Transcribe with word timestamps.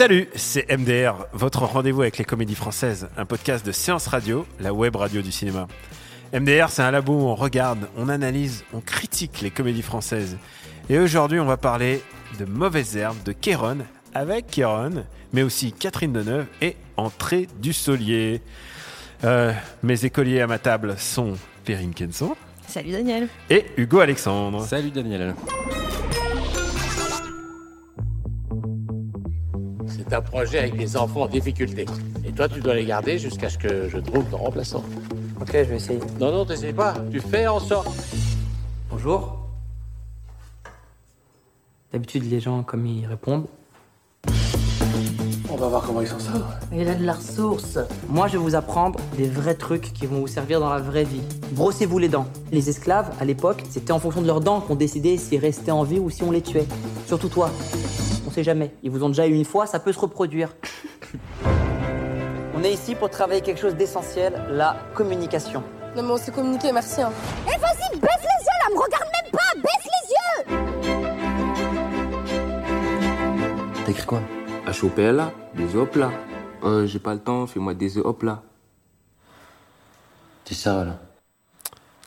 Salut, 0.00 0.30
c'est 0.34 0.66
MDR, 0.74 1.26
votre 1.34 1.64
rendez-vous 1.64 2.00
avec 2.00 2.16
les 2.16 2.24
comédies 2.24 2.54
françaises, 2.54 3.10
un 3.18 3.26
podcast 3.26 3.66
de 3.66 3.70
Séance 3.70 4.06
Radio, 4.06 4.46
la 4.58 4.72
web 4.72 4.96
radio 4.96 5.20
du 5.20 5.30
cinéma. 5.30 5.68
MDR, 6.32 6.70
c'est 6.70 6.80
un 6.80 6.90
labo 6.90 7.12
où 7.12 7.26
on 7.26 7.34
regarde, 7.34 7.86
on 7.98 8.08
analyse, 8.08 8.64
on 8.72 8.80
critique 8.80 9.42
les 9.42 9.50
comédies 9.50 9.82
françaises. 9.82 10.38
Et 10.88 10.98
aujourd'hui, 10.98 11.38
on 11.38 11.44
va 11.44 11.58
parler 11.58 12.02
de 12.38 12.46
Mauvaises 12.46 12.96
Herbes 12.96 13.22
de 13.26 13.32
Kéron, 13.32 13.80
avec 14.14 14.46
Kéron, 14.46 15.04
mais 15.34 15.42
aussi 15.42 15.70
Catherine 15.70 16.14
Deneuve 16.14 16.46
et 16.62 16.76
Entrée 16.96 17.46
du 17.60 17.74
Solier. 17.74 18.40
Euh, 19.24 19.52
mes 19.82 20.06
écoliers 20.06 20.40
à 20.40 20.46
ma 20.46 20.58
table 20.58 20.94
sont 20.96 21.34
Perrine 21.66 21.92
Kenson 21.92 22.34
Salut 22.66 22.92
Daniel. 22.92 23.28
et 23.50 23.66
Hugo 23.76 24.00
Alexandre. 24.00 24.64
Salut 24.64 24.92
Daniel. 24.92 25.34
C'est 30.10 30.16
un 30.16 30.22
projet 30.22 30.58
avec 30.58 30.76
des 30.76 30.96
enfants 30.96 31.22
en 31.22 31.28
difficulté. 31.28 31.86
Et 32.26 32.32
toi, 32.32 32.48
tu 32.48 32.58
dois 32.60 32.74
les 32.74 32.84
garder 32.84 33.16
jusqu'à 33.16 33.48
ce 33.48 33.56
que 33.56 33.88
je 33.88 33.96
trouve 33.98 34.24
ton 34.24 34.38
remplaçant. 34.38 34.82
Ok, 35.40 35.52
je 35.52 35.58
vais 35.58 35.76
essayer. 35.76 36.00
Non, 36.18 36.32
non, 36.32 36.44
t'essayes 36.44 36.72
pas. 36.72 36.94
Tu 37.12 37.20
fais 37.20 37.46
en 37.46 37.60
sorte. 37.60 37.86
Bonjour. 38.90 39.38
D'habitude, 41.92 42.28
les 42.28 42.40
gens, 42.40 42.64
comme 42.64 42.86
ils 42.86 43.06
répondent. 43.06 43.46
On 45.48 45.54
va 45.54 45.68
voir 45.68 45.82
comment 45.86 46.00
ils 46.00 46.08
s'en 46.08 46.18
sortent. 46.18 46.58
Il 46.72 46.88
a 46.88 46.96
de 46.96 47.04
la 47.04 47.12
ressource. 47.12 47.78
Moi, 48.08 48.26
je 48.26 48.32
vais 48.32 48.42
vous 48.42 48.56
apprendre 48.56 48.98
des 49.16 49.28
vrais 49.28 49.54
trucs 49.54 49.92
qui 49.92 50.06
vont 50.06 50.18
vous 50.18 50.26
servir 50.26 50.58
dans 50.58 50.70
la 50.70 50.80
vraie 50.80 51.04
vie. 51.04 51.22
Brossez-vous 51.52 51.98
les 52.00 52.08
dents. 52.08 52.26
Les 52.50 52.68
esclaves, 52.68 53.12
à 53.20 53.24
l'époque, 53.24 53.62
c'était 53.70 53.92
en 53.92 54.00
fonction 54.00 54.22
de 54.22 54.26
leurs 54.26 54.40
dents 54.40 54.60
qu'on 54.60 54.74
décidait 54.74 55.18
s'ils 55.18 55.38
restaient 55.38 55.70
en 55.70 55.84
vie 55.84 56.00
ou 56.00 56.10
si 56.10 56.24
on 56.24 56.32
les 56.32 56.42
tuait. 56.42 56.66
Surtout 57.06 57.28
toi. 57.28 57.52
On 58.30 58.32
sait 58.32 58.44
jamais. 58.44 58.72
Ils 58.84 58.92
vous 58.92 59.02
ont 59.02 59.08
déjà 59.08 59.26
eu 59.26 59.34
une 59.34 59.44
fois, 59.44 59.66
ça 59.66 59.80
peut 59.80 59.92
se 59.92 59.98
reproduire. 59.98 60.54
on 62.54 62.62
est 62.62 62.72
ici 62.72 62.94
pour 62.94 63.10
travailler 63.10 63.40
quelque 63.40 63.60
chose 63.60 63.74
d'essentiel, 63.74 64.40
la 64.50 64.76
communication. 64.94 65.64
Non 65.96 66.04
mais 66.04 66.10
on 66.12 66.16
s'est 66.16 66.30
communiqué, 66.30 66.70
merci. 66.70 67.02
Hein. 67.02 67.10
Eh 67.48 67.58
vas-y, 67.58 67.98
baisse 67.98 68.22
les 68.22 68.44
yeux 68.44 68.58
là, 68.60 68.68
me 68.72 68.78
regarde 68.78 69.08
même 69.20 69.32
pas, 69.32 69.52
baisse 69.56 69.88
les 69.96 70.04
yeux 70.12 70.60
T'as 73.84 73.90
écrit 73.90 74.06
quoi? 74.06 74.20
H-O-P-L-A, 74.68 75.32
des 75.56 75.74
hop 75.74 75.96
là. 75.96 76.12
Euh, 76.62 76.86
j'ai 76.86 77.00
pas 77.00 77.14
le 77.14 77.20
temps, 77.20 77.48
fais-moi 77.48 77.74
des 77.74 77.98
hop 77.98 78.22
là. 78.22 78.44
C'est 80.44 80.54
ça 80.54 80.84
là? 80.84 81.00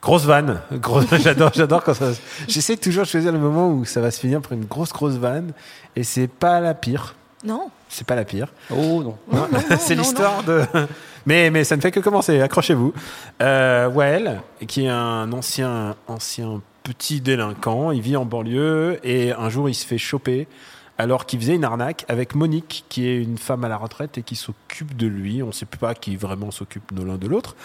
Grosse 0.04 0.26
vanne, 0.26 0.60
grosse, 0.74 1.06
j'adore, 1.24 1.52
j'adore 1.56 1.82
quand 1.82 1.94
ça. 1.94 2.12
J'essaie 2.50 2.76
toujours 2.76 3.04
de 3.04 3.08
choisir 3.08 3.32
le 3.32 3.40
moment 3.40 3.72
où 3.72 3.86
ça 3.86 4.02
va 4.02 4.12
se 4.12 4.20
finir 4.20 4.42
par 4.42 4.52
une 4.52 4.66
grosse, 4.66 4.92
grosse 4.92 5.14
vanne, 5.14 5.54
et 5.96 6.04
c'est 6.04 6.28
pas 6.28 6.60
la 6.60 6.74
pire. 6.74 7.16
Non. 7.46 7.70
C'est 7.88 8.06
pas 8.06 8.16
la 8.16 8.26
pire. 8.26 8.52
Oh 8.70 9.02
non. 9.02 9.18
Non, 9.32 9.48
c'est 9.80 9.96
l'histoire 9.96 10.44
de. 10.44 10.62
Mais, 11.26 11.50
mais 11.52 11.64
ça 11.64 11.78
ne 11.78 11.82
fait 11.82 11.92
que 11.92 12.02
commencer, 12.02 12.42
accrochez-vous. 12.42 12.94
Euh, 13.42 13.88
Wael, 13.88 14.42
qui 14.68 14.86
est 14.86 14.90
un 14.90 15.32
ancien, 15.32 15.96
ancien 16.08 16.60
petit 16.84 17.22
délinquant, 17.22 17.92
il 17.92 18.02
vit 18.02 18.18
en 18.18 18.26
banlieue 18.26 19.00
et 19.06 19.32
un 19.32 19.48
jour 19.48 19.70
il 19.70 19.74
se 19.74 19.86
fait 19.86 19.98
choper 19.98 20.50
alors 20.98 21.26
qu'il 21.26 21.40
faisait 21.40 21.56
une 21.56 21.64
arnaque 21.64 22.06
avec 22.08 22.36
Monique, 22.36 22.86
qui 22.90 23.08
est 23.08 23.18
une 23.18 23.38
femme 23.38 23.64
à 23.64 23.70
la 23.70 23.78
retraite 23.78 24.18
et 24.18 24.22
qui 24.22 24.36
s'occupe 24.36 24.96
de 24.96 25.08
lui. 25.08 25.42
On 25.42 25.48
ne 25.48 25.52
sait 25.52 25.66
pas 25.66 25.96
qui 25.96 26.16
vraiment 26.16 26.52
s'occupe 26.52 26.94
de 26.94 27.04
l'un 27.04 27.16
de 27.16 27.28
l'autre. 27.28 27.56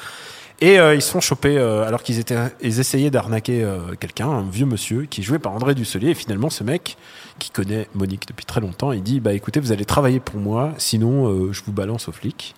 Et 0.61 0.79
euh, 0.81 0.95
ils 0.95 1.03
se 1.03 1.13
font 1.13 1.21
choper 1.21 1.57
euh, 1.57 1.87
alors 1.87 2.03
qu'ils 2.03 2.19
étaient, 2.19 2.37
ils 2.61 2.81
essayaient 2.81 3.11
d'arnaquer 3.11 3.63
euh, 3.63 3.95
quelqu'un, 3.99 4.29
un 4.29 4.43
vieux 4.43 4.67
monsieur 4.67 5.05
qui 5.05 5.21
est 5.21 5.25
joué 5.25 5.39
par 5.39 5.53
André 5.53 5.75
Dusselier. 5.75 6.11
Et 6.11 6.15
finalement, 6.15 6.51
ce 6.51 6.65
mec 6.65 6.97
qui 7.39 7.51
connaît 7.51 7.89
Monique 7.95 8.27
depuis 8.27 8.45
très 8.45 8.61
longtemps, 8.61 8.91
il 8.91 9.03
dit 9.03 9.21
bah 9.21 9.33
écoutez, 9.33 9.61
vous 9.61 9.71
allez 9.71 9.85
travailler 9.85 10.19
pour 10.19 10.41
moi, 10.41 10.73
sinon 10.79 11.29
euh, 11.29 11.53
je 11.53 11.63
vous 11.65 11.73
balance 11.73 12.09
aux 12.09 12.13
flics. 12.13 12.57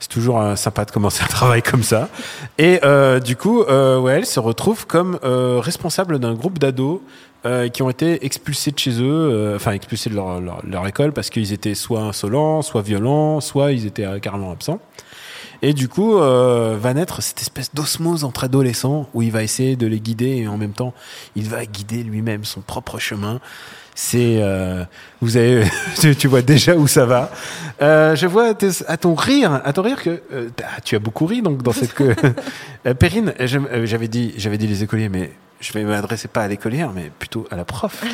C'est 0.00 0.08
toujours 0.08 0.40
sympa 0.56 0.84
de 0.84 0.92
commencer 0.92 1.24
un 1.24 1.26
travail 1.26 1.60
comme 1.60 1.82
ça. 1.82 2.08
Et 2.56 2.78
euh, 2.84 3.18
du 3.18 3.34
coup, 3.34 3.62
euh, 3.62 3.98
ouais, 3.98 4.18
elle 4.18 4.26
se 4.26 4.38
retrouve 4.38 4.86
comme 4.86 5.18
responsable 5.22 6.20
d'un 6.20 6.34
groupe 6.34 6.58
d'ados 6.58 7.00
qui 7.72 7.82
ont 7.82 7.90
été 7.90 8.24
expulsés 8.24 8.70
de 8.72 8.78
chez 8.78 9.00
eux, 9.00 9.54
enfin 9.56 9.72
expulsés 9.72 10.10
de 10.10 10.14
leur, 10.14 10.40
leur, 10.40 10.86
école 10.86 11.12
parce 11.12 11.30
qu'ils 11.30 11.52
étaient 11.52 11.74
soit 11.74 12.02
insolents, 12.02 12.62
soit 12.62 12.82
violents, 12.82 13.40
soit 13.40 13.72
ils 13.72 13.86
étaient 13.86 14.06
carrément 14.20 14.52
absents. 14.52 14.80
Et 15.62 15.72
du 15.72 15.88
coup, 15.88 16.16
euh, 16.18 16.76
va 16.80 16.94
naître 16.94 17.20
cette 17.22 17.40
espèce 17.40 17.74
d'osmose 17.74 18.22
entre 18.24 18.44
adolescents 18.44 19.08
où 19.12 19.22
il 19.22 19.32
va 19.32 19.42
essayer 19.42 19.74
de 19.76 19.86
les 19.88 19.98
guider 20.00 20.36
et 20.36 20.48
en 20.48 20.56
même 20.56 20.72
temps, 20.72 20.94
il 21.34 21.48
va 21.48 21.64
guider 21.66 22.04
lui-même 22.04 22.44
son 22.44 22.60
propre 22.60 22.98
chemin. 22.98 23.40
C'est, 23.96 24.38
euh, 24.40 24.84
vous 25.20 25.36
avez, 25.36 25.64
tu- 26.18 26.28
vois 26.28 26.42
déjà 26.42 26.76
où 26.76 26.86
ça 26.86 27.04
va. 27.06 27.32
Euh, 27.82 28.14
je 28.14 28.28
vois 28.28 28.50
à 28.50 28.54
à 28.92 28.96
ton 28.96 29.16
rire, 29.16 29.60
à 29.64 29.72
ton 29.72 29.82
rire 29.82 30.00
que 30.00 30.22
euh, 30.32 30.48
ah, 30.62 30.80
tu 30.84 30.94
as 30.94 31.00
beaucoup 31.00 31.26
ri 31.26 31.42
donc 31.42 31.64
dans 31.64 31.72
cette 31.72 31.92
que 31.92 32.14
Perrine, 32.94 33.34
j'avais 33.40 34.06
dit, 34.06 34.34
j'avais 34.36 34.58
dit 34.58 34.68
les 34.68 34.84
écoliers, 34.84 35.08
mais 35.08 35.32
je 35.58 35.72
vais 35.72 35.82
m'adresser 35.82 36.28
pas 36.28 36.42
à 36.42 36.48
l'écolière, 36.48 36.92
mais 36.94 37.10
plutôt 37.18 37.48
à 37.50 37.56
la 37.56 37.64
prof. 37.64 38.04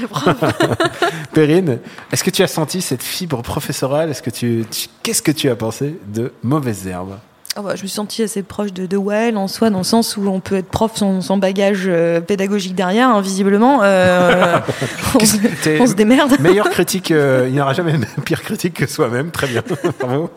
Perrine, 1.34 1.78
est-ce 2.10 2.24
que 2.24 2.30
tu 2.30 2.42
as 2.42 2.46
senti 2.48 2.80
cette 2.80 3.02
fibre 3.02 3.42
professorale? 3.42 4.08
Est-ce 4.10 4.22
que 4.22 4.30
tu, 4.30 4.64
tu- 4.70 4.88
qu'est-ce 5.02 5.20
que 5.20 5.32
tu 5.32 5.50
as 5.50 5.56
pensé 5.56 5.98
de 6.06 6.32
mauvaises 6.42 6.86
herbes? 6.86 7.18
Ah 7.56 7.62
bah, 7.62 7.76
je 7.76 7.82
me 7.82 7.86
suis 7.86 7.90
sentie 7.90 8.20
assez 8.24 8.42
proche 8.42 8.72
de, 8.72 8.86
de 8.86 8.96
Well 8.96 9.36
en 9.36 9.46
soi, 9.46 9.70
dans 9.70 9.78
le 9.78 9.84
sens 9.84 10.16
où 10.16 10.26
on 10.26 10.40
peut 10.40 10.56
être 10.56 10.68
prof 10.68 10.90
sans, 10.96 11.20
sans 11.20 11.36
bagage 11.36 11.84
euh, 11.86 12.20
pédagogique 12.20 12.74
derrière, 12.74 13.08
hein, 13.10 13.20
visiblement. 13.20 13.78
Euh, 13.84 14.58
on, 15.14 15.24
se, 15.24 15.36
T'es- 15.62 15.80
on 15.80 15.86
se 15.86 15.94
démerde. 15.94 16.32
Meilleure 16.40 16.68
critique, 16.68 17.12
euh, 17.12 17.44
il 17.46 17.52
n'y 17.54 17.60
aura 17.60 17.72
jamais 17.72 17.92
une 17.92 18.06
pire 18.24 18.42
critique 18.42 18.74
que 18.74 18.88
soi-même. 18.88 19.30
Très 19.30 19.46
bien, 19.46 19.62
bravo. 20.00 20.30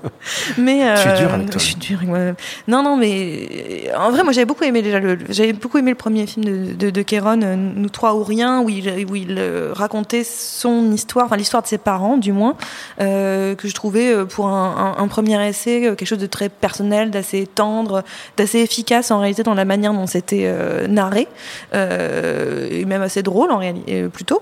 Mais 0.59 0.94
dur 1.17 1.33
avec 1.33 1.50
toi. 1.50 1.59
Je 1.59 1.66
suis 1.66 1.75
dur 1.75 1.97
avec 1.97 2.07
moi-même. 2.09 2.35
Non, 2.67 2.83
non, 2.83 2.97
mais 2.97 3.89
en 3.97 4.11
vrai, 4.11 4.22
moi, 4.23 4.31
j'avais 4.31 4.45
beaucoup 4.45 4.63
aimé 4.66 4.84
déjà 4.84 4.99
le, 4.99 5.17
j'avais 5.29 5.53
beaucoup 5.53 5.79
aimé 5.79 5.89
le 5.89 5.97
premier 5.97 6.28
film 6.28 6.45
de, 6.45 6.73
de, 6.75 6.89
de 6.91 7.01
Kéron, 7.01 7.38
Nous 7.38 7.89
trois 7.89 8.13
ou 8.13 8.23
rien, 8.23 8.61
où 8.61 8.69
il, 8.69 9.07
où 9.09 9.16
il 9.16 9.41
racontait 9.73 10.23
son 10.23 10.91
histoire, 10.91 11.25
enfin 11.25 11.35
l'histoire 11.38 11.63
de 11.63 11.67
ses 11.67 11.79
parents, 11.79 12.17
du 12.17 12.31
moins, 12.31 12.53
que 12.99 13.55
je 13.63 13.73
trouvais 13.73 14.13
pour 14.25 14.45
un, 14.49 14.95
un, 14.99 15.03
un 15.03 15.07
premier 15.07 15.44
essai 15.47 15.81
quelque 15.97 16.05
chose 16.05 16.19
de 16.19 16.28
très 16.28 16.49
personnel, 16.49 17.06
d'assez 17.12 17.47
tendre, 17.47 18.03
d'assez 18.38 18.59
efficace 18.59 19.12
en 19.12 19.19
réalité 19.19 19.44
dans 19.44 19.53
la 19.53 19.66
manière 19.66 19.94
dont 19.94 20.07
c'était 20.07 20.44
euh, 20.45 20.88
narré, 20.88 21.28
euh, 21.73 22.68
et 22.72 22.85
même 22.85 23.01
assez 23.01 23.23
drôle 23.23 23.51
en 23.51 23.57
réalité, 23.57 24.03
euh, 24.03 24.09
plutôt. 24.09 24.41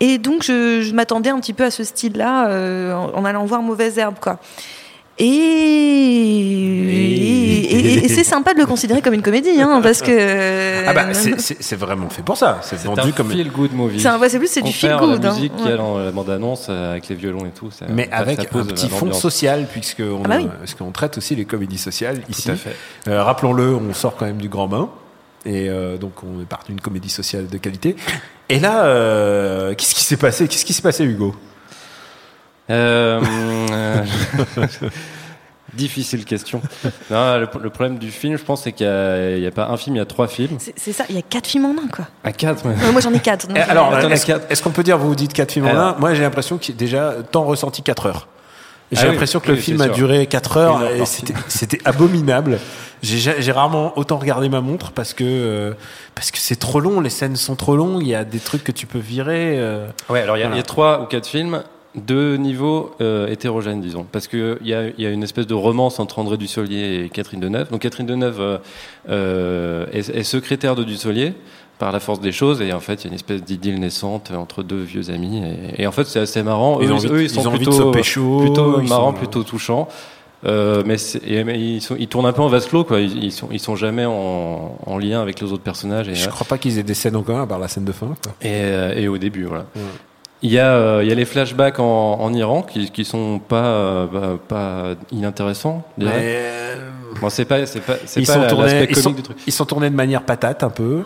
Et 0.00 0.18
donc, 0.18 0.44
je, 0.44 0.92
m'attendais 0.92 1.30
un 1.30 1.40
petit 1.40 1.54
peu 1.54 1.64
à 1.64 1.70
ce 1.70 1.82
style-là 1.82 2.94
en, 2.94 3.10
en 3.14 3.24
allant 3.24 3.44
voir 3.46 3.62
Mauvaise 3.62 3.98
Herbe, 3.98 4.14
quoi. 4.20 4.38
Et, 5.20 5.24
et, 7.70 7.76
et- 7.76 8.04
et 8.04 8.08
c'est 8.08 8.24
sympa 8.24 8.54
de 8.54 8.58
le 8.60 8.66
considérer 8.66 9.02
comme 9.02 9.14
une 9.14 9.22
comédie, 9.22 9.60
hein, 9.60 9.80
parce 9.82 10.00
que. 10.02 10.86
Ah 10.86 10.92
bah, 10.92 11.12
c'est- 11.14 11.76
vraiment 11.76 12.08
fait 12.08 12.22
pour 12.22 12.36
ça. 12.36 12.58
C'est 12.62 12.78
C'est 12.78 12.86
vendu 12.88 13.00
un 13.08 13.10
comme. 13.12 13.30
feel 13.30 13.50
good 13.50 13.72
movie. 13.74 14.00
C'est 14.00 14.08
un- 14.08 14.18
ouais, 14.18 14.28
c'est 14.28 14.38
plus 14.38 14.48
c'est 14.50 14.62
du 14.62 14.72
feel 14.72 14.96
good. 14.96 15.22
la 15.22 15.30
hein. 15.30 15.34
musique 15.34 15.54
qu'il 15.56 15.66
y 15.68 15.72
a 15.72 15.76
dans 15.76 15.98
la 15.98 16.10
bande-annonce 16.10 16.66
euh, 16.70 16.92
avec 16.92 17.08
les 17.08 17.14
violons 17.16 17.44
et 17.46 17.50
tout. 17.50 17.70
ça- 17.70 17.86
Mais 17.88 18.08
ça- 18.10 18.16
avec 18.16 18.40
ça 18.40 18.46
un 18.58 18.64
petit 18.64 18.88
fond 18.88 19.12
social, 19.12 19.66
puisqu'on 19.70 20.22
Ah 20.24 20.28
bah 20.28 20.36
oui. 20.38 20.48
parce 20.58 20.74
qu'on 20.74 20.90
traite 20.92 21.18
aussi 21.18 21.34
les 21.36 21.44
comédies 21.44 21.78
sociales 21.78 22.22
ici. 22.28 22.44
Tout 22.44 22.50
à 22.52 22.56
fait. 22.56 22.76
Euh, 23.08 23.22
Rappelons-le, 23.22 23.74
on 23.74 23.92
sort 23.94 24.16
quand 24.16 24.26
même 24.26 24.38
du 24.40 24.48
grand 24.48 24.68
bain. 24.68 24.88
Et 25.46 25.68
euh, 25.68 25.96
donc, 25.98 26.12
on 26.24 26.40
est 26.42 26.46
parti 26.46 26.72
d'une 26.72 26.80
comédie 26.80 27.08
sociale 27.08 27.46
de 27.46 27.58
qualité. 27.58 27.94
Et 28.48 28.58
là, 28.58 28.84
euh, 28.86 29.74
qu'est-ce 29.74 29.94
qui 29.94 30.04
s'est 30.04 30.16
passé? 30.16 30.48
Qu'est-ce 30.48 30.64
qui 30.64 30.72
s'est 30.72 30.82
passé, 30.82 31.04
Hugo? 31.04 31.34
Euh, 32.70 33.20
euh, 33.96 34.66
Difficile 35.74 36.24
question. 36.24 36.62
Non, 37.10 37.36
le, 37.38 37.46
le 37.62 37.68
problème 37.70 37.98
du 37.98 38.10
film, 38.10 38.38
je 38.38 38.42
pense, 38.42 38.62
c'est 38.62 38.72
qu'il 38.72 38.86
n'y 38.86 39.46
a, 39.46 39.50
pas 39.50 39.66
un 39.68 39.76
film, 39.76 39.96
il 39.96 39.98
y 39.98 40.02
a 40.02 40.06
trois 40.06 40.26
films. 40.26 40.56
C'est 40.76 40.92
ça, 40.94 41.04
il 41.10 41.14
y 41.14 41.18
a 41.18 41.22
quatre 41.22 41.46
films 41.46 41.66
en 41.66 41.72
un, 41.72 41.88
quoi. 41.88 42.06
À 42.24 42.32
quatre, 42.32 42.64
ouais. 42.66 42.74
Ouais, 42.74 42.90
moi, 42.90 43.02
j'en 43.02 43.12
ai 43.12 43.20
quatre. 43.20 43.46
donc, 43.46 43.58
Eh, 43.58 43.70
Alors, 43.70 43.92
euh, 43.94 44.08
est-ce 44.08 44.24
quatre. 44.24 44.62
qu'on 44.62 44.70
peut 44.70 44.82
dire, 44.82 44.96
vous 44.96 45.14
dites 45.14 45.34
4 45.34 45.52
films 45.52 45.66
en 45.66 45.76
un? 45.76 45.94
Moi, 45.98 46.14
j'ai 46.14 46.22
l'impression 46.22 46.56
qu'il 46.56 46.74
y 46.74 46.78
a 46.78 46.80
déjà 46.80 47.16
temps 47.30 47.44
ressenti 47.44 47.82
4 47.82 48.06
heures. 48.06 48.28
J'ai 48.90 49.00
Ah 49.00 49.02
oui, 49.04 49.10
l'impression 49.10 49.40
que 49.40 49.48
le 49.48 49.54
oui, 49.56 49.60
film 49.60 49.82
a 49.82 49.84
sûr. 49.84 49.94
duré 49.94 50.26
4 50.26 50.56
Une 50.56 50.62
heures 50.62 50.80
heure 50.80 50.90
et 50.90 51.04
c'était 51.48 51.80
abominable. 51.84 52.58
J'ai 53.02 53.18
ja- 53.18 53.38
j'ai 53.38 53.52
rarement 53.52 53.96
autant 53.98 54.16
regardé 54.16 54.48
ma 54.48 54.62
montre 54.62 54.92
parce 54.92 55.12
que 55.12 55.24
euh, 55.24 55.74
parce 56.14 56.30
que 56.30 56.38
c'est 56.38 56.56
trop 56.56 56.80
long, 56.80 57.00
les 57.02 57.10
scènes 57.10 57.36
sont 57.36 57.54
trop 57.54 57.76
longues, 57.76 58.00
il 58.00 58.08
y 58.08 58.14
a 58.14 58.24
des 58.24 58.38
trucs 58.40 58.64
que 58.64 58.72
tu 58.72 58.86
peux 58.86 58.98
virer. 58.98 59.58
euh. 59.58 59.86
Ouais, 60.08 60.22
alors 60.22 60.36
Voilà. 60.36 60.54
il 60.54 60.56
y 60.56 60.60
a 60.60 60.62
trois 60.62 61.02
ou 61.02 61.04
quatre 61.04 61.26
films 61.26 61.62
de 61.94 62.36
niveau 62.36 62.90
euh, 63.00 63.26
hétérogène, 63.28 63.80
disons. 63.80 64.04
Parce 64.10 64.28
qu'il 64.28 64.58
y 64.64 64.74
a, 64.74 64.88
il 64.88 65.00
y 65.02 65.06
a 65.06 65.10
une 65.10 65.22
espèce 65.22 65.46
de 65.46 65.54
romance 65.54 65.98
entre 66.00 66.18
André 66.18 66.36
Dussolier 66.36 67.04
et 67.04 67.08
Catherine 67.08 67.40
Deneuve. 67.40 67.70
Donc 67.70 67.80
Catherine 67.80 68.06
Deneuve 68.06 68.40
euh, 68.40 68.58
euh, 69.08 69.86
est, 69.92 70.08
est 70.10 70.22
secrétaire 70.22 70.74
de 70.76 70.84
Dussolier 70.84 71.32
par 71.78 71.92
la 71.92 72.00
force 72.00 72.20
des 72.20 72.32
choses 72.32 72.60
et 72.60 72.72
en 72.72 72.80
fait 72.80 72.94
il 72.94 73.04
y 73.04 73.06
a 73.06 73.10
une 73.10 73.14
espèce 73.14 73.42
d'idylle 73.42 73.78
naissante 73.78 74.32
entre 74.32 74.64
deux 74.64 74.82
vieux 74.82 75.10
amis 75.10 75.40
et, 75.78 75.82
et 75.82 75.86
en 75.86 75.92
fait 75.92 76.04
c'est 76.08 76.18
assez 76.18 76.42
marrant 76.42 76.80
Ils 76.80 76.88
eux, 76.88 76.92
ont 76.92 76.96
envie- 76.96 77.06
eux, 77.08 77.20
ils 77.20 77.24
ils 77.26 77.30
sont 77.30 77.46
ont 77.46 77.50
envie 77.50 77.58
de 77.60 77.64
plutôt 77.70 77.92
se 77.92 77.96
pécho, 77.96 78.40
plutôt 78.40 78.80
marrants 78.82 79.12
sont- 79.12 79.16
plutôt 79.18 79.42
touchants 79.44 79.86
euh, 80.44 80.82
mais, 80.84 80.96
et- 81.24 81.44
mais 81.44 81.56
ils, 81.60 81.80
sont, 81.80 81.94
ils 81.96 82.08
tournent 82.08 82.26
un 82.26 82.32
peu 82.32 82.42
en 82.42 82.48
vase 82.48 82.66
clos 82.66 82.82
quoi 82.82 82.98
ils, 82.98 83.22
ils 83.22 83.30
sont 83.30 83.46
ils 83.52 83.60
sont 83.60 83.76
jamais 83.76 84.04
en, 84.06 84.76
en 84.84 84.98
lien 84.98 85.20
avec 85.22 85.40
les 85.40 85.52
autres 85.52 85.62
personnages 85.62 86.08
et, 86.08 86.16
Je 86.16 86.28
crois 86.28 86.48
pas 86.48 86.58
qu'ils 86.58 86.80
aient 86.80 86.82
des 86.82 86.94
scènes 86.94 87.14
en 87.14 87.22
commun 87.22 87.42
à 87.44 87.46
part 87.46 87.60
la 87.60 87.68
scène 87.68 87.84
de 87.84 87.92
fin. 87.92 88.06
quoi. 88.24 88.32
et, 88.42 88.48
euh, 88.50 88.94
et 88.96 89.06
au 89.06 89.16
début, 89.18 89.44
voilà. 89.44 89.66
Ouais. 89.76 89.82
Il 90.42 90.52
y, 90.52 90.58
a, 90.60 90.70
euh, 90.72 91.00
il 91.02 91.08
y 91.08 91.12
a 91.12 91.16
les 91.16 91.24
flashbacks 91.24 91.80
en, 91.80 91.84
en 92.20 92.32
Iran 92.32 92.62
qui, 92.62 92.90
qui 92.92 93.04
sont 93.04 93.40
pas, 93.40 93.64
euh, 93.64 94.06
bah, 94.06 94.38
pas 94.46 94.84
inintéressants. 95.10 95.84
je 95.98 96.04
dirais. 96.04 96.16
Mais, 96.20 96.36
euh, 96.36 96.88
Bon, 97.20 97.28
c'est 97.28 97.44
pas, 97.44 97.66
c'est 97.66 97.80
pas, 97.80 97.94
c'est 98.06 98.20
ils 98.20 98.26
pas 98.26 98.34
sont 98.34 98.40
la- 98.42 98.46
tournés, 98.48 98.64
l'aspect 98.66 98.84
ils 98.84 98.86
comique 98.94 99.02
sont, 99.02 99.10
du 99.10 99.22
truc. 99.22 99.36
ils 99.46 99.52
sont 99.52 99.64
tournés 99.64 99.90
de 99.90 99.96
manière 99.96 100.22
patate 100.22 100.62
un 100.62 100.70
peu. 100.70 101.02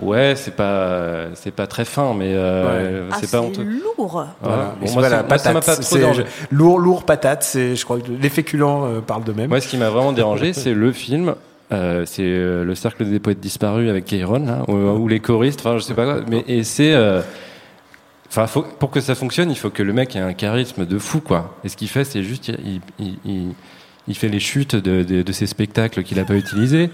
Ouais, 0.00 0.34
c'est 0.36 0.54
pas, 0.56 1.26
c'est 1.34 1.50
pas 1.50 1.66
très 1.66 1.84
fin, 1.86 2.12
mais 2.14 2.32
euh, 2.34 3.08
Ah, 3.10 3.16
c'est 3.20 3.30
pas 3.30 3.40
honteux. 3.40 3.62
lourd. 3.62 4.26
Voilà. 4.42 4.74
Bon, 4.80 4.86
moi, 4.86 4.90
voilà, 4.94 5.08
ça- 5.18 5.22
moi, 5.28 5.38
ça 5.38 5.52
m'a 5.52 5.60
patate, 5.60 5.76
pas 5.76 5.82
trop 5.82 5.94
c'est- 5.94 5.98
dérangé. 6.00 6.24
Lourd, 6.50 6.78
lourd 6.78 7.04
patate, 7.04 7.42
c'est, 7.44 7.74
je 7.76 7.84
crois 7.84 7.98
que 8.00 8.10
les 8.20 8.28
féculents 8.28 8.84
euh, 8.84 9.00
parlent 9.00 9.24
d'eux-mêmes. 9.24 9.48
Moi, 9.48 9.60
ce 9.60 9.68
qui 9.68 9.76
m'a 9.78 9.88
vraiment 9.90 10.12
dérangé, 10.12 10.52
c'est 10.52 10.74
le 10.74 10.92
film. 10.92 11.34
Euh, 11.72 12.04
c'est 12.06 12.22
euh, 12.24 12.64
le 12.64 12.74
cercle 12.74 13.04
des 13.06 13.18
poètes 13.18 13.40
disparus 13.40 13.88
avec 13.88 14.04
Kairon, 14.04 14.44
là, 14.44 14.62
ou, 14.68 14.72
ou 14.74 15.08
les 15.08 15.20
choristes, 15.20 15.60
enfin, 15.60 15.78
je 15.78 15.82
sais 15.82 15.94
pas 15.94 16.04
quoi. 16.04 16.16
Mais 16.28 16.44
et 16.46 16.64
c'est, 16.64 16.92
euh, 16.92 17.22
enfin, 18.32 18.46
faut- 18.48 18.66
pour 18.80 18.90
que 18.90 19.00
ça 19.00 19.14
fonctionne, 19.14 19.50
il 19.50 19.56
faut 19.56 19.70
que 19.70 19.82
le 19.84 19.92
mec 19.92 20.16
ait 20.16 20.20
un 20.20 20.32
charisme 20.32 20.84
de 20.86 20.98
fou, 20.98 21.20
quoi. 21.20 21.56
Et 21.64 21.68
ce 21.68 21.76
qu'il 21.76 21.88
fait, 21.88 22.04
c'est 22.04 22.22
juste, 22.24 22.48
il, 22.48 22.80
il, 22.98 23.14
il, 23.24 23.48
il 24.08 24.16
fait 24.16 24.28
les 24.28 24.40
chutes 24.40 24.74
de, 24.74 25.04
de, 25.04 25.22
de 25.22 25.32
ses 25.32 25.46
spectacles 25.46 26.02
qu'il 26.02 26.18
a 26.18 26.24
pas 26.24 26.34
utilisés. 26.34 26.90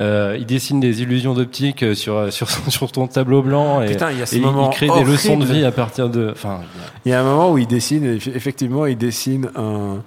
Euh, 0.00 0.36
il 0.40 0.44
dessine 0.46 0.80
des 0.80 1.02
illusions 1.02 1.32
d'optique 1.34 1.84
sur 1.94 2.32
sur 2.32 2.50
son, 2.50 2.68
sur 2.76 2.90
ton 2.90 3.06
tableau 3.06 3.42
blanc 3.42 3.80
et, 3.80 3.86
Putain, 3.92 4.10
il 4.10 4.18
y 4.18 4.22
a 4.22 4.26
ce 4.26 4.34
et 4.34 4.38
il- 4.38 4.44
moment 4.44 4.70
il 4.70 4.74
crée 4.74 4.88
des 4.88 5.04
leçons 5.04 5.36
de 5.38 5.44
vie 5.44 5.64
à 5.64 5.70
partir 5.70 6.08
de. 6.08 6.30
Enfin, 6.32 6.60
Il 7.04 7.10
y 7.12 7.14
a 7.14 7.20
un 7.20 7.24
moment 7.24 7.52
où 7.52 7.58
il 7.58 7.66
dessine, 7.68 8.16
eff- 8.16 8.34
effectivement, 8.34 8.86
il 8.86 8.98
dessine 8.98 9.50
un, 9.54 9.98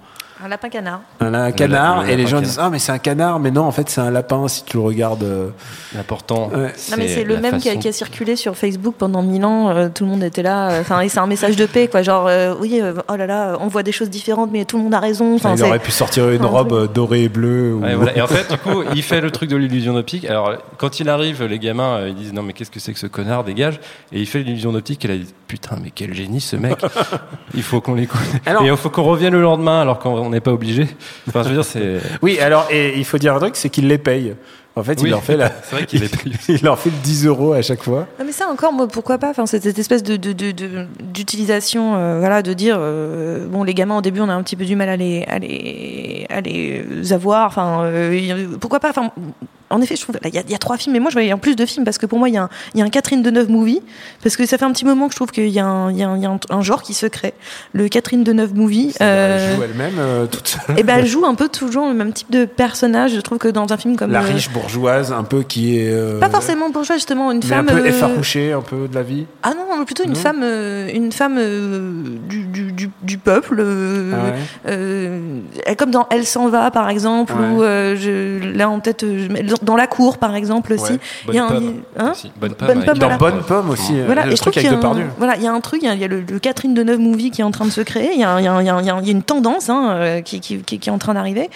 Un 0.44 0.48
lapin 0.48 0.68
canard. 0.68 1.00
un, 1.20 1.34
un 1.34 1.52
canard, 1.52 2.04
et 2.06 2.16
les 2.16 2.24
lapin 2.24 2.28
gens 2.28 2.36
canard. 2.38 2.42
disent 2.42 2.58
Ah, 2.60 2.68
mais 2.70 2.78
c'est 2.78 2.92
un 2.92 2.98
canard, 2.98 3.38
mais 3.38 3.50
non, 3.50 3.62
en 3.64 3.70
fait, 3.72 3.88
c'est 3.88 4.00
un 4.00 4.10
lapin 4.10 4.48
si 4.48 4.64
tu 4.64 4.76
le 4.76 4.82
regardes. 4.82 5.22
euh. 5.22 5.48
l'important. 5.94 6.48
Ouais. 6.48 6.72
Non 6.90 6.96
mais 6.98 7.08
c'est 7.08 7.24
le 7.24 7.36
même 7.38 7.58
qui 7.58 7.68
a, 7.68 7.72
façon- 7.72 7.80
qui 7.80 7.88
a 7.88 7.92
circulé 7.92 8.34
sur 8.36 8.56
Facebook 8.56 8.94
pendant 8.98 9.22
mille 9.22 9.44
ans. 9.44 9.68
euh, 9.70 9.88
tout 9.94 10.04
le 10.04 10.10
monde 10.10 10.22
était 10.22 10.42
là. 10.42 10.70
euh, 10.70 10.80
Enfin, 10.80 11.00
et 11.00 11.08
c'est 11.08 11.18
un 11.20 11.26
message 11.26 11.56
de 11.56 11.66
paix, 11.66 11.86
quoi. 11.88 12.02
Genre, 12.02 12.26
euh, 12.26 12.54
oui, 12.60 12.80
euh, 12.82 12.94
oh 13.08 13.16
là 13.16 13.26
là, 13.26 13.56
on 13.60 13.68
voit 13.68 13.82
des 13.82 13.92
choses 13.92 14.10
différentes, 14.10 14.50
mais 14.52 14.64
tout 14.64 14.76
le 14.78 14.82
monde 14.84 14.94
a 14.94 15.00
raison. 15.00 15.34
Enfin, 15.34 15.54
il 15.56 15.62
aurait 15.62 15.78
pu 15.78 15.90
sortir 15.92 16.28
une 16.30 16.42
un 16.42 16.46
robe 16.46 16.68
truc. 16.76 16.92
dorée 16.92 17.22
et 17.24 17.28
bleue. 17.28 17.74
ou- 17.74 17.82
Ouais, 17.82 17.94
voilà. 17.94 18.16
Et 18.16 18.20
en 18.22 18.26
fait, 18.26 18.50
du 18.50 18.58
coup, 18.58 18.82
il 18.94 19.02
fait 19.02 19.20
le 19.20 19.30
truc 19.30 19.48
de 19.50 19.56
l'illusion 19.56 19.92
d'optique. 19.94 20.24
Alors, 20.24 20.54
quand 20.78 20.98
il 21.00 21.08
arrive, 21.08 21.42
les 21.44 21.58
gamins, 21.58 22.06
ils 22.06 22.14
disent 22.14 22.32
non, 22.32 22.42
mais 22.42 22.52
qu'est-ce 22.52 22.70
que 22.70 22.80
c'est 22.80 22.92
que 22.92 22.98
ce 22.98 23.06
connard, 23.06 23.44
dégage. 23.44 23.78
Et 24.12 24.20
il 24.20 24.26
fait 24.26 24.40
l'illusion 24.40 24.72
d'optique. 24.72 25.04
Et 25.04 25.08
là, 25.08 25.14
il 25.14 25.24
dit 25.24 25.34
putain, 25.46 25.76
mais 25.82 25.90
quel 25.94 26.14
génie 26.14 26.40
ce 26.40 26.56
mec. 26.56 26.76
il 27.54 27.62
faut 27.62 27.80
qu'on 27.80 27.94
l'écoute. 27.94 28.20
Alors- 28.46 28.62
Et 28.62 28.66
il 28.68 28.76
faut 28.76 28.90
qu'on 28.90 29.02
revienne 29.02 29.32
le 29.34 29.42
lendemain 29.42 29.80
alors 29.82 29.98
qu'on 29.98 30.31
n'est 30.32 30.40
pas 30.40 30.52
obligé. 30.52 30.88
Enfin, 31.28 31.42
je 31.44 31.48
veux 31.48 31.54
dire, 31.54 31.64
c'est. 31.64 32.00
Oui, 32.22 32.38
alors, 32.40 32.66
et 32.70 32.98
il 32.98 33.04
faut 33.04 33.18
dire 33.18 33.34
un 33.34 33.38
truc, 33.38 33.54
c'est 33.56 33.70
qu'il 33.70 33.86
les 33.86 33.98
paye. 33.98 34.34
En 34.74 34.82
fait, 34.82 34.98
Oui. 35.02 35.08
il 35.08 35.10
leur 35.10 35.22
fait 35.22 35.36
la. 35.36 35.52
C'est 35.64 35.76
vrai 35.76 35.84
qu'il 35.86 36.00
les 36.00 36.08
paye. 36.08 36.32
il 36.48 36.62
leur 36.62 36.78
fait 36.78 36.88
10 37.02 37.26
euros 37.26 37.52
à 37.52 37.60
chaque 37.60 37.82
fois. 37.82 38.06
Ah, 38.18 38.22
mais 38.24 38.32
ça 38.32 38.48
encore, 38.48 38.72
moi, 38.72 38.88
pourquoi 38.88 39.18
pas? 39.18 39.28
Enfin, 39.28 39.44
cette, 39.44 39.64
cette 39.64 39.78
espèce 39.78 40.02
de 40.02 40.16
de- 40.16 40.32
de- 40.32 40.50
de- 40.50 40.86
d'utilisation, 41.02 41.94
euh, 41.96 42.18
voilà, 42.18 42.40
de 42.42 42.52
dire 42.54 42.76
euh, 42.78 43.46
bon, 43.48 43.64
les 43.64 43.74
gamins 43.74 43.98
au 43.98 44.00
début, 44.00 44.20
on 44.20 44.28
a 44.30 44.34
un 44.34 44.42
petit 44.42 44.56
peu 44.56 44.64
du 44.64 44.74
mal 44.74 44.88
à 44.88 44.96
les 44.96 45.24
à 45.28 45.38
les 45.38 46.26
à 46.30 46.40
les 46.40 47.12
avoir. 47.12 47.46
Enfin, 47.48 47.82
euh, 47.84 48.46
pourquoi 48.60 48.80
pas? 48.80 48.88
Enfin, 48.90 49.10
en 49.72 49.80
effet, 49.82 49.96
je 49.96 50.02
trouve 50.02 50.16
là, 50.22 50.28
il 50.28 50.34
y, 50.34 50.38
a- 50.38 50.42
il 50.46 50.50
y 50.50 50.54
a 50.54 50.58
trois 50.58 50.76
films, 50.76 50.92
mais 50.94 51.00
moi, 51.00 51.10
je 51.10 51.14
voyais 51.14 51.32
en 51.32 51.38
plus 51.38 51.56
de 51.56 51.66
films 51.66 51.84
parce 51.84 51.98
que 51.98 52.06
pour 52.06 52.18
moi, 52.18 52.28
il 52.28 52.34
y 52.34 52.38
a 52.38 52.42
un 52.44 52.48
y 52.74 52.82
a 52.82 52.84
un 52.84 52.90
Catherine 52.90 53.22
Deneuve 53.22 53.50
movie 53.50 53.80
parce 54.22 54.36
que 54.36 54.46
ça 54.46 54.58
fait 54.58 54.64
un 54.64 54.72
petit 54.72 54.84
moment 54.84 55.06
que 55.06 55.12
je 55.12 55.16
trouve 55.16 55.30
qu'il 55.30 55.48
y 55.48 55.58
a 55.58 55.66
un 55.66 55.92
y 55.92 56.02
a 56.04 56.60
genre 56.60 56.82
qui 56.82 56.94
se 56.94 57.06
crée, 57.06 57.34
le 57.72 57.88
Catherine 57.88 58.22
Deneuve 58.24 58.54
movie. 58.54 58.94
euh, 59.00 59.50
Elle 59.50 59.56
joue 59.56 59.62
elle-même 59.64 59.94
euh, 59.98 60.26
toute 60.26 60.48
seule. 60.48 60.78
et 60.78 60.82
ben, 60.82 60.98
elle 60.98 61.06
joue 61.06 61.24
un 61.26 61.34
peu 61.34 61.48
toujours 61.48 61.88
le 61.88 61.94
même 61.94 62.12
type 62.12 62.30
de 62.30 62.44
personnage. 62.44 63.14
Je 63.14 63.20
trouve 63.20 63.38
que 63.38 63.48
dans 63.48 63.72
un 63.72 63.76
film 63.76 63.96
comme 63.96 64.12
La 64.12 64.22
euh, 64.22 64.26
riche 64.26 64.50
bourgeoise, 64.50 65.12
un 65.12 65.24
peu 65.24 65.42
qui 65.42 65.78
est. 65.78 65.90
euh, 65.90 66.18
pas 66.20 66.30
forcément 66.30 66.70
bourgeois, 66.70 66.96
justement, 66.96 67.32
une 67.32 67.38
Mais 67.42 67.46
femme 67.46 67.68
un 67.68 67.72
peu 67.72 67.80
euh, 67.82 67.86
effarouchée, 67.86 68.52
un 68.52 68.60
peu 68.62 68.86
de 68.88 68.94
la 68.94 69.02
vie. 69.02 69.26
Ah 69.42 69.52
non, 69.56 69.76
non, 69.76 69.84
plutôt 69.84 70.04
une 70.04 70.10
Non 70.10 70.14
femme, 70.16 70.40
euh, 70.42 70.88
une 70.92 71.10
femme 71.12 71.36
euh, 71.38 72.02
du, 72.28 72.44
du, 72.44 72.72
du, 72.72 72.90
du 73.02 73.18
peuple. 73.18 73.56
euh, 73.58 74.12
Ah 74.14 74.24
ouais. 74.24 74.32
euh, 74.68 75.74
comme 75.76 75.90
dans 75.90 76.06
Elle 76.10 76.26
s'en 76.26 76.48
va, 76.48 76.70
par 76.70 76.88
exemple, 76.88 77.32
Ouais. 77.32 77.64
euh, 77.66 77.96
je, 77.96 78.56
là 78.56 78.68
en 78.68 78.80
tête, 78.80 79.02
euh, 79.04 79.26
je 79.28 79.54
dans- 79.62 79.76
La 79.76 79.86
cour, 79.86 80.18
par 80.18 80.34
exemple 80.34 80.72
aussi. 80.74 80.92
Ouais. 80.92 80.98
Il 81.28 81.34
y 81.34 81.38
a 81.38 81.44
un- 81.44 81.48
pomme. 81.48 81.82
hein 81.98 82.10
aussi. 82.12 82.30
Bonne 82.36 82.54
pomme. 82.54 82.68
Bonne 82.68 82.76
avec- 82.78 82.88
pomme, 82.88 82.98
Dans 82.98 83.06
voilà. 83.08 83.18
Bonne 83.18 83.42
Pomme 83.44 83.70
aussi. 83.70 83.92
Voilà, 84.04 84.26
le 84.26 84.32
et 84.32 84.36
je 84.36 84.40
trouve 84.40 84.52
truc 84.52 84.54
qu'il 84.54 84.62
y, 84.64 84.66
avec 84.66 84.76
a 84.84 84.86
un- 84.86 84.90
Depardieu. 84.90 85.06
voilà, 85.18 85.36
il 85.36 85.42
y 85.42 85.46
a 85.46 85.52
un 85.52 85.60
truc, 85.60 85.82
il 85.82 85.86
y 85.86 85.88
a, 85.88 85.94
il 85.94 86.00
y 86.00 86.04
a 86.04 86.08
le, 86.08 86.20
le 86.20 86.38
Catherine 86.38 86.74
Deneuve 86.74 86.98
movie 87.00 87.30
qui 87.30 87.40
est 87.40 87.44
en 87.44 87.50
train 87.50 87.64
de 87.64 87.70
se 87.70 87.80
créer, 87.80 88.10
il 88.14 88.20
y 88.20 88.24
a, 88.24 88.38
il 88.40 88.44
y 88.44 88.48
a- 88.48 88.60
il 88.60 88.66
y 88.66 88.70
a- 88.70 88.80
il 88.80 88.86
y 88.86 88.90
a- 88.90 88.98
il 89.00 89.06
y 89.06 89.08
a 89.08 89.12
une 89.12 89.22
tendance 89.22 89.68
hein, 89.70 89.90
euh, 89.94 90.20
qui, 90.20 90.40
qui, 90.40 90.58
qui- 90.58 90.78
qui 90.78 90.88
est 90.88 90.92
en 90.92 90.98
train 90.98 91.14
d'arriver. 91.14 91.50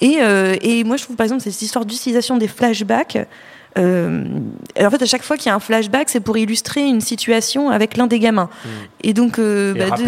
Et, 0.00 0.18
euh, 0.20 0.56
et 0.62 0.84
moi, 0.84 0.96
je 0.96 1.04
trouve 1.04 1.16
par 1.16 1.24
exemple 1.24 1.42
cette 1.42 1.60
histoire 1.60 1.84
d'utilisation 1.84 2.36
des 2.36 2.48
flashbacks. 2.48 3.18
Euh, 3.78 4.24
en 4.80 4.90
fait, 4.90 5.02
à 5.02 5.06
chaque 5.06 5.22
fois 5.22 5.36
qu'il 5.36 5.46
y 5.46 5.50
a 5.50 5.54
un 5.54 5.60
flashback, 5.60 6.08
c'est 6.08 6.20
pour 6.20 6.36
illustrer 6.36 6.82
une 6.86 7.00
situation 7.00 7.70
avec 7.70 7.96
l'un 7.96 8.06
des 8.06 8.18
gamins. 8.18 8.48
Et 9.02 9.12
donc, 9.14 9.38
euh, 9.38 9.74
Et 9.74 9.78
bah, 9.78 9.84
rappeler 9.90 10.06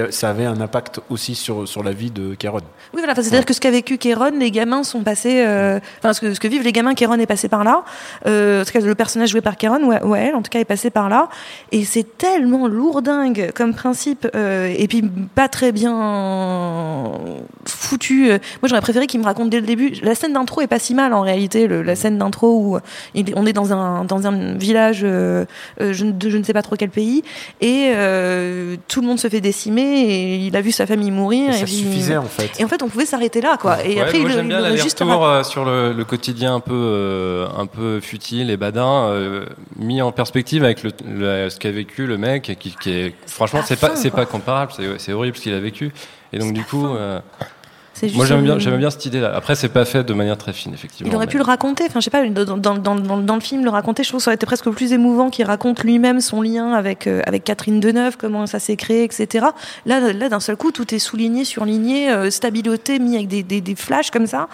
a- 0.00 0.10
ça 0.12 0.30
avait 0.30 0.44
un 0.46 0.60
impact 0.60 1.00
aussi 1.10 1.34
sur, 1.34 1.66
sur 1.68 1.82
la 1.82 1.92
vie 1.92 2.10
de 2.10 2.34
Caron. 2.34 2.60
Oui, 2.94 3.00
voilà. 3.00 3.14
C'est-à-dire 3.14 3.44
que 3.44 3.52
ce 3.54 3.60
qu'a 3.60 3.70
vécu 3.70 3.98
Kéron, 3.98 4.32
les 4.38 4.50
gamins 4.50 4.82
sont 4.84 5.00
passés. 5.02 5.42
euh, 5.46 5.78
Enfin, 5.98 6.12
ce 6.12 6.20
que, 6.20 6.34
ce 6.34 6.40
que 6.40 6.48
vivent 6.48 6.62
les 6.62 6.72
gamins, 6.72 6.94
Kéron 6.94 7.18
est 7.18 7.26
passé 7.26 7.48
par 7.48 7.64
là. 7.64 7.84
Euh, 8.26 8.62
en 8.62 8.64
tout 8.64 8.72
cas, 8.72 8.80
le 8.80 8.94
personnage 8.94 9.30
joué 9.30 9.40
par 9.40 9.56
Kéron, 9.56 9.82
ouais, 9.84 10.02
ouais, 10.02 10.26
elle, 10.28 10.34
en 10.34 10.42
tout 10.42 10.50
cas, 10.50 10.60
est 10.60 10.64
passé 10.64 10.90
par 10.90 11.08
là. 11.08 11.28
Et 11.72 11.84
c'est 11.84 12.16
tellement 12.18 12.66
lourdingue 12.68 13.50
comme 13.54 13.74
principe, 13.74 14.26
euh, 14.34 14.72
et 14.76 14.86
puis 14.88 15.02
pas 15.34 15.48
très 15.48 15.72
bien 15.72 17.12
foutu. 17.66 18.28
Moi, 18.28 18.38
j'aurais 18.68 18.80
préféré 18.80 19.06
qu'il 19.06 19.20
me 19.20 19.24
raconte 19.24 19.50
dès 19.50 19.60
le 19.60 19.66
début. 19.66 19.90
La 20.02 20.14
scène 20.14 20.32
d'intro 20.32 20.60
est 20.60 20.66
pas 20.66 20.78
si 20.78 20.94
mal 20.94 21.12
en 21.12 21.20
réalité. 21.22 21.66
le- 21.66 21.82
la 21.82 21.96
scène 21.96 22.18
d'intro 22.18 22.59
où 22.60 22.78
il- 23.14 23.32
on 23.36 23.46
est 23.46 23.52
dans 23.52 23.72
un 23.72 24.04
dans 24.04 24.26
un 24.26 24.54
village, 24.54 25.00
euh, 25.02 25.44
euh, 25.80 25.92
je, 25.92 26.04
ne- 26.04 26.12
de 26.12 26.28
je 26.30 26.36
ne 26.36 26.42
sais 26.42 26.52
pas 26.52 26.62
trop 26.62 26.76
quel 26.76 26.90
pays, 26.90 27.22
et 27.60 27.90
euh, 27.94 28.76
tout 28.88 29.00
le 29.00 29.06
monde 29.06 29.18
se 29.18 29.28
fait 29.28 29.40
décimer. 29.40 29.80
Et 29.80 30.34
il 30.46 30.56
a 30.56 30.60
vu 30.60 30.72
sa 30.72 30.86
famille 30.86 31.10
mourir. 31.10 31.50
Et 31.50 31.52
ça 31.54 31.64
puis- 31.64 31.74
suffisait 31.74 32.16
en 32.16 32.22
fait. 32.24 32.50
et 32.60 32.64
en 32.64 32.68
fait, 32.68 32.82
on 32.82 32.88
pouvait 32.88 33.06
s'arrêter 33.06 33.40
là, 33.40 33.56
quoi. 33.60 33.84
Et 33.84 33.94
Ouais, 33.96 34.00
après, 34.02 34.18
moi 34.18 34.30
il, 34.32 34.42
bien 34.48 34.60
aurait 34.60 34.76
juste 34.76 35.02
sur 35.44 35.64
le, 35.64 35.92
le 35.92 36.04
quotidien 36.04 36.54
un 36.56 36.60
peu, 36.60 36.72
euh, 36.74 37.46
un 37.56 37.66
peu 37.66 38.00
futile 38.00 38.50
et 38.50 38.56
badin, 38.56 39.08
euh, 39.08 39.46
mis 39.76 40.02
en 40.02 40.12
perspective 40.12 40.64
avec 40.64 40.82
le, 40.82 40.90
le- 41.08 41.48
ce 41.50 41.58
qu'a 41.58 41.70
vécu 41.70 42.06
le 42.06 42.18
mec, 42.18 42.56
qui, 42.58 42.74
qui 42.80 42.90
est 42.90 43.14
franchement 43.26 43.60
c'est 43.64 43.78
pas 43.78 43.96
c'est 43.96 44.10
pas 44.10 44.26
comparable, 44.26 44.72
c'est 44.98 45.12
horrible 45.12 45.36
ce 45.36 45.42
qu'il 45.42 45.54
a 45.54 45.60
vécu. 45.60 45.92
Et 46.32 46.38
donc 46.38 46.52
du 46.52 46.62
coup, 46.64 46.86
euh, 46.86 47.20
moi 48.14 48.26
j'aime 48.26 48.42
bien 48.42 48.54
une- 48.54 48.60
j'aime 48.60 48.76
bien 48.78 48.90
cette 48.90 49.06
idée-là. 49.06 49.32
Après 49.34 49.54
c'est 49.54 49.68
pas 49.68 49.84
fait 49.84 50.04
de 50.04 50.12
manière 50.14 50.36
très 50.38 50.52
fine 50.52 50.72
effectivement. 50.74 51.10
Il 51.10 51.16
aurait 51.16 51.26
mais- 51.26 51.30
pu 51.32 51.38
le 51.38 51.42
raconter, 51.44 51.84
enfin 51.88 52.00
je 52.00 52.04
sais 52.04 52.10
pas, 52.10 52.26
dans, 52.28 52.56
dans, 52.56 52.74
dans, 52.74 52.94
dans, 52.94 53.18
dans 53.18 53.34
le 53.34 53.40
film, 53.40 53.64
le 53.64 53.70
raconter, 53.70 54.02
je 54.02 54.08
trouve 54.08 54.18
que 54.20 54.24
ça 54.24 54.30
aurait 54.30 54.36
été 54.36 54.46
presque 54.46 54.68
plus 54.70 54.92
émouvant 54.92 55.30
qu'il 55.30 55.44
raconte 55.44 55.82
lui-même 55.84 56.20
son 56.20 56.42
lien 56.42 56.72
avec, 56.72 57.06
euh, 57.06 57.22
avec 57.26 57.44
Catherine 57.44 57.80
Deneuve, 57.80 58.16
comment 58.16 58.46
ça 58.46 58.58
s'est 58.58 58.76
créé, 58.76 59.04
etc. 59.04 59.46
Là, 59.86 60.12
là 60.12 60.28
d'un 60.28 60.40
seul 60.40 60.56
coup, 60.56 60.70
tout 60.72 60.94
est 60.94 60.98
souligné, 60.98 61.44
surligné, 61.44 62.10
euh, 62.10 62.30
stabiloté, 62.30 62.98
mis 62.98 63.16
avec 63.16 63.28
des, 63.28 63.42
des, 63.42 63.60
des 63.60 63.74
flashs 63.74 64.10
comme 64.10 64.26
ça. 64.26 64.48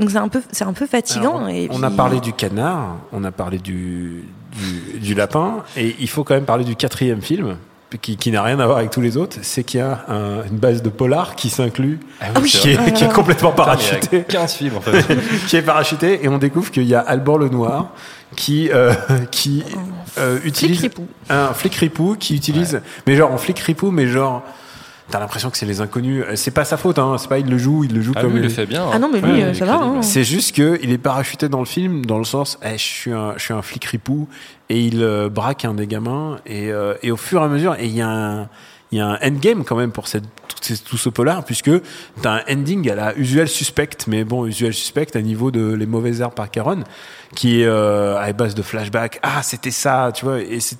Donc 0.00 0.10
c'est 0.10 0.18
un 0.18 0.28
peu, 0.28 0.42
c'est 0.52 0.64
un 0.64 0.72
peu 0.72 0.86
fatigant. 0.86 1.36
Alors, 1.38 1.48
et 1.48 1.68
on 1.70 1.76
puis- 1.76 1.84
a 1.84 1.90
parlé 1.90 2.20
du 2.20 2.32
canard, 2.32 2.96
on 3.12 3.24
a 3.24 3.32
parlé 3.32 3.58
du, 3.58 4.24
du, 4.52 4.98
du 5.00 5.14
lapin, 5.14 5.64
et 5.76 5.96
il 5.98 6.08
faut 6.08 6.24
quand 6.24 6.34
même 6.34 6.44
parler 6.44 6.64
du 6.64 6.76
quatrième 6.76 7.22
film. 7.22 7.56
Qui, 8.00 8.16
qui 8.16 8.30
n'a 8.30 8.42
rien 8.42 8.58
à 8.60 8.66
voir 8.66 8.78
avec 8.78 8.90
tous 8.90 9.00
les 9.00 9.16
autres, 9.16 9.36
c'est 9.42 9.64
qu'il 9.64 9.80
y 9.80 9.82
a 9.82 10.04
un- 10.08 10.44
une 10.50 10.56
base 10.58 10.82
de 10.82 10.88
polar 10.88 11.34
qui 11.36 11.50
s'inclut, 11.50 12.00
Ah 12.20 12.26
oui, 12.40 12.48
c'est 12.48 12.58
qui, 12.60 12.70
est, 12.70 12.92
qui 12.92 13.04
est 13.04 13.12
complètement 13.12 13.50
Putain, 13.52 13.74
mais 13.76 13.82
il 13.82 13.84
y 13.84 13.88
a 13.88 13.90
parachuté. 13.92 14.24
15 14.28 14.52
films 14.54 14.76
en 14.76 14.80
fait. 14.80 15.16
qui 15.48 15.56
est 15.56 15.62
parachuté 15.62 16.24
et 16.24 16.28
on 16.28 16.38
découvre 16.38 16.70
qu'il 16.70 16.84
y 16.84 16.94
a 16.94 17.00
Alban 17.00 17.36
Lenoir 17.38 17.90
qui 18.36 18.70
euh, 18.72 18.92
qui 19.30 19.62
euh, 20.18 20.38
utilise 20.44 20.78
Flic-ripou. 20.78 21.06
un 21.28 21.52
flic 21.52 21.74
ripou 21.74 22.16
qui 22.18 22.34
utilise 22.34 22.80
mais 23.06 23.14
genre 23.16 23.30
en 23.32 23.36
flic 23.38 23.58
ripou 23.58 23.90
mais 23.90 24.06
genre 24.06 24.42
t'as 25.12 25.20
l'impression 25.20 25.50
que 25.50 25.56
c'est 25.56 25.66
les 25.66 25.80
inconnus 25.80 26.24
Euh, 26.26 26.32
c'est 26.34 26.50
pas 26.50 26.64
sa 26.64 26.76
faute 26.76 26.98
hein 26.98 27.16
c'est 27.18 27.28
pas 27.28 27.38
il 27.38 27.48
le 27.48 27.58
joue 27.58 27.84
il 27.84 27.94
le 27.94 28.02
joue 28.02 28.12
Ah 28.16 28.22
comme 28.22 28.32
oui, 28.32 28.40
il 28.40 28.42
le 28.42 28.48
fait 28.48 28.66
bien. 28.66 28.84
Ah 28.92 28.98
non, 28.98 29.08
mais 29.12 29.20
lui, 29.20 29.30
Ouais, 29.32 29.44
euh, 29.44 29.54
ça 29.54 29.64
va, 29.64 29.74
hein. 29.74 30.02
c'est 30.02 30.24
juste 30.24 30.56
que 30.56 30.78
il 30.82 30.90
est 30.90 30.98
parachuté 30.98 31.48
dans 31.48 31.60
le 31.60 31.66
film 31.66 32.04
dans 32.04 32.18
le 32.18 32.24
sens 32.24 32.58
eh, 32.64 32.72
je 32.72 32.82
suis 32.82 33.12
un 33.12 33.34
je 33.36 33.42
suis 33.44 33.54
un 33.54 33.62
flic 33.62 33.84
ripou 33.84 34.28
et 34.68 34.80
il 34.80 35.02
euh, 35.02 35.28
braque 35.28 35.64
un 35.64 35.74
des 35.74 35.86
gamins 35.86 36.38
et, 36.46 36.72
euh, 36.72 36.94
et 37.04 37.12
au 37.12 37.16
fur 37.16 37.40
et 37.40 37.44
à 37.44 37.48
mesure 37.48 37.76
et 37.78 37.86
il 37.86 37.94
y 37.94 38.00
a 38.02 38.08
un 38.08 38.48
il 38.90 38.98
y 38.98 39.00
a 39.00 39.06
un 39.06 39.18
endgame 39.26 39.64
quand 39.64 39.74
même 39.76 39.90
pour 39.90 40.06
cette, 40.06 40.24
tout, 40.84 40.98
ce 40.98 41.08
polar, 41.08 41.44
puisque 41.46 41.70
t'as 42.20 42.42
un 42.46 42.54
ending 42.58 42.90
à 42.90 42.94
la 42.94 43.16
usual 43.16 43.48
suspect, 43.48 43.88
mais 44.06 44.22
bon, 44.22 44.44
usual 44.44 44.74
suspect 44.74 45.16
à 45.16 45.22
niveau 45.22 45.50
de 45.50 45.72
Les 45.72 45.86
Mauvaises 45.86 46.20
Herbes 46.20 46.34
par 46.34 46.50
Caron, 46.50 46.84
qui 47.34 47.62
est 47.62 47.66
euh, 47.66 48.18
à 48.20 48.30
base 48.34 48.54
de 48.54 48.60
flashback. 48.60 49.18
Ah, 49.22 49.42
c'était 49.42 49.70
ça, 49.70 50.10
tu 50.14 50.26
vois, 50.26 50.40
et 50.40 50.60
c'est 50.60 50.76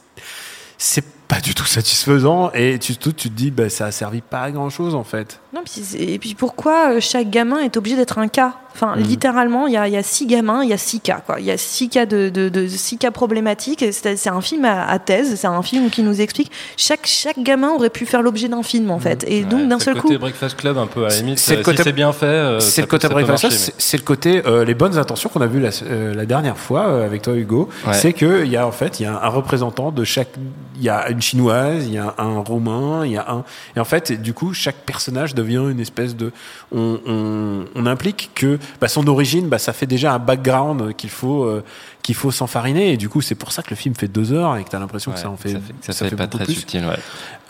c'est 0.76 1.04
pas 1.32 1.40
du 1.40 1.54
tout 1.54 1.64
satisfaisant, 1.64 2.50
et 2.52 2.78
tu, 2.78 2.94
tu 2.94 3.10
te 3.10 3.28
dis, 3.28 3.50
bah, 3.50 3.70
ça 3.70 3.86
a 3.86 3.90
servi 3.90 4.20
pas 4.20 4.42
à 4.42 4.50
grand 4.50 4.68
chose 4.68 4.94
en 4.94 5.02
fait. 5.02 5.40
Non, 5.54 5.60
puis 5.64 5.82
c'est- 5.84 5.98
et 5.98 6.18
puis 6.18 6.34
pourquoi 6.34 6.92
euh, 6.94 7.00
chaque 7.00 7.28
gamin 7.30 7.58
est 7.60 7.76
obligé 7.76 7.96
d'être 7.96 8.18
un 8.18 8.28
cas 8.28 8.54
Enfin, 8.74 8.94
Mhm. 8.96 9.02
littéralement, 9.02 9.66
il 9.66 9.74
y 9.74 9.76
a, 9.76 9.86
il 9.86 9.92
y 9.92 9.98
a 9.98 10.02
six 10.02 10.24
gamins, 10.24 10.64
il 10.64 10.70
y 10.70 10.72
a 10.72 10.78
six 10.78 10.98
cas. 10.98 11.20
Quoi. 11.26 11.40
Il 11.40 11.44
y 11.44 11.50
a 11.50 11.58
six 11.58 11.90
cas 11.90 12.06
de, 12.06 12.30
de, 12.30 12.48
de 12.48 12.66
six 12.66 12.96
cas 12.96 13.10
problématiques. 13.10 13.84
C'est 13.92 14.16
c'est 14.16 14.30
un 14.30 14.40
film 14.40 14.64
à, 14.64 14.86
à 14.88 14.98
thèse. 14.98 15.34
C'est 15.36 15.46
un 15.46 15.60
film 15.62 15.90
qui 15.90 16.02
nous 16.02 16.22
explique 16.22 16.50
chaque 16.78 17.04
chaque 17.04 17.38
gamin 17.38 17.68
aurait 17.68 17.90
pu 17.90 18.06
faire 18.06 18.22
l'objet 18.22 18.48
d'un 18.48 18.62
film 18.62 18.90
en 18.90 18.98
fait. 18.98 19.26
Et 19.28 19.42
donc 19.42 19.68
d'un 19.68 19.78
C'est 19.78 19.84
seul 19.84 19.94
le 19.96 20.00
coup, 20.00 20.08
côté 20.08 20.16
Breakfast 20.18 20.56
Club 20.56 20.78
un 20.78 20.86
peu 20.86 21.04
à 21.04 21.08
la 21.10 21.16
limite. 21.18 21.38
C'est 21.38 21.52
le 21.56 21.60
euh, 21.60 21.62
côté- 21.64 21.76
si 21.76 21.82
c'est 21.82 21.92
bien 21.92 22.14
fait. 22.14 22.24
euh, 22.24 22.60
c'est 22.60 22.80
le 22.80 22.86
côté 22.86 23.08
Breakfast 23.08 23.40
Club, 23.40 23.52
c'est 23.52 23.74
c'est 23.76 23.96
le 23.98 24.04
côté 24.04 24.40
euh, 24.46 24.64
les 24.64 24.72
bonnes 24.74 24.96
intentions 24.96 25.28
qu'on 25.28 25.42
a 25.42 25.46
vu 25.46 25.60
la, 25.60 25.68
euh, 25.82 26.14
la 26.14 26.24
dernière 26.24 26.56
fois 26.56 26.86
euh, 26.86 27.04
avec 27.04 27.20
toi 27.20 27.34
Hugo. 27.34 27.68
Ouais. 27.86 27.92
C'est 27.92 28.14
que 28.14 28.42
il 28.46 28.50
y 28.50 28.56
a 28.56 28.66
en 28.66 28.72
fait 28.72 29.00
il 29.00 29.02
y 29.02 29.06
a 29.06 29.22
un 29.22 29.28
représentant 29.28 29.92
de 29.92 30.02
chaque, 30.04 30.30
il 30.76 30.82
y 30.82 30.88
a 30.88 31.10
une 31.10 31.20
chinoise, 31.20 31.84
il 31.86 31.92
y 31.92 31.98
a 31.98 32.14
un 32.16 32.38
roumain, 32.38 33.04
il 33.04 33.12
y 33.12 33.18
a 33.18 33.26
un 33.30 33.44
et 33.76 33.80
en 33.80 33.84
fait 33.84 34.12
du 34.12 34.32
coup 34.32 34.54
chaque 34.54 34.76
personnage 34.86 35.34
devient 35.42 35.70
une 35.70 35.80
espèce 35.80 36.16
de, 36.16 36.32
on, 36.72 36.98
on, 37.06 37.64
on 37.74 37.86
implique 37.86 38.30
que 38.34 38.58
bah, 38.80 38.88
son 38.88 39.06
origine, 39.08 39.48
bah, 39.48 39.58
ça 39.58 39.72
fait 39.72 39.86
déjà 39.86 40.14
un 40.14 40.18
background 40.18 40.94
qu'il 40.96 41.10
faut 41.10 41.44
euh, 41.44 41.62
qu'il 42.02 42.14
faut 42.14 42.30
s'enfariner 42.30 42.92
et 42.92 42.96
du 42.96 43.08
coup 43.08 43.20
c'est 43.20 43.34
pour 43.36 43.52
ça 43.52 43.62
que 43.62 43.70
le 43.70 43.76
film 43.76 43.94
fait 43.94 44.08
deux 44.08 44.32
heures 44.32 44.56
et 44.56 44.64
que 44.64 44.70
t'as 44.70 44.78
l'impression 44.80 45.12
que 45.12 45.18
ça 45.18 45.30
en 45.30 45.36
fait 45.36 45.50
ça 45.50 45.58
fait, 45.60 45.92
ça 45.92 46.08
fait 46.08 46.16
pas 46.16 46.26
très 46.26 46.44
plus. 46.44 46.54
subtil. 46.54 46.84
Ouais. 46.84 46.98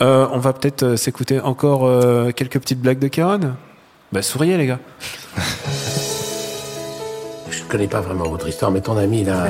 Euh, 0.01 0.27
on 0.31 0.37
va 0.39 0.53
peut-être 0.53 0.83
euh, 0.83 0.97
s'écouter 0.97 1.39
encore 1.39 1.85
euh, 1.85 2.31
quelques 2.31 2.59
petites 2.59 2.79
blagues 2.79 2.99
de 2.99 3.07
Karen. 3.07 3.55
Bah 4.11 4.21
souriez 4.21 4.57
les 4.57 4.67
gars. 4.67 4.79
Je 7.49 7.63
connais 7.63 7.87
pas 7.87 8.01
vraiment 8.01 8.29
votre 8.29 8.47
histoire, 8.47 8.69
mais 8.71 8.81
ton 8.81 8.97
ami 8.97 9.23
là, 9.23 9.47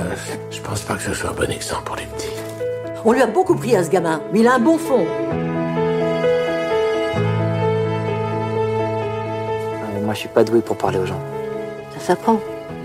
je 0.49 0.61
pense 0.61 0.81
pas 0.81 0.95
que 0.95 1.01
ce 1.01 1.13
soit 1.13 1.31
un 1.31 1.33
bon 1.33 1.49
exemple 1.51 1.83
pour 1.83 1.95
les 1.97 2.05
petits. 2.05 2.29
On 3.05 3.11
lui 3.11 3.21
a 3.21 3.27
beaucoup 3.27 3.55
pris 3.55 3.75
à 3.75 3.83
ce 3.83 3.89
gamin, 3.89 4.21
mais 4.31 4.39
il 4.39 4.47
a 4.47 4.55
un 4.55 4.59
bon 4.59 4.77
fond. 4.77 5.05
Moi, 10.03 10.13
je 10.13 10.19
suis 10.19 10.29
pas 10.29 10.43
doué 10.43 10.61
pour 10.61 10.77
parler 10.77 10.99
aux 10.99 11.05
gens. 11.05 11.19
Ça 11.97 12.07
s'apprend. 12.07 12.39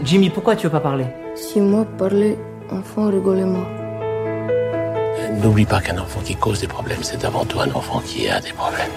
Jimmy, 0.05 0.31
pourquoi 0.31 0.57
tu 0.57 0.67
veux 0.67 0.73
pas 0.73 0.81
parler? 0.81 1.07
Si 1.35 1.61
moi 1.61 1.85
parlais, 1.99 2.39
enfant 2.71 3.09
rigolait 3.09 3.45
moi. 3.45 3.67
N'oublie 5.43 5.67
pas 5.67 5.81
qu'un 5.81 5.99
enfant 5.99 6.21
qui 6.25 6.35
cause 6.35 6.61
des 6.61 6.69
problèmes, 6.69 7.03
c'est 7.03 7.25
avant 7.25 7.45
tout 7.45 7.61
un 7.61 7.71
enfant 7.73 8.01
qui 8.05 8.29
a 8.29 8.41
des 8.41 8.53
problèmes. 8.53 8.91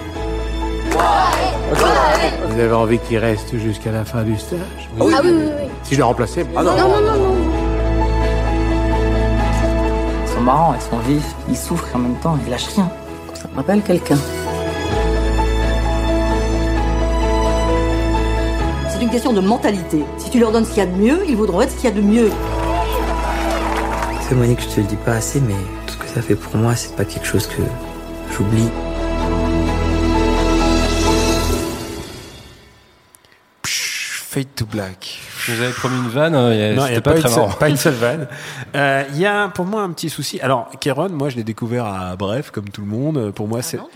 Vous 2.48 2.60
avez 2.60 2.72
envie 2.72 2.98
qu'il 2.98 3.18
reste 3.18 3.56
jusqu'à 3.56 3.92
la 3.92 4.04
fin 4.04 4.22
du 4.22 4.36
stage? 4.36 4.58
Ah 5.00 5.04
oui, 5.04 5.14
oui, 5.24 5.30
oui. 5.32 5.68
Si 5.82 5.94
je 5.94 5.98
le 5.98 6.04
remplaçais 6.04 6.44
non, 6.54 6.62
non, 6.62 6.76
non, 6.76 7.00
non. 7.00 7.34
Ils 10.24 10.28
sont 10.34 10.40
marrants, 10.40 10.74
ils 10.74 10.82
sont 10.82 10.98
vifs, 10.98 11.34
ils 11.48 11.56
souffrent 11.56 11.96
en 11.96 11.98
même 11.98 12.16
temps, 12.16 12.36
ils 12.44 12.50
lâchent 12.50 12.74
rien. 12.74 12.90
Ça 13.34 13.48
me 13.48 13.56
rappelle 13.56 13.82
quelqu'un. 13.82 14.18
Une 19.02 19.10
question 19.10 19.32
de 19.32 19.40
mentalité. 19.40 20.04
Si 20.16 20.30
tu 20.30 20.38
leur 20.38 20.52
donnes 20.52 20.64
ce 20.64 20.70
qu'il 20.70 20.78
y 20.78 20.86
a 20.86 20.86
de 20.86 20.96
mieux, 20.96 21.24
ils 21.28 21.36
voudront 21.36 21.60
être 21.60 21.72
ce 21.72 21.76
qu'il 21.76 21.90
y 21.90 21.92
a 21.92 21.96
de 21.96 22.00
mieux. 22.00 22.30
C'est 24.20 24.34
Monique, 24.36 24.60
je 24.60 24.76
te 24.76 24.80
le 24.80 24.86
dis 24.86 24.96
pas 24.96 25.14
assez, 25.14 25.40
mais 25.40 25.56
tout 25.86 25.94
ce 25.94 25.98
que 25.98 26.06
ça 26.06 26.22
fait 26.22 26.36
pour 26.36 26.56
moi, 26.56 26.76
c'est 26.76 26.94
pas 26.94 27.04
quelque 27.04 27.26
chose 27.26 27.48
que 27.48 27.62
j'oublie. 28.32 28.68
Fade 33.64 34.54
to 34.54 34.64
Black. 34.64 35.20
Vous 35.48 35.60
avez 35.60 35.72
promis 35.72 35.96
une 35.98 36.08
vanne, 36.08 36.34
euh, 36.34 36.74
Non, 36.74 36.86
il 36.86 36.90
n'y 36.90 36.94
c'était 36.94 36.96
a 36.96 37.00
pas, 37.00 37.12
pas, 37.14 37.18
très 37.20 37.28
une 37.28 37.34
seule, 37.34 37.58
pas 37.58 37.68
une 37.68 37.76
seule 37.76 37.94
vanne. 37.94 38.28
Euh, 38.76 39.02
Il 39.12 39.18
y 39.20 39.26
a 39.26 39.48
pour 39.48 39.64
moi 39.64 39.82
un 39.82 39.90
petit 39.90 40.08
souci. 40.10 40.40
Alors, 40.40 40.68
Kéron, 40.80 41.08
moi 41.10 41.28
je 41.30 41.36
l'ai 41.36 41.44
découvert 41.44 41.84
à 41.86 42.16
Bref, 42.16 42.50
comme 42.50 42.68
tout 42.68 42.82
le 42.82 42.86
monde. 42.86 43.32
Pour 43.32 43.48
moi, 43.48 43.62
c'est. 43.62 43.76
non, 43.76 43.88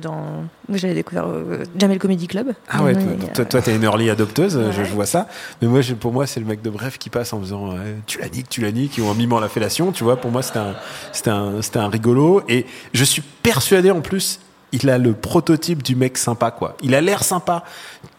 dans, 0.00 0.10
dans- 0.10 0.44
moi 0.68 0.78
j'avais 0.78 0.94
découvert 0.94 1.26
euh, 1.26 1.64
Jamel 1.78 1.98
Comedy 1.98 2.26
Club. 2.28 2.52
Ah 2.68 2.82
ouais, 2.82 2.92
toi, 2.94 3.02
euh, 3.40 3.44
toi, 3.44 3.62
t'es 3.62 3.74
une 3.74 3.82
early 3.84 4.10
adopteuse, 4.10 4.52
je, 4.72 4.78
Ouais. 4.80 4.84
je 4.86 4.92
vois 4.92 5.06
ça. 5.06 5.26
Mais 5.60 5.68
moi, 5.68 5.80
je- 5.80 5.94
pour 5.94 6.12
moi, 6.12 6.26
c'est 6.26 6.40
le 6.40 6.46
mec 6.46 6.62
de 6.62 6.70
Bref 6.70 6.98
qui 6.98 7.10
passe 7.10 7.32
en 7.32 7.40
faisant 7.40 7.72
euh, 7.72 7.94
tu 8.06 8.18
la 8.20 8.28
niques, 8.28 8.48
tu 8.48 8.60
la 8.60 8.70
niques, 8.72 8.98
ou 9.02 9.06
en 9.06 9.14
mimant 9.14 9.40
la 9.40 9.48
fellation. 9.48 9.92
Tu 9.92 10.04
vois, 10.04 10.16
pour 10.16 10.30
moi, 10.30 10.42
c'était 10.42 10.58
un, 10.60 10.74
c'était 11.12 11.30
un, 11.30 11.62
c'était 11.62 11.78
un 11.78 11.88
rigolo. 11.88 12.42
Et 12.48 12.66
je 12.94 13.04
suis 13.04 13.22
persuadé 13.42 13.90
en 13.90 14.00
plus, 14.00 14.40
il 14.72 14.88
a 14.88 14.98
le 14.98 15.12
prototype 15.12 15.82
du 15.82 15.96
mec 15.96 16.16
sympa, 16.16 16.50
quoi. 16.50 16.76
Il 16.82 16.94
a 16.94 17.00
l'air 17.00 17.24
sympa. 17.24 17.64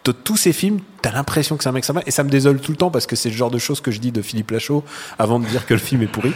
De 0.06 0.12
tous 0.12 0.36
ses 0.38 0.52
films, 0.54 0.80
t'as 1.04 1.12
l'impression 1.12 1.58
que 1.58 1.64
c'est 1.64 1.70
un 1.70 1.74
mec 1.74 1.86
sympa. 1.86 2.02
Et 2.08 2.12
ça 2.12 2.24
me 2.24 2.30
désole 2.30 2.60
tout 2.60 2.72
le 2.72 2.78
temps 2.78 2.90
parce 2.90 3.06
que 3.06 3.16
c'est 3.16 3.30
le 3.30 3.36
genre 3.36 3.52
de 3.52 3.60
choses 3.60 3.80
que 3.82 3.92
je 3.92 4.00
dis 4.00 4.12
de 4.12 4.22
Philippe 4.24 4.50
Lachaud 4.52 4.84
avant 5.20 5.38
de 5.38 5.46
dire 5.46 5.68
que 5.68 5.74
le 5.76 5.80
film 5.80 6.02
est 6.02 6.08
pourri. 6.08 6.32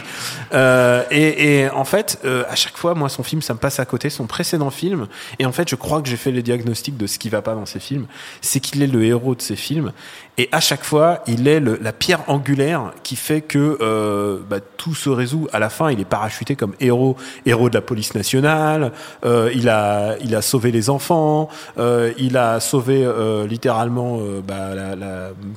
Euh, 0.52 1.02
et, 1.10 1.62
et 1.62 1.70
en 1.70 1.84
fait, 1.84 2.20
euh, 2.24 2.44
à 2.48 2.54
chaque 2.54 2.76
fois, 2.76 2.94
moi, 2.94 3.08
son 3.08 3.22
film, 3.22 3.42
ça 3.42 3.54
me 3.54 3.58
passe 3.58 3.80
à 3.80 3.86
côté, 3.86 4.10
son 4.10 4.26
précédent 4.26 4.70
film. 4.70 5.08
Et 5.38 5.46
en 5.46 5.52
fait, 5.52 5.68
je 5.68 5.74
crois 5.74 6.02
que 6.02 6.08
j'ai 6.08 6.18
fait 6.18 6.30
le 6.30 6.42
diagnostic 6.42 6.96
de 6.96 7.06
ce 7.06 7.18
qui 7.18 7.30
va 7.30 7.40
pas 7.42 7.54
dans 7.54 7.66
ses 7.66 7.80
films. 7.80 8.06
C'est 8.42 8.60
qu'il 8.60 8.82
est 8.82 8.86
le 8.86 9.02
héros 9.04 9.34
de 9.34 9.42
ses 9.42 9.56
films. 9.56 9.92
Et 10.36 10.48
à 10.52 10.60
chaque 10.60 10.84
fois, 10.84 11.22
il 11.26 11.48
est 11.48 11.58
le- 11.60 11.78
la 11.82 11.92
pierre 11.92 12.20
angulaire 12.28 12.92
qui 13.02 13.16
fait 13.16 13.40
que 13.40 13.78
euh, 13.80 14.38
bah, 14.48 14.58
tout 14.76 14.94
se 14.94 15.08
résout. 15.08 15.48
À 15.52 15.58
la 15.58 15.70
fin, 15.70 15.90
il 15.90 15.98
est 15.98 16.04
parachuté 16.04 16.54
comme 16.56 16.74
héros, 16.78 17.16
héros 17.46 17.70
de 17.70 17.74
la 17.74 17.80
police 17.80 18.14
nationale. 18.14 18.92
Euh, 19.24 19.50
il 19.54 19.68
a, 19.68 20.16
il 20.20 20.36
a 20.36 20.42
sauvé 20.42 20.70
les 20.70 20.90
enfants. 20.90 21.48
Euh, 21.78 22.12
il 22.18 22.36
a 22.36 22.60
sauvé 22.60 23.02
euh, 23.04 23.46
littéralement 23.46 24.20
bah, 24.46 24.57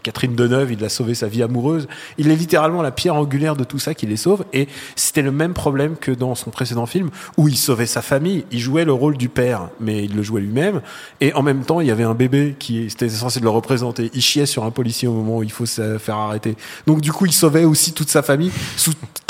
Catherine 0.04 0.36
Deneuve. 0.36 0.74
Il 0.74 0.84
a 0.84 0.90
sauvé 0.90 1.14
sa 1.16 1.28
vie 1.28 1.44
amoureuse. 1.44 1.88
Il 2.18 2.30
est 2.30 2.36
littéralement 2.36 2.82
la 2.82 2.92
pierre 2.92 3.16
angulaire 3.16 3.56
de 3.56 3.64
tout 3.64 3.80
ça 3.80 3.94
qui 3.94 4.06
les 4.06 4.18
sauve. 4.18 4.46
Et 4.54 4.68
c'était 4.96 5.22
le 5.22 5.32
même 5.32 5.54
problème 5.54 5.96
que 5.96 6.12
dans 6.12 6.36
son 6.36 6.50
précédent 6.50 6.86
film 6.86 7.10
où 7.38 7.48
il 7.48 7.58
sauvait 7.58 7.86
sa 7.86 8.02
famille. 8.02 8.46
Il 8.52 8.60
jouait 8.60 8.86
le 8.86 8.94
rôle 8.94 9.18
du 9.18 9.30
père, 9.30 9.70
mais 9.80 10.06
il 10.06 10.16
le 10.16 10.24
jouait 10.24 10.42
lui-même. 10.42 10.82
Et 11.20 11.34
en 11.34 11.42
même 11.42 11.64
temps, 11.64 11.82
il 11.82 11.88
y 11.88 11.92
avait 11.92 12.04
un 12.04 12.14
bébé 12.14 12.56
qui 12.58 12.84
était 12.84 13.10
censé 13.10 13.40
le 13.40 13.50
représenter. 13.50 14.12
Il 14.14 14.22
chiait 14.22 14.46
sur 14.46 14.64
un 14.64 14.72
policier 14.72 15.08
au 15.08 15.14
moment 15.14 15.38
où 15.38 15.44
il 15.44 15.52
faut 15.52 15.66
se 15.66 15.98
faire 15.98 16.16
arrêter. 16.16 16.56
Donc 16.88 17.02
du 17.02 17.12
coup, 17.12 17.26
il 17.26 17.34
sauvait 17.34 17.66
aussi 17.66 17.94
toute 17.94 18.10
sa 18.10 18.22
famille 18.22 18.52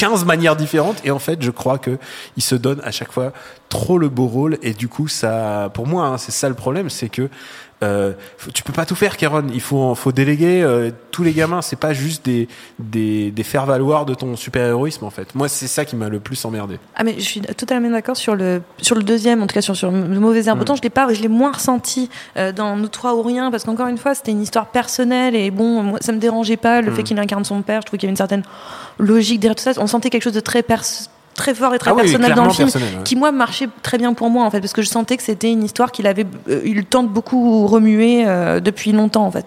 15 0.01 0.25
manières 0.25 0.55
différentes. 0.55 1.00
Et 1.05 1.12
en 1.12 1.20
fait, 1.20 1.43
je 1.43 1.51
crois 1.51 1.77
que 1.77 2.00
il 2.36 2.41
se 2.41 2.55
donne 2.55 2.81
à 2.84 2.89
chaque 2.89 3.12
fois 3.12 3.34
trop 3.70 4.00
le 4.00 4.10
beau 4.10 4.25
rôle. 4.25 4.58
Et 4.63 4.74
du 4.74 4.88
coup, 4.88 5.08
ça, 5.08 5.70
pour 5.75 5.86
moi, 5.86 6.05
hein, 6.05 6.17
c'est 6.17 6.31
ça 6.31 6.50
le 6.50 6.55
problème, 6.55 6.89
c'est 6.89 7.08
que 7.10 7.29
euh, 7.84 8.13
tu 8.53 8.62
peux 8.62 8.74
pas 8.74 8.86
tout 8.86 8.93
faire, 8.93 9.17
Kéron. 9.17 9.43
Il 9.51 9.60
faut, 9.62 9.96
faut 9.96 10.12
déléguer. 10.12 10.62
euh, 10.62 10.91
tous 11.10 11.24
les 11.24 11.34
gamins, 11.34 11.63
c'est 11.63 11.79
pas 11.79 11.93
juste 11.93 12.24
des, 12.24 12.48
des, 12.77 13.31
des 13.31 13.43
faire 13.43 13.65
valoir 13.65 14.05
de 14.05 14.13
ton 14.13 14.36
super 14.36 14.65
héroïsme 14.67 15.03
en 15.03 15.10
fait. 15.10 15.34
Moi, 15.34 15.50
c'est 15.50 15.65
ça 15.67 15.84
qui 15.84 15.96
m'a 15.96 16.08
le 16.08 16.20
plus 16.20 16.46
emmerdé. 16.46 16.77
Ah 16.96 17.03
mais 17.03 17.15
je 17.17 17.22
suis 17.25 17.41
totalement 17.41 17.89
d'accord 17.89 18.15
sur 18.17 18.36
le 18.36 18.62
sur 18.81 18.96
le 18.96 19.01
deuxième 19.03 19.41
en 19.41 19.48
tout 19.48 19.55
cas 19.55 19.62
sur, 19.62 19.75
sur 19.75 19.89
le 19.91 20.20
mauvais 20.20 20.46
herbe. 20.46 20.60
Mm. 20.60 20.62
Autant 20.62 20.75
je 20.75 20.81
l'ai 20.84 20.91
pas 20.91 21.12
je 21.12 21.22
l'ai 21.24 21.27
moins 21.27 21.51
ressenti 21.51 22.10
euh, 22.38 22.51
dans 22.51 22.75
Nous 22.77 22.88
trois 22.88 23.15
ou 23.15 23.24
rien 23.24 23.50
parce 23.51 23.63
qu'encore 23.65 23.88
une 23.88 23.98
fois 23.98 24.13
c'était 24.15 24.31
une 24.31 24.41
histoire 24.43 24.67
personnelle 24.67 25.36
et 25.36 25.50
bon 25.51 25.81
moi 25.84 26.00
ça 26.01 26.12
me 26.12 26.20
dérangeait 26.20 26.58
pas 26.58 26.81
le 26.81 26.91
Mm. 26.91 26.96
fait 26.96 27.03
qu'il 27.03 27.20
incarne 27.20 27.43
son 27.46 27.62
père. 27.63 27.81
Je 27.81 27.88
trouvais 27.88 27.98
qu'il 27.98 28.08
y 28.08 28.10
avait 28.10 28.13
une 28.13 28.17
certaine 28.17 28.43
logique 29.00 29.39
derrière 29.39 29.55
tout 29.55 29.63
ça. 29.63 29.72
On 29.81 29.88
sentait 29.91 30.10
quelque 30.10 30.24
chose 30.24 30.33
de 30.33 30.39
très 30.39 30.63
très 31.36 31.53
fort 31.53 31.74
et 31.74 31.79
très 31.79 31.91
Ah 31.91 31.93
oui, 31.95 32.01
personnel 32.01 32.33
dans 32.33 32.45
le 32.45 32.51
film 32.51 32.69
personnel, 32.69 32.98
ouais. 32.98 33.03
qui 33.03 33.15
moi 33.15 33.31
marchait 33.31 33.69
très 33.81 33.98
bien 33.98 34.13
pour 34.13 34.29
moi 34.29 34.45
en 34.45 34.51
fait 34.51 34.60
parce 34.60 34.74
que 34.74 34.81
je 34.81 34.88
sentais 34.88 35.17
que 35.17 35.24
c'était 35.24 35.51
une 35.51 35.63
histoire 35.63 35.91
qu'il 35.91 36.07
avait 36.07 36.25
euh, 36.50 36.62
eu 36.63 36.74
le 36.74 36.83
temps 36.83 37.03
de 37.03 37.07
beaucoup 37.10 37.67
remuer 37.67 38.25
euh, 38.27 38.60
depuis 38.60 38.91
longtemps 38.91 39.25
en 39.25 39.31
fait. 39.31 39.45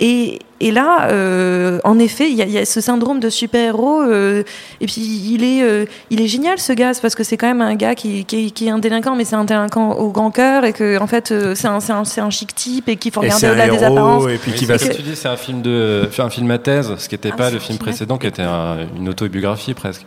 Et 0.00 0.38
et 0.60 0.70
là, 0.70 1.08
euh, 1.10 1.78
en 1.84 1.98
effet, 1.98 2.30
il 2.30 2.36
y, 2.36 2.42
a- 2.42 2.46
il 2.46 2.50
y 2.52 2.58
a 2.58 2.64
ce 2.64 2.80
syndrome 2.80 3.20
de 3.20 3.28
super-héros. 3.30 4.02
euh, 4.02 4.42
et 4.80 4.86
puis, 4.86 5.00
il 5.02 5.44
est, 5.44 5.62
euh, 5.62 5.84
il 6.10 6.20
est 6.20 6.26
génial, 6.26 6.58
ce 6.58 6.72
gars, 6.72 6.92
parce 7.00 7.14
que 7.14 7.24
c'est 7.24 7.36
quand 7.36 7.46
même 7.46 7.60
un 7.62 7.74
gars 7.74 7.94
qui, 7.94 8.24
qui, 8.24 8.52
qui 8.52 8.66
est 8.66 8.70
un 8.70 8.78
délinquant, 8.78 9.14
mais 9.16 9.24
c'est 9.24 9.36
un 9.36 9.44
délinquant 9.44 9.92
au 9.92 10.10
grand 10.10 10.30
cœur, 10.30 10.64
et 10.64 10.72
que, 10.72 10.98
en 11.00 11.06
fait, 11.06 11.30
euh, 11.32 11.54
c'est 11.54 11.68
un, 11.68 11.80
c'est 11.80 11.92
un, 11.92 12.04
c'est 12.04 12.20
un 12.20 12.30
chic 12.30 12.54
type, 12.54 12.88
et 12.88 12.96
qu'il 12.96 13.12
faut 13.12 13.22
Et 13.22 13.26
regarder 13.26 13.40
c'est 13.40 13.46
un 13.48 13.50
au-delà 13.52 13.68
des 13.68 13.82
héros, 13.84 13.96
apparences. 13.98 14.30
et 14.30 14.38
puis 14.38 14.52
qui 14.52 14.64
va 14.64 14.78
tu 14.78 15.02
dis, 15.02 15.16
c'est 15.16 15.28
un 15.28 15.36
film 15.36 15.62
de, 15.62 16.08
un 16.18 16.30
film 16.30 16.50
à 16.50 16.58
thèse, 16.58 16.94
ce 16.98 17.08
qui 17.08 17.14
n'était 17.14 17.30
Ah, 17.32 17.36
pas 17.36 17.50
le 17.50 17.58
film 17.58 17.78
précédent, 17.78 18.16
qui 18.18 18.26
était 18.26 18.42
un- 18.42 18.86
une 18.96 19.08
autobiographie 19.08 19.74
presque. 19.74 20.02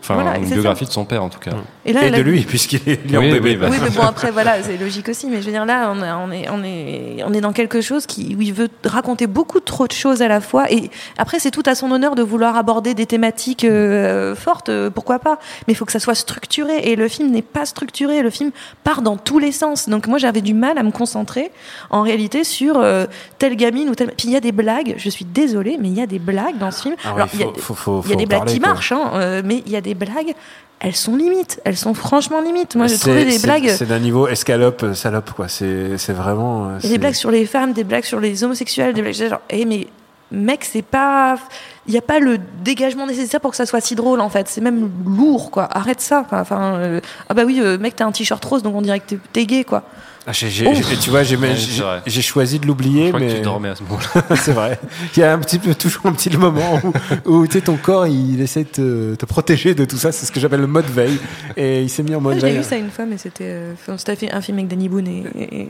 Enfin, 0.00 0.14
voilà, 0.14 0.38
une 0.38 0.44
biographie 0.44 0.84
de 0.84 0.90
son 0.90 1.04
père 1.04 1.22
en 1.24 1.28
tout 1.28 1.38
cas. 1.40 1.50
Et 1.84 1.92
là, 1.92 2.04
Et 2.04 2.10
là- 2.10 2.18
de 2.18 2.22
lui, 2.22 2.42
puisqu'il 2.42 2.76
est 2.86 3.00
Oui, 3.16 3.30
bébé. 3.32 3.40
oui, 3.42 3.56
bah. 3.56 3.66
Oui, 3.70 3.76
mais 3.82 3.90
bon, 3.90 4.02
après, 4.08 4.30
voilà, 4.30 4.62
c'est 4.62 4.76
logique 4.76 5.08
aussi. 5.08 5.26
Mais 5.26 5.40
je 5.40 5.46
veux 5.46 5.52
dire, 5.52 5.64
là, 5.66 5.92
on, 5.92 6.02
est- 6.02 6.10
on, 6.12 6.30
est, 6.32 6.48
on, 6.50 6.62
est, 6.64 7.22
on 7.26 7.32
est 7.32 7.40
dans 7.40 7.52
quelque 7.52 7.80
chose 7.80 8.06
qui, 8.06 8.36
où 8.38 8.42
il 8.42 8.52
veut 8.52 8.68
raconter 8.84 9.26
beaucoup 9.26 9.60
trop 9.60 9.87
de 9.88 9.92
choses 9.92 10.22
à 10.22 10.28
la 10.28 10.40
fois. 10.40 10.70
Et 10.70 10.90
après, 11.18 11.40
c'est 11.40 11.50
tout 11.50 11.64
à 11.66 11.74
son 11.74 11.90
honneur 11.90 12.14
de 12.14 12.22
vouloir 12.22 12.56
aborder 12.56 12.94
des 12.94 13.06
thématiques 13.06 13.64
euh, 13.64 14.36
fortes, 14.36 14.68
euh, 14.68 14.88
pourquoi 14.90 15.18
pas. 15.18 15.38
Mais 15.66 15.72
il 15.72 15.76
faut 15.76 15.84
que 15.84 15.90
ça 15.92 15.98
soit 15.98 16.14
structuré. 16.14 16.76
Et 16.84 16.94
le 16.94 17.08
film 17.08 17.30
n'est 17.30 17.42
pas 17.42 17.66
structuré. 17.66 18.22
Le 18.22 18.30
film 18.30 18.52
part 18.84 19.02
dans 19.02 19.16
tous 19.16 19.38
les 19.40 19.50
sens. 19.50 19.88
Donc, 19.88 20.06
moi, 20.06 20.18
j'avais 20.18 20.40
du 20.42 20.54
mal 20.54 20.78
à 20.78 20.82
me 20.84 20.92
concentrer, 20.92 21.50
en 21.90 22.02
réalité, 22.02 22.44
sur 22.44 22.78
euh, 22.78 23.06
telle 23.38 23.56
gamine 23.56 23.88
ou 23.88 23.94
telle. 23.96 24.12
Puis, 24.16 24.28
il 24.28 24.32
y 24.32 24.36
a 24.36 24.40
des 24.40 24.52
blagues, 24.52 24.94
je 24.96 25.10
suis 25.10 25.24
désolée, 25.24 25.76
mais 25.80 25.88
il 25.88 25.94
y 25.98 26.02
a 26.02 26.06
des 26.06 26.18
blagues 26.20 26.58
dans 26.58 26.70
ce 26.70 26.82
film. 26.82 26.94
Ah 27.04 27.14
Alors, 27.14 27.28
il 27.34 27.40
y 27.40 27.42
a, 27.42 27.46
faut- 27.56 27.74
faut- 27.74 27.74
faut- 27.74 28.02
il 28.04 28.10
y 28.10 28.12
a 28.12 28.14
faut 28.14 28.18
des 28.20 28.26
blagues 28.26 28.44
qui 28.46 28.60
quoi. 28.60 28.68
marchent, 28.68 28.92
hein, 28.92 29.40
mais 29.44 29.62
il 29.66 29.72
y 29.72 29.76
a 29.76 29.80
des 29.80 29.94
blagues 29.94 30.34
elles 30.80 30.94
sont 30.96 31.16
limites. 31.16 31.60
Elles 31.64 31.76
sont 31.76 31.94
franchement 31.94 32.40
limites. 32.40 32.76
Moi, 32.76 32.86
j'ai 32.86 32.98
trouvé 32.98 33.24
des 33.24 33.38
blagues. 33.38 33.68
C'est 33.68 33.86
d'un 33.88 33.98
niveau 33.98 34.28
escalope, 34.28 34.94
salope, 34.94 35.32
quoi. 35.32 35.48
C'est 35.48 36.12
vraiment. 36.12 36.68
euh, 36.68 36.78
des 36.88 36.98
blagues 36.98 37.14
sur 37.14 37.30
les 37.30 37.46
femmes, 37.46 37.72
des 37.72 37.84
blagues 37.84 38.04
sur 38.04 38.20
les 38.20 38.44
homosexuels, 38.44 38.94
des 38.94 39.02
blagues 39.02 39.14
genre, 39.14 39.40
eh, 39.50 39.64
mais 39.64 39.88
mec, 40.30 40.64
c'est 40.64 40.82
pas, 40.82 41.36
il 41.88 41.92
n'y 41.92 41.98
a 41.98 42.02
pas 42.02 42.20
le 42.20 42.38
dégagement 42.62 43.06
nécessaire 43.06 43.40
pour 43.40 43.50
que 43.50 43.56
ça 43.56 43.66
soit 43.66 43.80
si 43.80 43.94
drôle 43.94 44.20
en 44.20 44.28
fait. 44.28 44.46
C'est 44.48 44.60
même 44.60 44.90
lourd 45.06 45.50
quoi. 45.50 45.64
Arrête 45.76 46.00
ça. 46.00 46.24
quoi. 46.28 46.38
Enfin, 46.40 46.74
euh, 46.76 47.00
ah 47.28 47.34
bah 47.34 47.42
oui, 47.46 47.58
euh, 47.62 47.78
mec, 47.78 47.96
t'as 47.96 48.04
un 48.06 48.12
t-shirt 48.12 48.44
rose, 48.44 48.62
donc 48.62 48.74
on 48.76 48.82
dirait 48.82 49.00
que 49.00 49.14
t'es- 49.32 49.46
gay 49.46 49.64
quoi. 49.64 49.82
Ah, 50.30 50.32
j'ai- 50.32 50.50
j'ai- 50.50 50.74
j'ai- 50.74 50.96
tu 50.98 51.08
vois, 51.08 51.22
j'ai 51.22 51.36
Ouais, 51.36 51.54
j'ai- 51.56 51.82
j'ai 52.04 52.20
choisi 52.20 52.58
de 52.58 52.66
l'oublier, 52.66 53.04
Je 53.04 53.08
crois 53.08 53.20
mais 53.20 53.28
que 53.28 53.32
tu 53.36 53.40
dormais 53.40 53.70
à 53.70 53.74
ce 53.76 53.82
moment-là. 53.84 54.36
c'est 54.36 54.52
vrai. 54.52 54.78
Il 55.16 55.20
y 55.20 55.22
a 55.22 55.32
un 55.32 55.38
petit 55.38 55.58
peu, 55.58 55.74
toujours 55.74 56.04
un 56.04 56.12
petit 56.12 56.28
moment 56.36 56.78
où, 57.24 57.32
où 57.38 57.46
tu 57.46 57.54
sais, 57.54 57.60
ton 57.62 57.76
corps, 57.76 58.06
il 58.06 58.38
essaie 58.42 58.64
de 58.64 58.68
te, 58.68 59.14
te 59.14 59.24
protéger 59.24 59.74
de 59.74 59.86
tout 59.86 59.96
ça. 59.96 60.12
C'est 60.12 60.26
ce 60.26 60.32
que 60.32 60.38
j'appelle 60.38 60.60
le 60.60 60.66
mode 60.66 60.84
veille. 60.84 61.18
Et 61.56 61.80
il 61.80 61.88
s'est 61.88 62.02
mis 62.02 62.14
en 62.14 62.20
mode 62.20 62.34
j'ai 62.34 62.40
veille. 62.42 62.58
vu 62.58 62.62
ça 62.62 62.76
une 62.76 62.90
fois, 62.90 63.06
mais 63.06 63.16
c'était, 63.16 63.44
euh, 63.46 63.74
fait 63.96 64.30
un 64.30 64.42
film 64.42 64.58
avec 64.58 64.68
Danny 64.68 64.90
Boone 64.90 65.06
et, 65.08 65.24
et. 65.40 65.68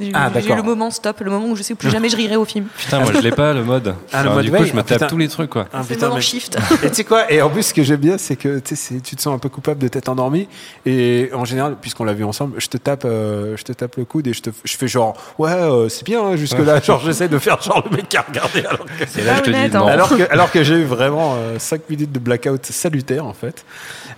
J'ai 0.00 0.10
Ah, 0.12 0.30
j'ai 0.34 0.40
eu 0.40 0.42
d'accord. 0.42 0.56
le 0.56 0.62
moment 0.64 0.90
stop, 0.90 1.20
le 1.20 1.30
moment 1.30 1.46
où 1.48 1.56
je 1.56 1.62
sais 1.62 1.72
que 1.72 1.78
plus 1.78 1.90
jamais 1.90 2.10
je 2.10 2.16
rirai 2.16 2.36
au 2.36 2.44
film. 2.44 2.66
Putain, 2.76 3.00
moi 3.00 3.12
je 3.14 3.20
l'ai 3.20 3.30
pas 3.30 3.54
le 3.54 3.64
mode. 3.64 3.94
Ah, 4.12 4.22
le 4.22 4.30
mode 4.30 4.44
du 4.44 4.50
coup, 4.50 4.58
veille 4.58 4.68
je 4.68 4.74
me 4.74 4.80
Ah, 4.80 4.82
tape 4.98 5.08
tous 5.08 5.16
les 5.16 5.28
trucs 5.28 5.37
quoi. 5.46 5.66
Ah, 5.72 5.82
putain, 5.86 6.10
mec. 6.12 6.20
shift. 6.22 6.56
Et 6.82 6.88
tu 6.88 6.94
sais 6.94 7.04
quoi 7.04 7.30
Et 7.30 7.40
en 7.42 7.48
plus, 7.50 7.62
ce 7.62 7.74
que 7.74 7.82
j'aime 7.82 8.00
bien, 8.00 8.18
c'est 8.18 8.36
que 8.36 8.58
tu 8.58 8.74
sais, 8.74 8.94
c'est- 8.96 9.00
tu 9.00 9.14
te 9.16 9.22
sens 9.22 9.34
un 9.34 9.38
peu 9.38 9.48
coupable 9.48 9.80
de 9.80 9.88
t'être 9.88 10.08
endormi. 10.08 10.48
Et 10.86 11.30
en 11.32 11.44
général, 11.44 11.76
puisqu'on 11.80 12.04
l'a 12.04 12.14
vu 12.14 12.24
ensemble, 12.24 12.60
je 12.60 12.66
te 12.68 12.76
tape, 12.76 13.04
euh, 13.04 13.56
je 13.56 13.64
te 13.64 13.72
tape 13.72 13.96
le 13.96 14.04
coude 14.04 14.26
et 14.26 14.32
je 14.32 14.42
te, 14.42 14.50
je 14.64 14.76
fais 14.76 14.88
genre, 14.88 15.16
ouais, 15.38 15.50
euh, 15.52 15.88
c'est 15.88 16.04
bien 16.04 16.22
hein, 16.22 16.36
jusque 16.36 16.58
là. 16.58 16.80
genre, 16.80 17.00
j'essaie 17.00 17.28
de 17.28 17.38
faire 17.38 17.60
genre 17.62 17.84
le 17.90 17.96
mec 17.96 18.08
qui 18.08 18.16
a 18.16 18.22
regardé. 18.22 18.64
Alors 18.64 18.86
que, 18.86 19.18
Et 19.20 19.24
là, 19.24 19.36
je 19.36 19.42
te 19.42 19.50
dis 19.50 19.56
honnête, 19.56 19.74
non. 19.74 19.86
alors 19.86 20.08
que, 20.16 20.30
alors 20.32 20.50
que 20.50 20.62
j'ai 20.64 20.74
eu 20.76 20.84
vraiment 20.84 21.36
5 21.58 21.88
minutes 21.88 22.12
de 22.12 22.18
blackout 22.18 22.66
salutaire 22.66 23.24
en 23.26 23.34
fait. 23.34 23.64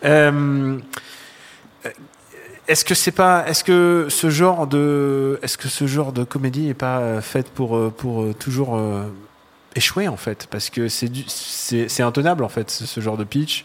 Euh, 0.04 0.76
est-ce 2.68 2.84
que 2.84 2.94
c'est 2.94 3.10
pas, 3.10 3.44
est-ce 3.48 3.64
que 3.64 4.06
ce 4.08 4.30
genre 4.30 4.66
de, 4.66 5.40
est-ce 5.42 5.58
que 5.58 5.66
ce 5.68 5.86
genre 5.86 6.12
de 6.12 6.22
comédie 6.24 6.68
est 6.68 6.74
pas 6.74 6.98
euh, 6.98 7.20
faite 7.20 7.48
pour 7.50 7.76
euh, 7.76 7.92
pour 7.96 8.22
euh, 8.22 8.32
toujours 8.32 8.76
euh, 8.76 9.02
échouer 9.76 10.08
en 10.08 10.16
fait 10.16 10.46
parce 10.50 10.70
que 10.70 10.88
c'est 10.88 11.08
du- 11.08 11.24
c'est 11.28 11.88
c'est 11.88 12.02
intenable 12.02 12.44
en 12.44 12.48
fait 12.48 12.70
ce, 12.70 12.86
ce 12.86 13.00
genre 13.00 13.16
de 13.16 13.24
pitch. 13.24 13.64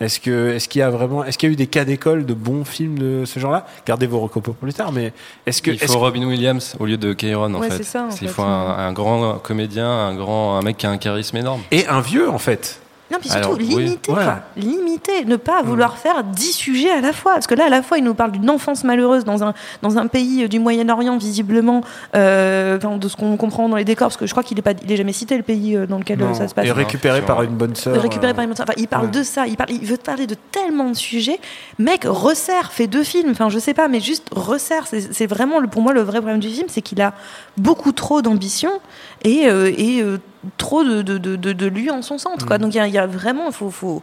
Est-ce 0.00 0.18
que 0.18 0.50
est-ce 0.54 0.68
qu'il 0.68 0.80
y 0.80 0.82
a 0.82 0.90
vraiment 0.90 1.22
est-ce 1.22 1.38
qu'il 1.38 1.48
y 1.48 1.52
a 1.52 1.54
eu 1.54 1.56
des 1.56 1.68
cas 1.68 1.84
d'école 1.84 2.26
de 2.26 2.34
bons 2.34 2.64
films 2.64 2.98
de 2.98 3.24
ce 3.24 3.38
genre-là? 3.38 3.66
Gardez 3.86 4.06
vos 4.08 4.18
recos 4.20 4.42
pour 4.42 4.56
plus 4.56 4.72
tard, 4.74 4.90
mais 4.90 5.12
est-ce 5.46 5.62
que 5.62 5.70
il 5.70 5.78
faut 5.78 5.86
que- 5.92 5.98
Robin 5.98 6.24
Williams 6.24 6.74
au 6.80 6.86
lieu 6.86 6.96
de 6.96 7.12
Kairon 7.12 7.54
en 7.54 7.60
Ouais, 7.60 7.70
fait. 7.70 7.76
c'est 7.78 7.82
ça, 7.84 8.04
en 8.04 8.10
il 8.10 8.16
fait. 8.16 8.26
faut 8.26 8.42
un, 8.42 8.78
un 8.78 8.92
grand 8.92 9.38
comédien, 9.38 9.88
un 9.88 10.14
grand 10.16 10.58
un 10.58 10.62
mec 10.62 10.78
qui 10.78 10.86
a 10.86 10.90
un 10.90 10.98
charisme 10.98 11.36
énorme. 11.36 11.62
et 11.70 11.86
un 11.86 12.00
vieux 12.00 12.28
en 12.28 12.38
fait 12.38 12.80
Non, 13.12 13.18
puis 13.20 13.28
surtout, 13.28 13.48
Alors, 13.48 13.58
oui. 13.58 13.66
limiter. 13.66 14.12
Limiter, 14.56 15.24
ne 15.26 15.36
pas 15.36 15.62
vouloir 15.62 15.98
faire 15.98 16.24
dix 16.24 16.52
sujets 16.52 16.90
à 16.90 17.00
la 17.00 17.12
fois. 17.12 17.34
Parce 17.34 17.46
que 17.46 17.54
là, 17.54 17.66
à 17.66 17.68
la 17.68 17.82
fois, 17.82 17.98
il 17.98 18.04
nous 18.04 18.14
parle 18.14 18.32
d'une 18.32 18.48
enfance 18.48 18.84
malheureuse 18.84 19.24
dans 19.24 19.44
un, 19.44 19.52
dans 19.82 19.98
un 19.98 20.06
pays 20.06 20.44
euh, 20.44 20.48
du 20.48 20.58
Moyen-Orient, 20.58 21.16
visiblement, 21.18 21.82
euh, 22.16 22.78
de 22.78 23.08
ce 23.08 23.16
qu'on 23.16 23.36
comprend 23.36 23.68
dans 23.68 23.76
les 23.76 23.84
décors, 23.84 24.08
parce 24.08 24.16
que 24.16 24.26
je 24.26 24.30
crois 24.32 24.42
qu'il 24.42 24.56
n'est 24.56 24.62
pas, 24.62 24.72
il 24.82 24.90
est 24.90 24.96
jamais 24.96 25.12
cité 25.12 25.36
le 25.36 25.42
pays 25.42 25.76
euh, 25.76 25.86
dans 25.86 25.98
lequel 25.98 26.18
Non. 26.18 26.34
ça 26.34 26.48
se 26.48 26.54
passe. 26.54 26.66
et 26.66 26.72
récupéré 26.72 27.22
par 27.22 27.42
une 27.42 27.54
bonne 27.54 27.74
sœur. 27.74 28.00
récupéré 28.00 28.32
euh, 28.32 28.34
par 28.34 28.44
une 28.44 28.52
enfin, 28.52 28.64
il 28.76 28.88
parle 28.88 29.06
ouais. 29.06 29.10
de 29.10 29.22
ça, 29.22 29.46
il, 29.46 29.56
parle, 29.56 29.70
il 29.70 29.84
veut 29.84 29.96
parler 29.96 30.26
de 30.26 30.36
tellement 30.50 30.88
de 30.90 30.96
sujets. 30.96 31.38
Mec, 31.78 32.04
resserre, 32.06 32.72
fait 32.72 32.86
deux 32.86 33.04
films, 33.04 33.30
enfin 33.32 33.48
je 33.50 33.58
sais 33.58 33.74
pas, 33.74 33.88
mais 33.88 34.00
juste 34.00 34.28
resserre. 34.34 34.86
C'est 34.86 35.12
c'est 35.12 35.26
vraiment 35.26 35.60
le, 35.60 35.68
pour 35.68 35.82
moi 35.82 35.92
le 35.92 36.00
vrai 36.00 36.18
problème 36.20 36.40
du 36.40 36.48
film, 36.48 36.66
c'est 36.68 36.80
qu'il 36.82 37.00
a 37.02 37.12
beaucoup 37.56 37.92
trop 37.92 38.22
d'ambition 38.22 38.70
et, 39.24 39.46
euh, 39.48 39.70
et 39.76 40.00
euh, 40.02 40.18
trop 40.58 40.84
de, 40.84 41.02
de, 41.02 41.18
de, 41.18 41.36
de- 41.52 41.66
lui 41.66 41.90
en 41.90 42.02
son 42.02 42.18
centre. 42.18 42.44
Mm. 42.44 42.48
Quoi. 42.48 42.58
Donc 42.58 42.74
il 42.74 42.78
y 42.78 42.80
a, 42.80 42.86
il 42.88 42.94
y 42.94 42.98
a 42.98 43.06
vraiment, 43.06 43.46
il 43.48 43.52
faut, 43.52 43.70
faut, 43.70 44.02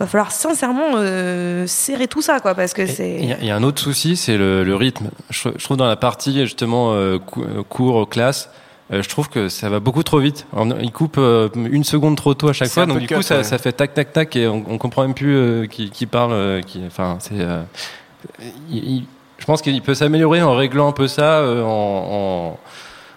va 0.00 0.06
falloir 0.06 0.32
sincèrement 0.32 0.92
euh, 0.96 1.66
serrer 1.66 2.08
tout 2.08 2.22
ça, 2.22 2.40
quoi, 2.40 2.54
parce 2.54 2.72
que 2.72 2.82
Il 2.82 2.88
y, 2.90 2.92
c'est. 2.94 3.32
a- 3.32 3.38
il 3.40 3.46
y 3.46 3.50
a 3.50 3.56
un 3.56 3.62
autre 3.62 3.80
souci, 3.80 4.16
c'est 4.16 4.36
le, 4.36 4.64
le 4.64 4.74
rythme. 4.76 5.10
Je, 5.30 5.48
je 5.56 5.64
trouve 5.64 5.76
dans 5.76 5.86
la 5.86 5.96
partie 5.96 6.40
justement 6.40 6.92
euh, 6.92 7.18
euh, 7.38 7.62
cours, 7.68 8.08
classe, 8.08 8.48
euh, 8.92 9.02
je 9.02 9.08
trouve 9.08 9.28
que 9.28 9.48
ça 9.48 9.68
va 9.68 9.80
beaucoup 9.80 10.02
trop 10.02 10.18
vite. 10.18 10.46
On- 10.52 10.76
il 10.80 10.92
coupe 10.92 11.16
euh, 11.18 11.48
une 11.54 11.84
seconde 11.84 12.16
trop 12.16 12.34
tôt 12.34 12.48
à 12.48 12.52
chaque 12.52 12.68
fois, 12.68 12.86
donc 12.86 12.98
du 12.98 13.06
cut, 13.06 13.14
coup 13.16 13.22
ça, 13.22 13.38
ouais. 13.38 13.44
ça 13.44 13.58
fait 13.58 13.72
tac 13.72 13.94
tac 13.94 14.12
tac 14.12 14.34
et 14.36 14.46
on, 14.48 14.64
on 14.68 14.78
comprend 14.78 15.02
même 15.02 15.14
plus 15.14 15.36
euh, 15.36 15.66
qui, 15.66 15.90
qui 15.90 16.06
parle. 16.06 16.32
euh, 16.32 16.60
qui, 16.62 16.80
enfin, 16.86 17.16
c'est. 17.20 17.34
euh, 17.34 17.62
il- 18.70 18.84
il- 18.96 19.04
je 19.38 19.44
pense 19.44 19.60
qu'il 19.60 19.82
peut 19.82 19.94
s'améliorer 19.94 20.40
en 20.42 20.54
réglant 20.54 20.88
un 20.88 20.92
peu 20.92 21.08
ça, 21.08 21.38
euh, 21.40 21.64
en, 21.64 21.66
en, 22.52 22.58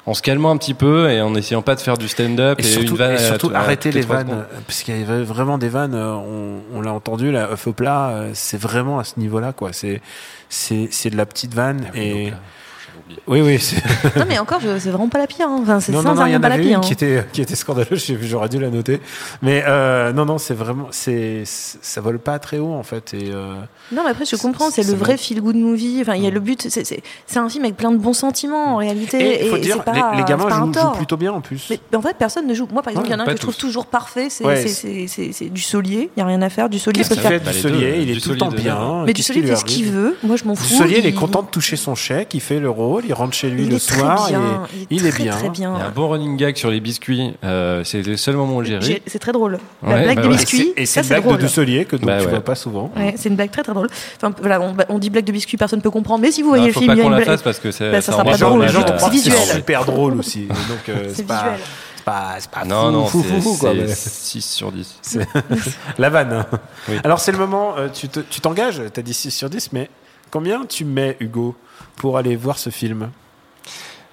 en 0.07 0.13
se 0.13 0.21
calmant 0.21 0.51
un 0.51 0.57
petit 0.57 0.73
peu 0.75 1.09
et 1.09 1.21
en 1.21 1.33
essayant 1.35 1.61
pas 1.63 1.75
de 1.75 1.81
faire 1.81 1.97
du 1.97 2.07
stand-up 2.07 2.59
Et 2.59 2.63
et, 2.63 2.65
surtout, 2.65 2.91
une 2.91 2.97
vanne. 2.97 3.13
et 3.15 3.17
surtout 3.17 3.51
à- 3.53 3.57
arrêter 3.59 3.91
les 3.91 4.01
vannes, 4.01 4.29
euh, 4.31 4.43
parce 4.67 4.83
qu'il 4.83 4.97
y 4.99 5.01
avait 5.03 5.23
vraiment 5.23 5.57
des 5.57 5.69
vannes, 5.69 5.95
euh, 5.95 6.13
on, 6.13 6.59
on 6.77 6.81
l'a 6.81 6.93
entendu, 6.93 7.31
la 7.31 7.49
œuf 7.51 7.65
au 7.67 7.73
plat, 7.73 8.09
euh, 8.09 8.31
c'est 8.33 8.59
vraiment 8.59 8.99
à 8.99 9.03
ce 9.03 9.19
niveau-là, 9.19 9.51
quoi. 9.53 9.73
C'est, 9.73 10.01
c'est, 10.49 10.89
c'est 10.91 11.09
de 11.09 11.17
la 11.17 11.25
petite 11.25 11.53
vanne 11.53 11.87
et. 11.95 12.31
Oui, 13.27 13.41
oui. 13.41 13.59
Non, 14.15 14.25
mais 14.27 14.39
encore, 14.39 14.59
c'est 14.61 14.89
vraiment 14.89 15.09
pas 15.09 15.19
la 15.19 15.27
pire. 15.27 15.47
hein. 15.47 15.59
Enfin, 15.61 15.79
c'est 15.79 15.91
Non, 15.91 16.01
non, 16.01 16.15
non, 16.15 16.25
il 16.25 16.33
y 16.33 16.35
en 16.35 16.39
pas 16.41 16.49
la 16.49 16.55
avait 16.55 16.63
pire. 16.63 16.77
une 16.77 16.81
qui 16.83 16.89
hein. 16.91 16.93
était, 16.93 17.25
qui 17.33 17.41
était 17.41 17.55
scandaleuse, 17.55 18.11
j'aurais 18.23 18.49
dû 18.49 18.59
la 18.59 18.69
noter. 18.69 18.99
Mais 19.43 19.63
euh, 19.67 20.11
non, 20.11 20.25
non, 20.25 20.37
c'est 20.39 20.53
vraiment, 20.55 20.87
c'est, 20.91 21.43
ça 21.45 22.01
vole 22.01 22.17
pas 22.19 22.39
très 22.39 22.57
haut, 22.57 22.73
en 22.73 22.81
fait. 22.83 23.13
Et, 23.13 23.29
euh, 23.31 23.53
Non, 23.91 24.01
mais 24.05 24.09
après, 24.11 24.25
je 24.25 24.35
comprends, 24.35 24.71
c'est 24.71 24.81
c'est 24.83 24.91
le 24.91 24.97
vrai 24.97 25.13
bon. 25.13 25.17
feel 25.19 25.41
good 25.41 25.55
movie. 25.55 25.99
Enfin, 26.01 26.15
il 26.15 26.23
y 26.23 26.27
a 26.27 26.31
le 26.31 26.39
but, 26.39 26.63
c'est- 26.69 26.83
c'est 26.83 27.03
c'est 27.27 27.39
un 27.39 27.47
film 27.49 27.63
avec 27.65 27.77
plein 27.77 27.91
de 27.91 27.97
bons 27.97 28.13
sentiments 28.13 28.73
en 28.73 28.77
réalité. 28.77 29.19
et 29.41 29.45
il 29.45 29.49
faut 29.51 29.57
et 29.57 29.59
dire, 29.61 29.75
c'est 29.77 29.83
pas- 29.83 30.11
les, 30.13 30.17
les 30.17 30.23
gamins 30.23 30.43
c'est 30.43 30.49
pas 30.49 30.55
un 30.55 30.65
jouent, 30.65 30.73
jouent 30.73 30.97
plutôt 30.97 31.17
bien, 31.17 31.31
en 31.33 31.41
plus. 31.41 31.67
Mais, 31.69 31.79
mais 31.91 31.97
en 31.97 32.01
fait, 32.01 32.15
personne 32.17 32.47
ne 32.47 32.53
joue. 32.55 32.67
Moi, 32.71 32.81
par 32.81 32.91
exemple, 32.91 33.07
il 33.07 33.11
y 33.11 33.15
en 33.15 33.19
a 33.19 33.23
un 33.23 33.25
que 33.25 33.31
je 33.33 33.37
trouve 33.37 33.55
toujours 33.57 33.85
parfait, 33.85 34.29
c'est 34.29 35.49
du 35.49 35.61
Solier. 35.61 36.09
Il 36.15 36.19
n'y 36.19 36.23
a 36.23 36.25
rien 36.25 36.41
à 36.41 36.49
faire. 36.49 36.69
Du 36.69 36.79
Solier 36.79 37.03
peut 37.03 37.15
faire. 37.15 37.31
fait 37.31 37.39
du 37.39 37.53
Solier? 37.53 37.99
Il 38.01 38.09
est 38.09 38.13
du 38.15 38.21
tout 38.21 38.31
le 38.31 38.37
temps 38.37 38.49
bien. 38.49 39.03
Mais 39.05 39.13
du 39.13 39.21
Solier 39.23 39.41
qui 39.41 39.47
fait 39.49 39.55
ce 39.55 39.65
qu'il 39.65 39.85
veut. 39.91 40.17
Moi, 40.23 40.35
je 40.37 40.45
m'en 40.45 40.53
Du 40.53 40.59
fous. 40.59 40.75
Solier, 40.75 40.99
il 40.99 41.05
est 41.05 41.13
content 41.13 41.43
de 41.43 41.47
toucher 41.49 41.75
son 41.75 41.95
chèque, 41.95 42.33
il 42.33 42.39
fait 42.41 42.59
le 42.59 42.69
il 43.05 43.13
rentre 43.13 43.33
chez 43.33 43.49
lui 43.49 43.63
Il 43.63 43.69
le 43.69 43.75
est 43.75 43.87
très 43.87 43.99
soir, 43.99 44.27
bien. 44.29 44.39
et 44.41 44.87
Il 44.91 44.97
est, 44.97 45.01
il 45.01 45.05
est 45.07 45.11
très, 45.11 45.23
bien. 45.23 45.33
très 45.33 45.49
bien. 45.49 45.73
Il 45.75 45.79
y 45.79 45.81
a 45.83 45.87
un 45.87 45.91
bon 45.91 46.07
running 46.09 46.37
gag 46.37 46.55
sur 46.55 46.69
les 46.69 46.79
biscuits. 46.79 47.33
euh, 47.43 47.83
c'est 47.83 48.01
le 48.01 48.15
seul 48.17 48.35
moment 48.35 48.57
où 48.57 48.63
j'ai 48.63 48.77
ri. 48.77 49.01
C'est 49.07 49.19
très 49.19 49.31
drôle. 49.31 49.59
La 49.83 49.89
Ouais, 49.95 50.03
blague 50.03 50.15
bah 50.17 50.21
des 50.23 50.27
ouais. 50.29 50.33
biscuits, 50.35 50.73
Et 50.77 50.85
ça 50.85 51.01
c'est 51.01 51.01
une 51.01 51.07
blague 51.09 51.23
drôle. 51.23 51.37
de 51.37 51.41
Dusselier 51.41 51.85
que 51.85 51.95
donc 51.95 52.05
Bah 52.05 52.17
tu 52.19 52.25
ouais. 52.25 52.31
vois 52.31 52.41
pas 52.41 52.55
souvent. 52.55 52.91
Ouais, 52.95 53.15
c'est 53.17 53.29
une 53.29 53.35
blague 53.35 53.51
très 53.51 53.63
très 53.63 53.73
drôle. 53.73 53.87
Enfin, 54.17 54.33
voilà, 54.39 54.61
on, 54.61 54.75
on 54.89 54.99
dit 54.99 55.09
blague 55.09 55.25
de 55.25 55.31
biscuits, 55.31 55.57
personne 55.57 55.79
ne 55.79 55.83
peut 55.83 55.91
comprendre. 55.91 56.21
Mais 56.21 56.31
si 56.31 56.41
vous 56.41 56.49
voyez 56.49 56.61
Non, 56.63 56.67
le 56.67 56.73
faut 56.73 56.79
film, 56.81 56.91
pas 56.91 56.95
il 56.95 56.99
y 56.99 57.01
a 57.01 57.05
une 57.05 57.11
la 57.11 57.23
blague. 57.25 57.41
parce 57.41 57.59
que 57.59 57.71
c'est- 57.71 57.91
Bah, 57.91 58.01
ça 58.01 58.11
sera 58.11 58.23
pas 58.23 58.37
drôle, 58.37 58.61
les 58.61 58.67
gens 58.69 58.85
c'est 58.97 59.09
visuel. 59.09 59.37
super 59.39 59.85
drôle 59.85 60.17
aussi. 60.19 60.47
Donc 60.47 60.89
euh, 60.89 61.09
C'est 61.13 61.25
pas, 61.25 61.35
visuel. 61.43 61.59
c'est 61.97 62.03
pas, 62.05 62.35
pas 62.51 62.65
Non, 62.65 62.85
fou, 62.85 62.91
non, 62.91 63.05
fou, 63.07 63.23
c'est 63.27 63.35
fou, 63.35 63.41
fou, 63.53 63.57
quoi, 63.59 63.71
c'est 63.73 63.81
mais 63.81 63.87
6 63.95 64.41
sur 64.45 64.71
10. 64.71 64.95
c'est- 65.01 65.27
la 65.97 66.09
vanne. 66.09 66.33
hein. 66.33 66.45
Oui. 66.89 66.95
Alors 67.03 67.19
c'est 67.19 67.31
le 67.31 67.37
moment, 67.37 67.75
euh, 67.77 67.87
tu 67.93 68.07
te- 68.09 68.19
tu 68.19 68.41
t'engages, 68.41 68.81
tu 68.93 68.99
as 68.99 69.03
dit 69.03 69.13
6 69.13 69.31
sur 69.31 69.49
10, 69.49 69.71
mais 69.73 69.89
combien 70.31 70.65
tu 70.65 70.85
mets, 70.85 71.17
Hugo, 71.19 71.55
pour 71.95 72.17
aller 72.17 72.35
voir 72.35 72.57
ce 72.57 72.69
film 72.69 73.09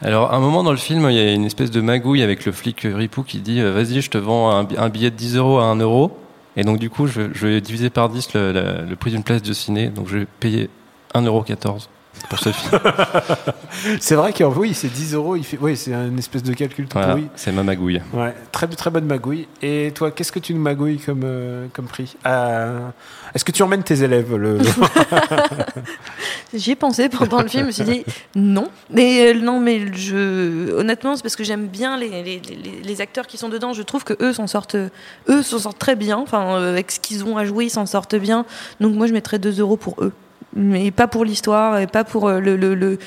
Alors, 0.01 0.33
à 0.33 0.37
un 0.37 0.41
moment 0.41 0.63
dans 0.63 0.71
le 0.71 0.77
film, 0.77 1.07
il 1.11 1.17
y 1.17 1.21
a 1.21 1.33
une 1.33 1.45
espèce 1.45 1.71
de 1.71 1.81
magouille 1.81 2.23
avec 2.23 2.45
le 2.47 2.53
flic 2.53 2.81
Ripou 2.85 3.23
qui 3.23 3.39
dit 3.39 3.61
euh, 3.61 3.73
Vas-y, 3.73 4.01
je 4.01 4.11
te 4.11 4.19
vends 4.19 4.51
un, 4.51 4.65
bi- 4.65 4.77
un 4.79 4.89
billet 4.89 5.11
de 5.11 5.17
10 5.17 5.37
euros 5.37 5.59
à 5.59 5.65
1 5.65 5.77
euro. 5.77 6.17
Et 6.57 6.65
donc, 6.65 6.79
du 6.79 6.91
coup, 6.91 7.07
je, 7.07 7.23
vais 7.23 7.61
diviser 7.61 7.89
par 7.91 8.09
10 8.09 8.35
le, 8.35 8.53
la- 8.53 8.83
le 8.83 8.97
prix 8.97 9.11
d'une 9.11 9.23
place 9.23 9.43
de 9.43 9.53
ciné. 9.53 9.89
Donc, 9.89 10.09
je 10.09 10.19
vais 10.19 10.27
payer 10.41 10.69
1,14 11.15 11.27
euro 11.27 11.45
pour 12.33 12.39
ce 12.39 12.51
film. 12.51 12.81
C'est 14.01 14.15
vrai 14.15 14.33
que 14.33 14.43
oui, 14.45 14.73
c'est 14.75 14.89
10 14.93 15.15
euros, 15.15 15.37
il 15.37 15.45
fait, 15.45 15.59
oui, 15.61 15.77
c'est 15.77 15.93
une 15.93 16.19
espèce 16.19 16.43
de 16.43 16.53
calcul 16.55 16.87
tout 16.87 16.97
Voilà, 16.97 17.15
pourri. 17.15 17.29
c'est 17.37 17.53
ma 17.53 17.63
magouille. 17.63 18.01
Ouais, 18.13 18.35
très, 18.53 18.67
très 18.69 18.91
bonne 18.91 19.05
magouille. 19.07 19.49
Et 19.61 19.93
toi, 19.95 20.11
qu'est-ce 20.11 20.31
que 20.33 20.39
tu 20.39 20.55
nous 20.55 20.61
magouilles 20.61 20.99
comme, 20.99 21.23
euh, 21.25 21.67
comme 21.73 21.87
prix? 21.87 22.17
Euh, 22.27 22.81
Est-ce 23.35 23.45
que 23.45 23.51
tu 23.53 23.63
emmènes 23.63 23.83
tes 23.83 24.03
élèves 24.03 24.35
le, 24.37 24.59
J'y 26.55 26.73
ai 26.73 26.77
pensé 26.77 27.09
pendant 27.09 27.41
le 27.43 27.49
film, 27.49 27.63
je 27.63 27.67
me 27.67 27.73
suis 27.73 27.85
dit 27.85 28.05
non. 28.35 28.69
Mais 28.91 29.29
euh, 29.35 29.41
non, 29.41 29.59
mais 29.61 29.93
je, 29.95 30.73
honnêtement, 30.75 31.17
c'est 31.17 31.23
parce 31.23 31.37
que 31.37 31.45
j'aime 31.45 31.67
bien 31.67 31.97
les, 31.97 32.09
les, 32.09 32.23
les- 32.41 32.83
les 32.83 33.01
acteurs 33.01 33.27
qui 33.27 33.37
sont 33.39 33.49
dedans. 33.49 33.73
Je 33.73 33.83
trouve 33.83 34.05
que 34.05 34.15
eux 34.23 34.33
s'en 34.33 34.47
sortent, 34.47 34.77
eux 34.77 35.43
s'en 35.43 35.59
sortent 35.59 35.79
très 35.79 35.97
bien. 35.97 36.19
Enfin, 36.19 36.57
euh, 36.57 36.71
avec 36.73 36.91
ce 36.93 37.01
qu'ils 37.01 37.25
ont 37.25 37.37
à 37.37 37.45
jouer, 37.45 37.65
ils 37.67 37.71
s'en 37.71 37.87
sortent 37.87 38.17
bien. 38.17 38.45
Donc 38.81 38.95
moi, 38.95 39.07
je 39.07 39.13
mettrais 39.13 39.39
2 39.39 39.61
euros 39.61 39.77
pour 39.77 39.97
eux. 40.03 40.13
Mais 40.55 40.91
pas 40.91 41.07
pour 41.07 41.25
l'histoire 41.25 41.79
et 41.79 41.87
pas 41.87 42.05
pour 42.05 42.29
euh, 42.29 42.39
le, 42.41 42.57
le, 42.57 42.75
le- 42.75 42.99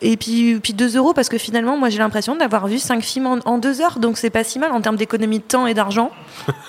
Et 0.00 0.16
puis, 0.16 0.58
puis 0.62 0.72
2 0.72 0.96
euros 0.96 1.12
parce 1.12 1.28
que 1.28 1.36
finalement, 1.38 1.76
moi 1.76 1.90
j'ai 1.90 1.98
l'impression 1.98 2.34
d'avoir 2.34 2.66
vu 2.66 2.78
5 2.78 3.02
films 3.02 3.26
en, 3.26 3.38
en 3.44 3.58
2 3.58 3.80
heures, 3.82 3.98
donc 3.98 4.16
c'est 4.16 4.30
pas 4.30 4.42
si 4.44 4.58
mal 4.58 4.72
en 4.72 4.80
termes 4.80 4.96
d'économie 4.96 5.38
de 5.38 5.44
temps 5.44 5.66
et 5.66 5.74
d'argent. 5.74 6.10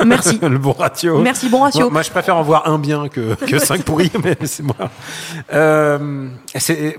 Merci. 0.06 0.38
le 0.42 0.58
bon 0.58 0.74
ratio 0.74 1.20
Merci, 1.22 1.48
bon 1.50 1.60
ratio. 1.62 1.82
Moi, 1.86 1.92
moi, 1.92 2.02
je 2.02 2.10
préfère 2.12 2.36
en 2.36 2.44
voir 2.44 2.68
un 2.70 2.78
bien 2.80 3.08
que, 3.08 3.36
que 3.46 3.60
cinq 3.60 3.84
pourris, 3.84 4.12
mais 4.24 4.36
c'est 4.44 4.64
moi. 4.64 4.76
Euh, 5.54 6.28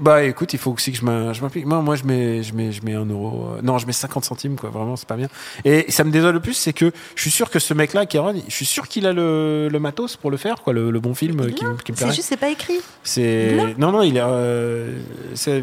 bah, 0.00 0.24
écoute, 0.24 0.52
il 0.52 0.58
faut 0.58 0.72
aussi 0.72 0.92
que 0.92 0.98
je 0.98 1.04
m'im- 1.04 1.32
je 1.32 1.40
m'implique. 1.42 1.66
Moi, 1.66 1.80
moi, 1.82 1.96
je 1.96 2.04
mets, 2.04 2.42
je 2.42 2.54
mets, 2.54 2.72
je 2.72 2.84
mets 2.84 2.94
un 2.94 3.04
euro. 3.06 3.48
Non, 3.62 3.78
je 3.78 3.86
mets 3.86 3.92
50 3.92 4.24
centimes, 4.24 4.56
quoi. 4.56 4.70
Vraiment, 4.70 4.96
c'est 4.96 5.08
pas 5.08 5.16
bien. 5.16 5.28
Et 5.64 5.90
ça 5.90 6.04
me 6.04 6.10
désole 6.10 6.34
le 6.34 6.40
plus, 6.40 6.54
c'est 6.54 6.72
que 6.72 6.90
je 7.14 7.20
suis 7.22 7.30
sûr 7.30 7.50
que 7.50 7.58
ce 7.58 7.74
mec-là, 7.74 8.06
Kéron, 8.06 8.34
je 8.48 8.52
suis 8.54 8.66
sûr 8.66 8.88
qu'il 8.88 9.06
a 9.06 9.12
le, 9.12 9.68
le 9.70 9.78
matos 9.78 10.16
pour 10.16 10.30
le 10.30 10.36
faire, 10.36 10.62
quoi, 10.62 10.72
le, 10.72 10.90
le 10.90 11.00
bon 11.00 11.14
film 11.14 11.42
Il 11.48 11.54
qui, 11.54 11.64
qui 11.84 11.92
me 11.92 11.96
C'est 11.96 12.06
juste, 12.12 12.28
c'est 12.28 12.36
pas 12.36 12.48
écrit. 12.50 12.80
C'est 13.02 13.25
Non, 13.78 13.92
non, 13.92 14.02
il 14.02 14.18
a. 14.18 14.26
euh, 14.28 14.92
c'est 15.34 15.62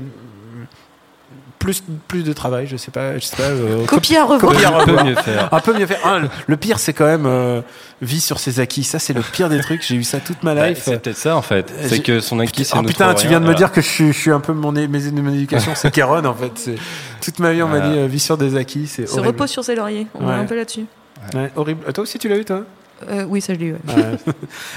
plus, 1.59 1.81
plus 2.09 2.23
de 2.23 2.33
travail, 2.33 2.67
je 2.67 2.75
sais 2.75 2.91
pas. 2.91 3.17
Je 3.17 3.23
sais 3.23 3.37
pas 3.37 3.43
euh, 3.43 3.85
Copier 3.85 4.17
à 4.17 4.25
revoir. 4.25 4.51
copier 4.51 4.65
à 4.65 4.77
Un 4.79 4.85
peu 4.85 5.03
mieux 5.05 5.15
faire. 5.15 5.49
Un 5.53 5.59
peu 5.61 5.73
mieux 5.73 5.85
faire. 5.85 5.99
Ah, 6.03 6.19
le- 6.19 6.29
le 6.47 6.57
pire, 6.57 6.77
c'est 6.77 6.91
quand 6.91 7.05
même 7.05 7.25
euh, 7.25 7.61
vie 8.01 8.19
sur 8.19 8.37
ses 8.37 8.59
acquis. 8.59 8.83
Ça, 8.83 8.99
c'est 8.99 9.13
le 9.13 9.21
pire 9.21 9.47
des 9.47 9.61
trucs. 9.61 9.81
J'ai 9.81 9.95
eu 9.95 10.03
ça 10.03 10.19
toute 10.19 10.43
ma 10.43 10.55
Bah, 10.55 10.67
life. 10.69 10.81
c'est 10.83 11.01
peut-être 11.01 11.15
ça 11.17 11.37
en 11.37 11.41
fait. 11.41 11.71
C'est 11.83 11.95
j'ai- 11.97 12.01
que 12.01 12.19
son 12.19 12.39
acquis, 12.39 12.65
c'est 12.65 12.77
Oh 12.77 12.83
putain, 12.83 13.13
tu 13.13 13.27
rien. 13.27 13.39
viens 13.39 13.39
de 13.39 13.47
me 13.47 13.55
dire 13.55 13.71
que 13.71 13.79
je 13.79 13.87
suis, 13.87 14.07
je 14.11 14.17
suis 14.19 14.31
un 14.31 14.41
peu 14.41 14.51
mon, 14.51 14.75
é- 14.75 14.89
mes, 14.89 15.09
mon 15.11 15.33
éducation, 15.33 15.71
c'est 15.75 15.89
Kéron 15.89 16.25
en 16.25 16.33
fait. 16.33 16.51
C'est- 16.55 16.75
Toute 17.21 17.39
ma 17.39 17.53
vie, 17.53 17.63
on 17.63 17.69
m'a 17.69 17.79
dit 17.79 17.97
euh, 17.97 18.07
vie 18.07 18.19
sur 18.19 18.37
des 18.37 18.57
acquis, 18.57 18.85
c'est 18.87 19.07
Se 19.07 19.21
repose 19.21 19.49
sur 19.49 19.63
ses 19.63 19.75
lauriers. 19.75 20.07
On 20.15 20.27
Ouais. 20.27 20.33
est 20.33 20.39
un 20.39 20.45
peu 20.45 20.55
là-dessus. 20.57 20.85
Ouais, 21.33 21.49
horrible. 21.55 21.93
Toi 21.93 22.01
aussi, 22.03 22.19
tu 22.19 22.27
l'as 22.27 22.35
eu, 22.37 22.43
toi? 22.43 22.63
Euh, 23.09 23.23
oui, 23.27 23.39
ça 23.39 23.53
je 23.53 23.59
l'ai 23.59 23.65
eu. 23.67 23.73
ouais. 23.73 23.79
Ouais. 23.95 24.33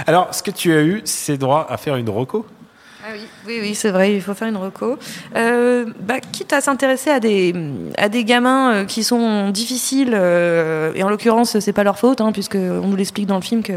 Alors, 0.06 0.32
ce 0.32 0.42
que 0.42 0.52
tu 0.52 0.72
as 0.72 0.82
eu, 0.82 1.00
c'est 1.04 1.36
droit 1.36 1.66
à 1.68 1.76
faire 1.76 1.96
une 1.96 2.08
reco. 2.10 2.46
Ah 3.08 3.10
oui, 3.14 3.20
oui, 3.46 3.58
oui, 3.62 3.74
c'est 3.76 3.90
vrai, 3.90 4.14
il 4.16 4.20
faut 4.20 4.34
faire 4.34 4.48
une 4.48 4.56
reco. 4.56 4.98
Euh, 5.36 5.86
bah, 6.00 6.18
quitte 6.18 6.52
à 6.52 6.60
s'intéresser 6.60 7.10
à 7.10 7.20
des, 7.20 7.54
à 7.98 8.08
des 8.08 8.24
gamins 8.24 8.72
euh, 8.72 8.84
qui 8.84 9.04
sont 9.04 9.50
difficiles, 9.50 10.10
euh, 10.12 10.92
et 10.96 11.04
en 11.04 11.08
l'occurrence, 11.08 11.60
c'est 11.60 11.72
pas 11.72 11.84
leur 11.84 12.00
faute, 12.00 12.20
hein, 12.20 12.32
puisque 12.32 12.56
on 12.56 12.88
nous 12.88 12.96
l'explique 12.96 13.26
dans 13.26 13.36
le 13.36 13.42
film 13.42 13.62
que 13.62 13.74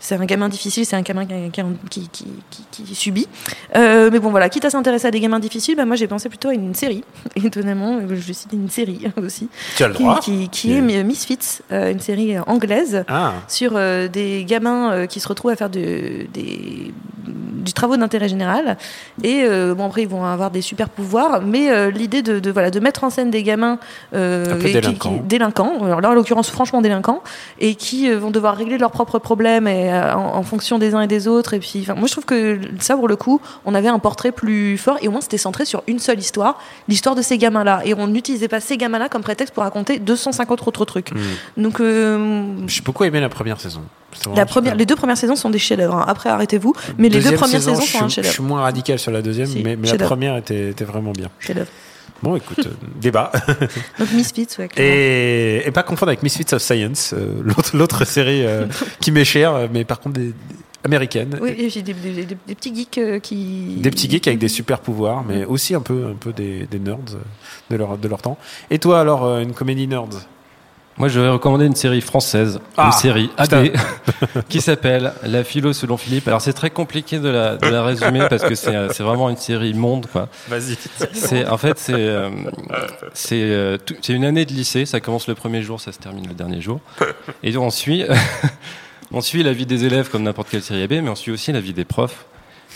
c'est 0.00 0.14
un 0.14 0.24
gamin 0.24 0.48
difficile, 0.48 0.86
c'est 0.86 0.96
un 0.96 1.02
gamin 1.02 1.26
qui, 1.26 1.50
qui, 1.90 2.08
qui, 2.08 2.26
qui- 2.70 2.82
qui 2.84 2.94
subit. 2.94 3.28
Euh, 3.76 4.08
mais 4.10 4.18
bon, 4.20 4.30
voilà, 4.30 4.48
quitte 4.48 4.64
à 4.64 4.70
s'intéresser 4.70 5.06
à 5.06 5.10
des 5.10 5.20
gamins 5.20 5.38
difficiles, 5.38 5.76
bah, 5.76 5.84
moi 5.84 5.96
j'ai 5.96 6.06
pensé 6.06 6.30
plutôt 6.30 6.48
à 6.48 6.54
une 6.54 6.74
série, 6.74 7.04
étonnamment, 7.36 8.00
je 8.10 8.32
citer 8.32 8.56
une 8.56 8.70
série 8.70 9.02
aussi, 9.22 9.48
Tu 9.76 9.84
as 9.84 9.88
le 9.88 9.94
qui, 9.94 10.02
droit. 10.02 10.18
qui, 10.20 10.48
qui 10.48 10.72
est 10.72 10.80
Misfits, 11.04 11.60
euh, 11.72 11.92
une 11.92 12.00
série 12.00 12.38
anglaise 12.46 13.04
Ah, 13.06 13.34
sur 13.48 13.72
des 14.08 14.44
gamins 14.46 15.06
qui 15.06 15.20
se 15.20 15.28
retrouvent 15.28 15.50
à 15.50 15.56
faire 15.56 15.68
de, 15.70 16.26
des, 16.32 16.90
du 17.62 17.72
travaux 17.72 17.96
d'intérêt 17.96 18.28
général. 18.28 18.76
Et 19.22 19.42
euh, 19.44 19.74
bon, 19.74 19.86
après, 19.86 20.02
ils 20.02 20.08
vont 20.08 20.24
avoir 20.24 20.50
des 20.50 20.60
super 20.62 20.88
pouvoirs, 20.88 21.40
mais 21.42 21.70
euh, 21.70 21.90
l'idée 21.90 22.22
de, 22.22 22.38
de, 22.40 22.50
voilà, 22.50 22.70
de 22.70 22.80
mettre 22.80 23.04
en 23.04 23.10
scène 23.10 23.30
des 23.30 23.42
gamins 23.42 23.78
euh, 24.14 24.58
qui- 24.58 24.72
délinquants. 24.72 25.14
qui- 25.14 25.20
délinquants, 25.20 25.84
alors 25.84 26.00
là, 26.00 26.10
en 26.10 26.14
l'occurrence, 26.14 26.50
franchement 26.50 26.80
délinquants, 26.82 27.22
et 27.60 27.74
qui 27.74 28.10
vont 28.12 28.30
devoir 28.30 28.56
régler 28.56 28.78
leurs 28.78 28.90
propres 28.90 29.18
problèmes 29.18 29.66
et, 29.68 29.92
en, 29.92 30.36
en 30.36 30.42
fonction 30.42 30.78
des 30.78 30.94
uns 30.94 31.00
et 31.02 31.06
des 31.06 31.28
autres. 31.28 31.54
Et 31.54 31.58
puis, 31.60 31.86
moi, 31.96 32.06
je 32.06 32.12
trouve 32.12 32.24
que 32.24 32.58
ça, 32.80 32.96
pour 32.96 33.08
le 33.08 33.16
coup, 33.16 33.40
on 33.64 33.74
avait 33.74 33.88
un 33.88 33.98
portrait 33.98 34.32
plus 34.32 34.76
fort, 34.78 34.98
et 35.02 35.08
au 35.08 35.10
moins, 35.10 35.20
c'était 35.20 35.38
centré 35.38 35.64
sur 35.64 35.82
une 35.86 35.98
seule 35.98 36.18
histoire, 36.18 36.58
l'histoire 36.88 37.14
de 37.14 37.22
ces 37.22 37.38
gamins-là. 37.38 37.82
Et 37.84 37.94
on 37.94 38.06
n'utilisait 38.06 38.48
pas 38.48 38.60
ces 38.60 38.76
gamins-là 38.76 39.08
comme 39.08 39.22
prétexte 39.22 39.54
pour 39.54 39.62
raconter 39.62 39.98
250 39.98 40.66
autres 40.66 40.84
trucs. 40.84 41.12
hmm. 41.12 41.62
Donc, 41.62 41.80
euh, 41.80 42.54
j'ai 42.66 42.82
beaucoup 42.82 43.04
aimé 43.04 43.20
la 43.20 43.28
première 43.28 43.60
saison. 43.60 43.82
La 44.36 44.46
première, 44.46 44.74
les 44.74 44.86
deux 44.86 44.96
premières 44.96 45.16
saisons 45.16 45.36
sont 45.36 45.50
des 45.50 45.58
chefs-d'œuvre. 45.58 45.94
hein. 45.96 46.04
Après, 46.06 46.28
arrêtez-vous. 46.30 46.74
Mais 46.98 47.08
les 47.08 47.20
deux 47.20 47.32
premières 47.32 47.60
saison, 47.60 47.74
saisons 47.74 47.84
je 47.86 47.90
sont 47.92 47.98
un 47.98 48.00
suis- 48.00 48.08
Je 48.10 48.14
chef-d'œuvre. 48.16 48.34
suis 48.34 48.42
moins 48.42 48.60
radical 48.62 48.98
sur 48.98 49.10
la 49.10 49.22
deuxième, 49.22 49.46
Si, 49.46 49.62
mais, 49.62 49.76
mais 49.76 49.82
la 49.82 49.88
chef-d'œuvre. 49.90 50.08
première 50.10 50.36
était, 50.36 50.70
était 50.70 50.84
vraiment 50.84 51.12
bien. 51.12 51.28
Chef-d'œuvre. 51.38 51.70
Bon, 52.22 52.36
écoute, 52.36 52.66
euh, 52.66 52.70
débat. 53.00 53.32
Donc 53.98 54.12
Misfits, 54.12 54.46
ouais. 54.58 54.68
Et, 54.76 55.66
et 55.66 55.70
pas 55.72 55.82
confondre 55.82 56.10
avec 56.10 56.22
Misfits 56.22 56.54
of 56.54 56.62
Science, 56.62 57.14
euh, 57.16 57.42
l'autre, 57.74 58.04
série 58.04 58.44
euh, 58.46 58.66
qui 59.00 59.10
m'est 59.10 59.24
chère, 59.24 59.68
mais 59.72 59.84
par 59.84 59.98
contre 59.98 60.20
des, 60.20 60.26
des- 60.28 60.34
américaine. 60.84 61.38
Oui, 61.40 61.50
et 61.58 61.68
puis 61.68 61.82
des, 61.82 61.94
petits 62.54 62.74
geeks 62.74 63.20
qui. 63.22 63.76
Des 63.78 63.90
petits 63.90 64.08
geeks 64.10 64.26
avec 64.28 64.38
des 64.40 64.48
super 64.48 64.80
pouvoirs, 64.80 65.24
mais 65.28 65.44
aussi 65.44 65.74
un 65.74 65.80
peu, 65.80 66.06
un 66.12 66.16
peu 66.16 66.32
des, 66.32 66.66
nerds 66.80 66.98
de 67.70 67.76
leur, 67.76 67.96
de 67.98 68.08
leur 68.08 68.20
temps. 68.22 68.36
Et 68.70 68.78
toi, 68.78 69.00
alors, 69.00 69.38
une 69.38 69.52
comédie 69.52 69.86
nerd? 69.88 70.14
Moi, 70.98 71.08
je 71.08 71.18
vais 71.20 71.28
recommander 71.28 71.64
une 71.66 71.74
série 71.74 72.02
française, 72.02 72.60
Ah, 72.76 72.86
une 72.86 72.92
série 72.92 73.28
putain. 73.28 73.64
AD, 73.64 73.72
qui 74.48 74.60
s'appelle 74.60 75.12
La 75.24 75.42
philo 75.42 75.72
selon 75.72 75.96
Philippe. 75.96 76.28
Alors, 76.28 76.40
c'est 76.42 76.52
très 76.52 76.70
compliqué 76.70 77.18
de 77.18 77.28
la, 77.28 77.56
de 77.56 77.66
la 77.68 77.82
résumer 77.82 78.26
parce 78.28 78.42
que 78.44 78.54
c'est 78.54 79.02
vraiment 79.02 79.30
une 79.30 79.36
série 79.36 79.72
monde, 79.74 80.06
quoi. 80.12 80.28
Vas-y. 80.48 80.76
C'est 81.12 81.46
en 81.48 81.56
fait 81.56 81.78
c'est 81.78 81.94
euh, 81.94 82.30
c'est 83.14 83.40
euh, 83.42 83.78
c'est 84.02 84.12
une 84.12 84.24
année 84.24 84.44
de 84.44 84.52
lycée. 84.52 84.84
Ça 84.84 85.00
commence 85.00 85.26
le 85.28 85.34
premier 85.34 85.62
jour, 85.62 85.80
ça 85.80 85.92
se 85.92 85.98
termine 85.98 86.28
le 86.28 86.34
dernier 86.34 86.60
jour. 86.60 86.80
Et 87.42 87.56
on 87.56 87.70
suit 87.70 88.04
on 89.12 89.20
suit 89.22 89.42
la 89.42 89.52
vie 89.52 89.66
des 89.66 89.84
élèves 89.84 90.10
comme 90.10 90.22
n'importe 90.22 90.50
quelle 90.50 90.62
série 90.62 90.82
AB, 90.82 90.92
mais 91.02 91.08
on 91.08 91.14
suit 91.14 91.32
aussi 91.32 91.52
la 91.52 91.60
vie 91.60 91.72
des 91.72 91.84
profs. 91.84 92.26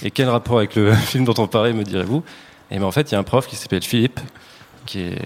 Et 0.03 0.11
quel 0.11 0.29
rapport 0.29 0.59
avec 0.59 0.75
le 0.75 0.93
film 0.95 1.25
dont 1.25 1.35
on 1.39 1.47
parlait, 1.47 1.73
me 1.73 1.85
direz-vous? 1.85 2.23
Et 2.71 2.79
ben 2.79 2.85
en 2.85 2.91
fait, 2.93 3.11
il 3.11 3.15
y 3.15 3.17
a 3.17 3.21
un 3.21 3.25
prof 3.25 3.47
qui 3.47 3.57
s'appelle 3.57 3.83
Philippe, 3.83 4.21
qui 4.87 5.01
est 5.01 5.19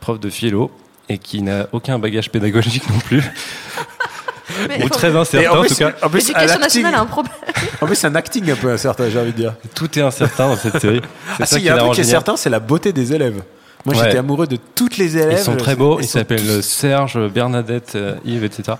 prof 0.00 0.18
de 0.20 0.30
philo 0.30 0.70
et 1.08 1.18
qui 1.18 1.42
n'a 1.42 1.66
aucun 1.72 1.98
bagage 1.98 2.30
pédagogique 2.30 2.88
non 2.90 2.98
plus. 2.98 3.22
Mais- 4.68 4.82
Ou 4.84 4.88
très 4.88 5.14
incertain 5.14 5.50
en 5.50 5.58
en 5.58 5.60
plus- 5.60 5.68
tout 5.70 5.74
cas. 5.76 5.92
en 6.02 6.08
plus, 6.08 6.18
L'éducation 6.20 6.58
nationale 6.60 6.94
a 6.94 7.00
un 7.00 7.06
problème. 7.06 7.34
En 7.80 7.86
plus, 7.86 7.96
c'est 7.96 8.06
un 8.06 8.14
acting 8.14 8.50
un 8.50 8.54
peu 8.56 8.70
incertain, 8.70 9.08
j'ai 9.10 9.18
envie 9.18 9.32
de 9.32 9.36
dire. 9.36 9.54
Tout 9.74 9.98
est 9.98 10.02
incertain 10.02 10.48
dans 10.48 10.56
cette 10.56 10.80
série. 10.80 11.02
Ah 11.28 11.44
ça 11.44 11.46
si, 11.46 11.54
il 11.56 11.58
qui 11.60 11.64
y 11.66 11.68
a 11.68 11.74
un 11.74 11.78
truc 11.78 11.92
qui 11.94 12.00
est 12.00 12.04
certain, 12.04 12.36
c'est 12.36 12.48
la 12.48 12.60
beauté 12.60 12.92
des 12.92 13.12
élèves. 13.12 13.42
Moi, 13.84 13.94
Ouais. 13.94 14.04
j'étais 14.04 14.18
amoureux 14.18 14.46
de 14.46 14.56
toutes 14.74 14.96
les 14.96 15.16
élèves. 15.16 15.38
Ils 15.40 15.44
sont 15.44 15.56
très 15.56 15.76
beaux, 15.76 15.98
ils 16.00 16.06
s'appellent 16.08 16.40
tous- 16.40 16.62
Serge, 16.62 17.18
Bernadette, 17.28 17.92
euh, 17.96 18.14
Yves, 18.24 18.44
etc. 18.44 18.78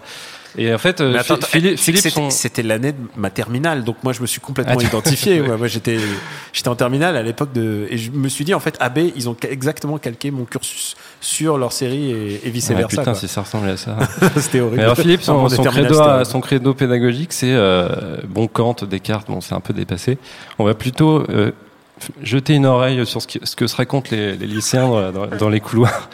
Et 0.59 0.73
en 0.73 0.79
fait, 0.79 1.01
euh, 1.01 1.13
Mais 1.13 1.19
attends, 1.19 1.37
Phi- 1.37 1.77
Philippe, 1.77 1.79
c'était- 2.31 2.63
l'année 2.63 2.93
de 2.93 2.99
ma 3.17 3.31
terminale, 3.31 3.85
donc 3.85 3.97
moi 4.03 4.13
je 4.13 4.23
me 4.23 4.27
suis 4.27 4.41
complètement 4.41 4.77
Ah, 4.81 4.85
identifié. 4.85 5.41
Ouais, 5.47 5.57
moi 5.57 5.67
j'étais 5.67 5.99
j'étais 6.53 6.69
en 6.69 6.75
terminale 6.77 7.17
à 7.17 7.23
l'époque 7.23 7.53
de 7.53 7.87
et 7.91 7.99
je 7.99 8.11
me 8.11 8.29
suis 8.29 8.45
dit 8.45 8.55
en 8.55 8.61
fait 8.61 8.77
AB 8.81 8.99
ils 9.15 9.29
ont 9.29 9.37
exactement 9.49 9.99
calqué 9.99 10.31
mon 10.31 10.45
cursus 10.45 10.97
sur 11.21 11.59
leur 11.59 11.73
série 11.73 12.11
et, 12.11 12.41
et 12.47 12.51
vice 12.51 12.69
Ouais, 12.71 12.75
versa. 12.77 12.89
putain, 12.89 13.05
quoi. 13.05 13.15
si 13.15 13.29
ça 13.29 13.43
ressemblait 13.43 13.73
à 13.73 13.77
ça. 13.77 13.97
C'était 14.37 14.61
horrible. 14.61 14.77
Mais 14.79 14.83
alors 14.85 14.97
Philippe, 14.97 15.23
son, 15.23 15.47
credo, 15.49 16.01
à- 16.01 16.25
son 16.25 16.41
credo 16.41 16.73
pédagogique, 16.75 17.33
c'est 17.33 17.53
euh, 17.53 18.17
bon 18.27 18.47
Kant, 18.49 18.77
Descartes, 18.89 19.29
bon 19.29 19.41
c'est 19.41 19.55
un 19.55 19.61
peu 19.61 19.75
dépassé. 19.75 20.17
On 20.59 20.65
va 20.65 20.75
plutôt 20.75 21.25
euh, 21.31 21.53
jeter 22.23 22.55
une 22.55 22.67
oreille 22.67 23.05
sur 23.07 23.21
ce, 23.23 23.27
qui- 23.27 23.41
ce 23.43 23.57
que 23.57 23.67
se 23.67 23.77
racontent 23.77 24.09
les, 24.11 24.37
les 24.37 24.47
lycéens 24.47 24.89
dans, 24.89 25.13
dans- 25.13 25.27
dans 25.37 25.49
les 25.49 25.61
couloirs. 25.61 26.09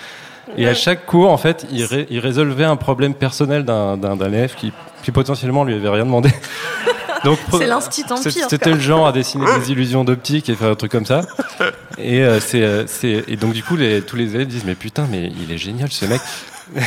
Et 0.57 0.67
à 0.67 0.75
chaque 0.75 1.07
cours, 1.07 1.31
en 1.31 1.37
fait, 1.37 1.67
il, 1.73 1.85
ré- 1.85 2.07
il 2.11 2.19
résolvait 2.19 2.65
un 2.65 2.77
problème 2.77 3.15
personnel 3.15 3.65
d'un 3.65 4.19
élève 4.27 4.55
qui, 4.55 4.73
qui 5.03 5.11
potentiellement 5.13 5.65
lui 5.65 5.75
avait 5.75 5.89
rien 5.89 6.05
demandé. 6.05 6.31
Donc, 7.25 7.39
C'est 7.53 7.67
l'instit 7.67 8.03
empire. 8.11 8.33
C'était 8.51 8.73
le 8.73 8.81
genre 8.81 9.07
à 9.07 9.13
dessiner 9.13 9.45
des 9.61 9.71
illusions 9.71 10.03
d'optique 10.03 10.49
et 10.49 10.57
faire 10.57 10.71
un 10.71 10.75
truc 10.75 10.91
comme 10.91 11.07
ça. 11.07 11.21
Et, 11.97 12.21
euh, 12.25 12.41
c'est, 12.41 12.63
euh, 12.65 12.85
et 13.29 13.37
donc, 13.37 13.53
du 13.53 13.63
coup, 13.63 13.77
les, 13.77 14.03
tous 14.03 14.17
les 14.17 14.35
élèves 14.35 14.49
disent 14.49 14.65
Mais 14.65 14.75
putain, 14.75 15.07
mais 15.09 15.31
il 15.41 15.53
est 15.53 15.59
génial 15.59 15.91
ce 15.93 16.05
mec. 16.07 16.21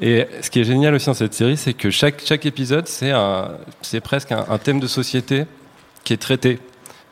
Et 0.00 0.28
ce 0.42 0.50
qui 0.50 0.60
est 0.60 0.64
génial 0.64 0.94
aussi 0.94 1.06
dans 1.06 1.14
cette 1.14 1.34
série, 1.34 1.56
c'est 1.56 1.72
que 1.72 1.90
chaque, 1.90 2.22
chaque 2.24 2.46
épisode, 2.46 2.86
c'est, 2.86 3.10
un, 3.10 3.48
c'est 3.82 4.00
presque 4.00 4.30
un, 4.30 4.44
un 4.48 4.58
thème 4.58 4.78
de 4.78 4.86
société 4.86 5.44
qui 6.04 6.12
est 6.12 6.18
traité. 6.18 6.60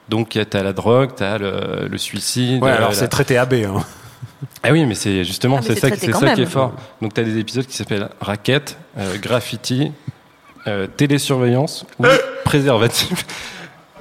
Donc, 0.09 0.29
tu 0.29 0.39
as 0.39 0.63
la 0.63 0.73
drogue, 0.73 1.11
tu 1.17 1.25
as 1.25 1.39
le, 1.39 1.89
le 1.91 1.99
suicide. 1.99 2.63
Ouais, 2.63 2.71
euh, 2.71 2.77
alors 2.77 2.91
la- 2.91 2.95
c'est 2.95 3.09
traité 3.09 3.39
AB. 3.39 3.55
Hein. 3.55 3.83
Ah 4.62 4.73
oui, 4.73 4.85
mais 4.87 4.95
c'est 4.95 5.25
justement 5.25 5.57
Ah, 5.59 5.62
c'est 5.62 5.75
ça, 5.79 5.89
c'est 5.97 6.12
ça 6.12 6.35
qui 6.35 6.43
est 6.43 6.47
fort. 6.47 6.75
Donc 7.03 7.15
tu 7.15 7.21
as 7.21 7.25
des 7.25 7.39
épisodes 7.39 7.67
qui 7.67 7.77
s'appellent 7.77 8.09
raquette, 8.21 8.77
euh, 8.99 9.17
graffiti, 9.19 9.93
euh, 10.67 10.87
télésurveillance 10.87 11.85
ou 11.99 12.05
préservatif. 12.45 13.25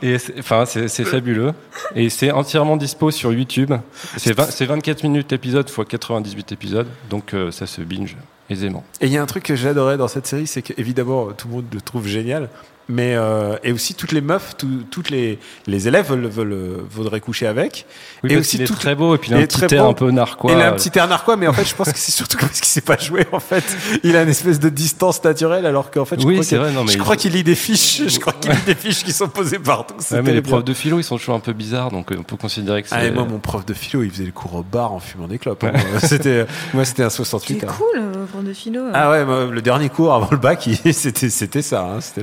Et 0.01 0.17
c'est- 0.19 0.37
enfin 0.39 0.65
c'est 0.65 1.05
fabuleux 1.05 1.53
et 1.95 2.09
c'est 2.09 2.29
entièrement 2.31 2.75
dispo 2.75 3.11
sur 3.11 3.31
YouTube. 3.31 3.71
C'est 4.17 4.33
20 4.33 4.51
c'est 4.51 4.65
24 4.65 5.03
minutes 5.03 5.31
l'épisode 5.31 5.69
fois 5.69 5.85
98 5.85 6.51
épisodes, 6.51 6.87
donc 7.09 7.33
euh, 7.33 7.49
ça 7.49 7.65
se 7.65 7.81
binge 7.81 8.17
aisément. 8.49 8.83
Et 8.99 9.05
il 9.07 9.11
y 9.13 9.17
a 9.17 9.21
un 9.21 9.25
truc 9.25 9.43
que 9.43 9.55
j'adorais 9.55 9.95
dans 9.97 10.09
cette 10.09 10.27
série, 10.27 10.47
c'est 10.47 10.61
que 10.61 10.73
évidemment 10.77 11.27
tout 11.31 11.47
le 11.47 11.53
monde 11.55 11.65
le 11.73 11.79
trouve 11.81 12.07
génial, 12.07 12.49
mais 12.89 13.15
euh, 13.15 13.55
et 13.63 13.71
aussi 13.71 13.93
toutes 13.95 14.11
les 14.11 14.21
meufs, 14.21 14.55
tout- 14.57 14.83
toutes 14.91 15.09
les, 15.09 15.39
les 15.67 15.87
élèves 15.87 16.07
veulent, 16.09 16.27
veulent- 16.27 16.83
voudraient 16.89 17.19
coucher 17.19 17.47
avec. 17.47 17.85
Oui, 18.23 18.31
et 18.31 18.35
parce 18.35 18.47
aussi 18.47 18.57
qu'il 18.57 18.61
est 18.63 18.65
toutes- 18.67 18.79
très 18.79 18.95
beau 18.95 19.15
et 19.15 19.17
puis 19.17 19.31
il 19.31 19.33
a 19.33 19.37
il 19.37 19.39
un 19.39 19.43
est 19.43 19.47
petit 19.47 19.61
très 19.61 19.75
air 19.75 19.85
un 19.85 19.93
peu 19.93 20.11
narquois. 20.11 20.51
Il 20.53 20.61
a 20.61 20.69
un 20.69 20.73
petit 20.73 20.91
air 20.97 21.07
narquois, 21.07 21.35
mais 21.37 21.47
en 21.47 21.53
fait, 21.53 21.65
je 21.65 21.75
pense 21.75 21.91
que 21.91 21.97
c'est 21.97 22.11
surtout 22.11 22.37
parce 22.39 22.53
qu'il 22.59 22.65
sait 22.65 22.81
pas 22.81 22.97
jouer. 22.97 23.25
En 23.31 23.39
fait, 23.39 23.63
il 24.03 24.15
a 24.15 24.23
une 24.23 24.29
espèce 24.29 24.59
de 24.59 24.69
distance 24.69 25.23
naturelle, 25.23 25.65
alors 25.65 25.91
qu'en 25.91 26.05
fait, 26.05 26.19
je 26.21 26.25
Oui, 26.25 26.35
crois 26.35 26.45
c'est 26.45 26.55
que- 26.57 26.61
vrai, 26.61 26.71
non, 26.71 26.83
mais 26.83 26.91
je 26.91 26.97
il- 26.97 27.01
crois 27.01 27.15
qu'il 27.15 27.33
lit 27.33 27.43
des 27.43 27.55
fiches. 27.55 28.01
Je 28.07 28.19
crois 28.19 28.33
qu'il 28.33 28.51
lit 28.51 28.57
des 28.65 28.75
fiches 28.75 29.03
qui 29.03 29.11
sont 29.11 29.27
posées 29.29 29.59
partout. 29.59 29.95
Ouais, 30.11 30.21
mais 30.21 30.33
les 30.33 30.41
profs 30.41 30.63
de 30.63 30.73
philo 30.73 30.99
ils 30.99 31.03
sont 31.03 31.17
toujours 31.17 31.35
un 31.35 31.39
peu 31.39 31.53
bizarres, 31.53 31.91
donc 31.91 32.11
euh, 32.11 32.15
on 32.19 32.23
peut 32.23 32.37
considérer 32.37 32.83
que 32.83 32.89
c'est. 32.89 32.95
Ah, 32.95 33.05
et 33.05 33.11
moi, 33.11 33.25
mon 33.29 33.39
prof 33.39 33.65
de 33.65 33.73
philo, 33.73 34.03
il 34.03 34.11
faisait 34.11 34.25
le 34.25 34.31
cours 34.31 34.55
au 34.55 34.63
bar 34.63 34.93
en 34.93 34.99
fumant 34.99 35.27
des 35.27 35.37
clopes. 35.39 35.63
hein. 35.63 35.73
c'était, 36.03 36.45
moi, 36.73 36.85
c'était 36.85 37.03
un 37.03 37.09
68. 37.09 37.57
C'est 37.61 37.65
hein. 37.67 37.73
cool, 37.77 37.85
euh, 37.99 38.25
pour 38.31 38.41
de 38.41 38.53
philo. 38.53 38.81
euh. 38.81 38.91
Ah 38.93 39.09
ouais, 39.11 39.25
moi, 39.25 39.45
le 39.45 39.61
dernier 39.61 39.89
cours 39.89 40.13
avant 40.13 40.29
le 40.31 40.37
bac, 40.37 40.67
il- 40.85 40.93
c'était, 40.93 41.29
c'était 41.29 41.61
ça. 41.61 41.81
hein. 41.85 42.01
C'était 42.01 42.21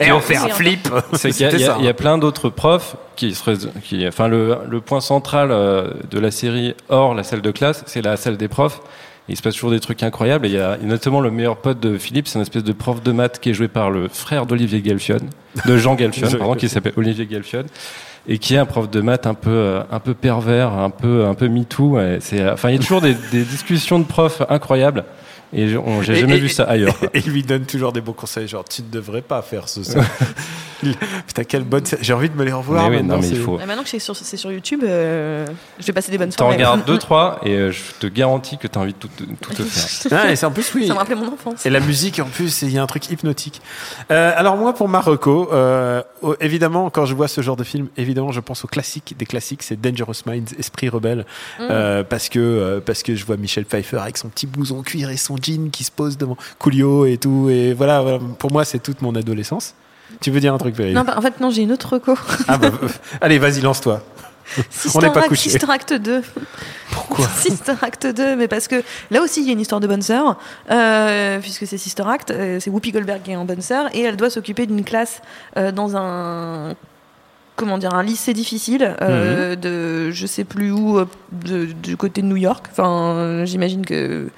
Et 0.00 0.12
on 0.12 0.20
fait 0.20 0.36
un 0.36 0.48
flip. 0.48 0.88
C'est 1.14 1.30
qu'il 1.30 1.60
y, 1.60 1.64
a- 1.64 1.78
y 1.78 1.88
hein. 1.88 1.92
plein 1.94 2.18
d'autres 2.18 2.48
profs 2.50 2.96
qui 3.16 3.34
se, 3.34 3.44
rés- 3.44 3.68
qui, 3.84 4.06
enfin 4.06 4.28
le, 4.28 4.58
le 4.68 4.80
point 4.80 5.00
central 5.00 5.48
euh, 5.50 5.90
de 6.10 6.18
la 6.18 6.30
série 6.30 6.74
hors 6.88 7.14
la 7.14 7.22
salle 7.24 7.42
de 7.42 7.50
classe, 7.50 7.82
c'est 7.86 8.02
la 8.02 8.16
salle 8.16 8.36
des 8.36 8.48
profs. 8.48 8.80
Il 9.28 9.36
se 9.36 9.42
passe 9.42 9.54
toujours 9.54 9.70
des 9.70 9.78
trucs 9.80 10.02
incroyables. 10.02 10.46
Et 10.46 10.48
il 10.50 10.54
y 10.56 10.58
a, 10.58 10.76
notamment 10.82 11.20
le 11.20 11.30
meilleur 11.30 11.56
pote 11.56 11.78
de 11.80 11.96
Philippe, 11.96 12.26
c'est 12.26 12.36
une 12.38 12.42
espèce 12.42 12.64
de 12.64 12.72
prof 12.72 13.02
de 13.02 13.12
maths 13.12 13.38
qui 13.40 13.50
est 13.50 13.54
joué 13.54 13.68
par 13.68 13.90
le 13.90 14.08
frère 14.08 14.46
d'Olivier 14.46 14.80
Galfion, 14.80 15.18
de 15.64 15.76
Jean 15.76 15.94
Galfion, 15.94 16.28
pardon, 16.38 16.54
qui 16.54 16.68
s'appelle 16.68 16.92
Olivier 16.96 17.26
Galfion, 17.26 17.64
et 18.28 18.38
qui 18.38 18.54
est 18.54 18.58
un 18.58 18.66
prof 18.66 18.90
de 18.90 19.00
maths 19.00 19.26
un 19.28 19.34
peu, 19.34 19.50
euh, 19.50 19.82
un 19.92 20.00
peu 20.00 20.14
pervers, 20.14 20.72
un 20.72 20.90
peu, 20.90 21.24
un 21.26 21.34
peu 21.34 21.48
MeToo. 21.48 21.98
C'est, 22.20 22.50
enfin, 22.50 22.70
il 22.70 22.76
y 22.76 22.78
a 22.78 22.80
toujours 22.80 23.00
des, 23.00 23.14
des 23.30 23.44
discussions 23.44 24.00
de 24.00 24.04
profs 24.04 24.42
incroyables. 24.48 25.04
Et 25.52 25.68
j'ai 25.68 26.14
jamais 26.14 26.36
et- 26.36 26.40
vu 26.40 26.48
ça 26.48 26.64
ailleurs. 26.64 26.98
quoi. 26.98 27.08
Et 27.14 27.20
il 27.24 27.32
lui 27.32 27.42
donne 27.42 27.64
toujours 27.66 27.92
des 27.92 28.00
bons 28.00 28.12
conseils, 28.14 28.48
genre 28.48 28.64
tu 28.64 28.82
ne 28.82 28.88
devrais 28.88 29.22
pas 29.22 29.42
faire 29.42 29.68
ce. 29.68 29.82
ça. 29.82 30.00
Putain, 31.28 31.44
quelle 31.44 31.62
bonne. 31.62 31.84
J'ai 32.00 32.12
envie 32.12 32.28
de 32.28 32.34
me 32.36 32.42
les 32.44 32.50
revoir. 32.52 32.82
Mais 32.90 32.96
oui, 32.96 33.02
maintenant, 33.02 33.16
non, 33.16 33.22
mais 33.22 33.28
il 33.28 33.36
faut. 33.40 33.60
Et 33.60 33.66
maintenant 33.66 33.84
que 33.84 33.88
c'est 33.88 34.00
sur, 34.36 34.50
YouTube, 34.50 34.80
euh, 34.82 35.46
je 35.78 35.86
vais 35.86 35.92
passer 35.92 36.10
des 36.10 36.18
bonnes 36.18 36.30
T'en 36.30 36.38
soirées. 36.46 36.56
regardes 36.56 36.84
deux, 36.84 36.98
trois, 36.98 37.38
et 37.44 37.50
euh, 37.54 37.70
je 37.70 37.80
te 38.00 38.08
garantis 38.08 38.58
que 38.58 38.66
t'as 38.66 38.80
envie 38.80 38.92
de 38.92 38.98
tout, 38.98 39.08
tout 39.40 39.54
te 39.54 39.62
faire. 39.62 40.18
Ah, 40.24 40.32
et 40.32 40.34
c'est 40.36 40.44
en 40.46 40.50
plus 40.50 40.74
oui. 40.74 40.88
Ça 40.88 40.94
me 40.94 40.98
rappelait 40.98 41.14
mon 41.14 41.32
enfance. 41.32 41.64
Et 41.64 41.70
la 41.70 41.78
musique, 41.78 42.18
en 42.18 42.24
plus, 42.24 42.62
il 42.62 42.70
y 42.72 42.78
a 42.78 42.82
un 42.82 42.86
truc 42.88 43.10
hypnotique. 43.10 43.62
Euh, 44.10 44.32
alors 44.34 44.56
moi, 44.56 44.74
pour 44.74 44.88
Marocco, 44.88 45.48
évidemment, 46.40 46.90
quand 46.90 47.06
je 47.06 47.14
vois 47.14 47.28
ce 47.28 47.40
genre 47.42 47.56
de 47.56 47.64
film, 47.64 47.86
évidemment, 47.96 48.32
je 48.32 48.40
pense 48.40 48.64
au 48.64 48.68
classique 48.68 49.14
des 49.16 49.26
classiques, 49.26 49.62
c'est 49.62 49.80
Dangerous 49.80 50.14
Minds, 50.26 50.52
Esprit 50.58 50.88
rebelle, 50.88 51.26
Mm. 51.60 51.62
euh, 51.70 52.02
parce 52.02 52.28
que 52.28 52.38
euh, 52.40 52.80
parce 52.80 53.02
que 53.02 53.14
je 53.14 53.24
vois 53.24 53.36
Michel 53.36 53.64
Pfeiffer 53.66 53.98
avec 53.98 54.16
son 54.16 54.28
petit 54.28 54.46
blouson 54.46 54.78
en 54.78 54.82
cuir 54.82 55.10
et 55.10 55.16
son 55.16 55.36
jean 55.42 55.70
qui 55.70 55.84
se 55.84 55.90
pose 55.90 56.16
devant 56.16 56.36
Coolio 56.58 57.06
et 57.06 57.16
tout, 57.18 57.48
et 57.50 57.74
voilà, 57.74 58.00
voilà. 58.02 58.18
pour 58.38 58.52
moi, 58.52 58.64
c'est 58.64 58.78
toute 58.78 59.02
mon 59.02 59.14
adolescence. 59.14 59.74
Tu 60.20 60.30
veux 60.30 60.40
dire 60.40 60.52
un 60.54 60.58
truc, 60.58 60.74
Valérie 60.74 60.94
Non, 60.94 61.04
bah, 61.04 61.14
en 61.16 61.22
fait, 61.22 61.40
non, 61.40 61.50
j'ai 61.50 61.62
une 61.62 61.72
autre 61.72 61.94
reco. 61.94 62.14
Ah 62.46 62.58
bah, 62.58 62.70
euh, 62.82 62.88
allez, 63.20 63.38
vas-y, 63.38 63.60
lance-toi. 63.62 64.02
On 64.58 64.62
Sister 64.70 64.98
n'est 64.98 65.10
pas 65.12 65.20
Act- 65.20 65.28
couché. 65.28 65.48
Sister 65.50 65.66
Act 65.70 65.94
2. 65.94 66.22
Pourquoi 66.90 67.26
Sister 67.38 67.72
Act 67.80 68.06
2, 68.08 68.36
mais 68.36 68.48
parce 68.48 68.68
que 68.68 68.82
là 69.10 69.22
aussi 69.22 69.40
il 69.40 69.46
y 69.46 69.50
a 69.50 69.52
une 69.52 69.60
histoire 69.60 69.80
de 69.80 69.86
bonne 69.86 70.02
sœur, 70.02 70.36
euh, 70.70 71.38
puisque 71.40 71.66
c'est 71.66 71.78
Sister 71.78 72.02
Act, 72.06 72.30
euh, 72.32 72.58
c'est 72.60 72.68
Whoopi 72.68 72.92
Goldberg 72.92 73.22
qui 73.22 73.30
est 73.30 73.36
en 73.36 73.46
bonne 73.46 73.62
sœur, 73.62 73.86
et 73.94 74.00
elle 74.02 74.16
doit 74.16 74.28
s'occuper 74.30 74.66
d'une 74.66 74.84
classe 74.84 75.22
euh, 75.56 75.72
dans 75.72 75.96
un 75.96 76.74
comment 77.56 77.78
dire 77.78 77.94
un 77.94 78.02
lycée 78.02 78.34
difficile 78.34 78.94
Mhm. 79.00 79.56
de 79.56 80.10
je 80.10 80.26
sais 80.26 80.44
plus 80.44 80.70
où 80.72 81.00
de- 81.30 81.66
du 81.66 81.96
côté 81.96 82.20
de 82.20 82.26
New 82.26 82.36
York. 82.36 82.66
Enfin, 82.72 83.44
j'imagine 83.46 83.86
que 83.86 84.28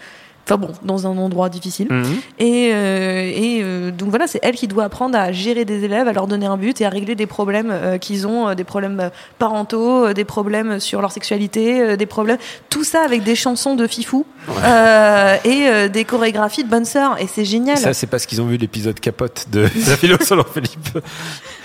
Enfin 0.47 0.59
bon, 0.59 0.73
dans 0.83 1.07
un 1.07 1.17
endroit 1.17 1.49
difficile. 1.49 1.89
Mhm. 1.91 2.05
Et, 2.39 2.71
euh, 2.73 3.33
et 3.35 3.61
euh, 3.63 3.91
donc 3.91 4.11
voilà, 4.11 4.27
c'est 4.27 4.41
elle 4.43 4.55
qui 4.55 4.69
doit 4.69 4.85
apprendre 4.85 5.17
à 5.19 5.33
gérer 5.33 5.65
des 5.65 5.85
élèves, 5.85 6.07
à 6.07 6.13
leur 6.13 6.27
donner 6.27 6.47
un 6.47 6.59
but 6.59 6.81
et 6.81 6.85
à 6.85 6.91
régler 6.91 7.15
des 7.15 7.27
problèmes 7.27 7.71
euh, 7.71 7.97
qu'ils 7.97 8.27
ont, 8.27 8.49
euh, 8.49 8.55
des 8.55 8.65
problèmes 8.65 9.01
euh, 9.01 9.09
parentaux, 9.39 10.13
des 10.13 10.25
problèmes 10.25 10.81
sur 10.81 11.01
leur 11.01 11.13
sexualité, 11.13 11.97
des 11.97 12.07
problèmes. 12.07 12.37
Tout 12.69 12.85
ça 12.85 13.03
avec 13.03 13.23
des 13.23 13.35
chansons 13.35 13.75
de 13.75 13.87
fifou 13.87 14.27
euh, 14.65 15.37
et 15.45 15.89
des 15.89 16.05
chorégraphies 16.05 16.65
de 16.65 16.69
bonne 16.69 16.85
sœur. 16.85 17.21
Et 17.21 17.27
c'est 17.27 17.45
génial. 17.45 17.79
Ça, 17.79 17.95
c'est 17.95 18.07
parce 18.07 18.27
qu'ils 18.27 18.43
ont 18.43 18.47
vu 18.47 18.57
l'épisode 18.59 19.01
capote 19.01 19.47
de 19.51 19.63
la 19.89 19.97
philo 19.97 20.17
Philippe. 20.53 20.99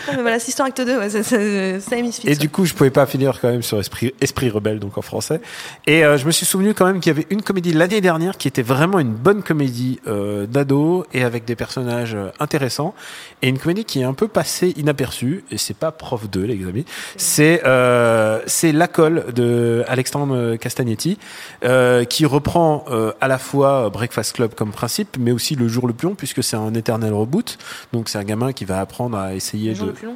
Non, 0.07 0.13
mais 0.15 0.21
voilà, 0.21 0.39
Sister 0.39 0.63
Act 0.63 0.81
2, 0.81 0.97
ouais, 0.97 1.09
c'est 1.09 1.79
c'est 1.79 2.01
Misfits. 2.01 2.29
Et 2.29 2.35
du 2.35 2.49
coup, 2.49 2.65
je 2.65 2.73
pouvais 2.73 2.89
pas 2.89 3.05
finir 3.05 3.39
quand 3.41 3.49
même 3.49 3.63
sur 3.63 3.79
Esprit, 3.79 4.13
Esprit 4.21 4.49
Rebelle, 4.49 4.79
donc 4.79 4.97
en 4.97 5.01
français. 5.01 5.41
Et 5.88 6.03
euh, 6.03 6.17
je 6.17 6.25
me 6.25 6.31
suis 6.31 6.45
souvenu 6.45 6.73
quand 6.73 6.85
même 6.85 6.99
qu'il 6.99 7.12
y 7.12 7.15
avait 7.15 7.27
une 7.29 7.41
comédie 7.41 7.73
l'année 7.73 8.01
dernière 8.01 8.38
qui 8.38 8.47
était 8.47 8.62
vraiment 8.62 8.99
une 8.99 9.13
bonne 9.13 9.43
comédie 9.43 9.99
euh, 10.07 10.45
d'ado 10.45 11.05
et 11.13 11.23
avec 11.23 11.45
des 11.45 11.55
personnages 11.55 12.15
euh, 12.15 12.29
intéressants. 12.39 12.93
Et 13.41 13.49
une 13.49 13.59
comédie 13.59 13.85
qui 13.85 14.01
est 14.01 14.05
un 14.05 14.13
peu 14.13 14.27
passée 14.27 14.73
inaperçue. 14.77 15.43
Et 15.51 15.57
c'est 15.57 15.75
pas 15.75 15.91
Prof 15.91 16.29
2, 16.29 16.43
les 16.43 16.67
amis. 16.67 16.85
C'est 17.17 17.62
euh, 17.65 18.39
c'est 18.45 18.71
La 18.71 18.88
Colle 18.88 19.25
de 19.33 19.83
Alexandre 19.88 20.55
Castagnetti 20.55 21.17
euh, 21.63 22.03
qui 22.05 22.25
reprend 22.25 22.85
euh, 22.89 23.12
à 23.21 23.27
la 23.27 23.38
fois 23.38 23.89
Breakfast 23.89 24.33
Club 24.33 24.53
comme 24.55 24.71
principe, 24.71 25.17
mais 25.19 25.31
aussi 25.31 25.55
Le 25.55 25.67
Jour 25.67 25.88
le 25.88 25.93
Pion 25.93 26.15
puisque 26.15 26.43
c'est 26.43 26.57
un 26.57 26.73
éternel 26.73 27.13
reboot. 27.13 27.57
Donc 27.93 28.09
c'est 28.09 28.17
un 28.17 28.23
gamin 28.23 28.53
qui 28.53 28.65
va 28.65 28.79
apprendre 28.79 29.17
à 29.17 29.33
essayer 29.33 29.73
de 29.73 29.88
le 29.89 29.93
plus 29.95 30.08
long. 30.08 30.15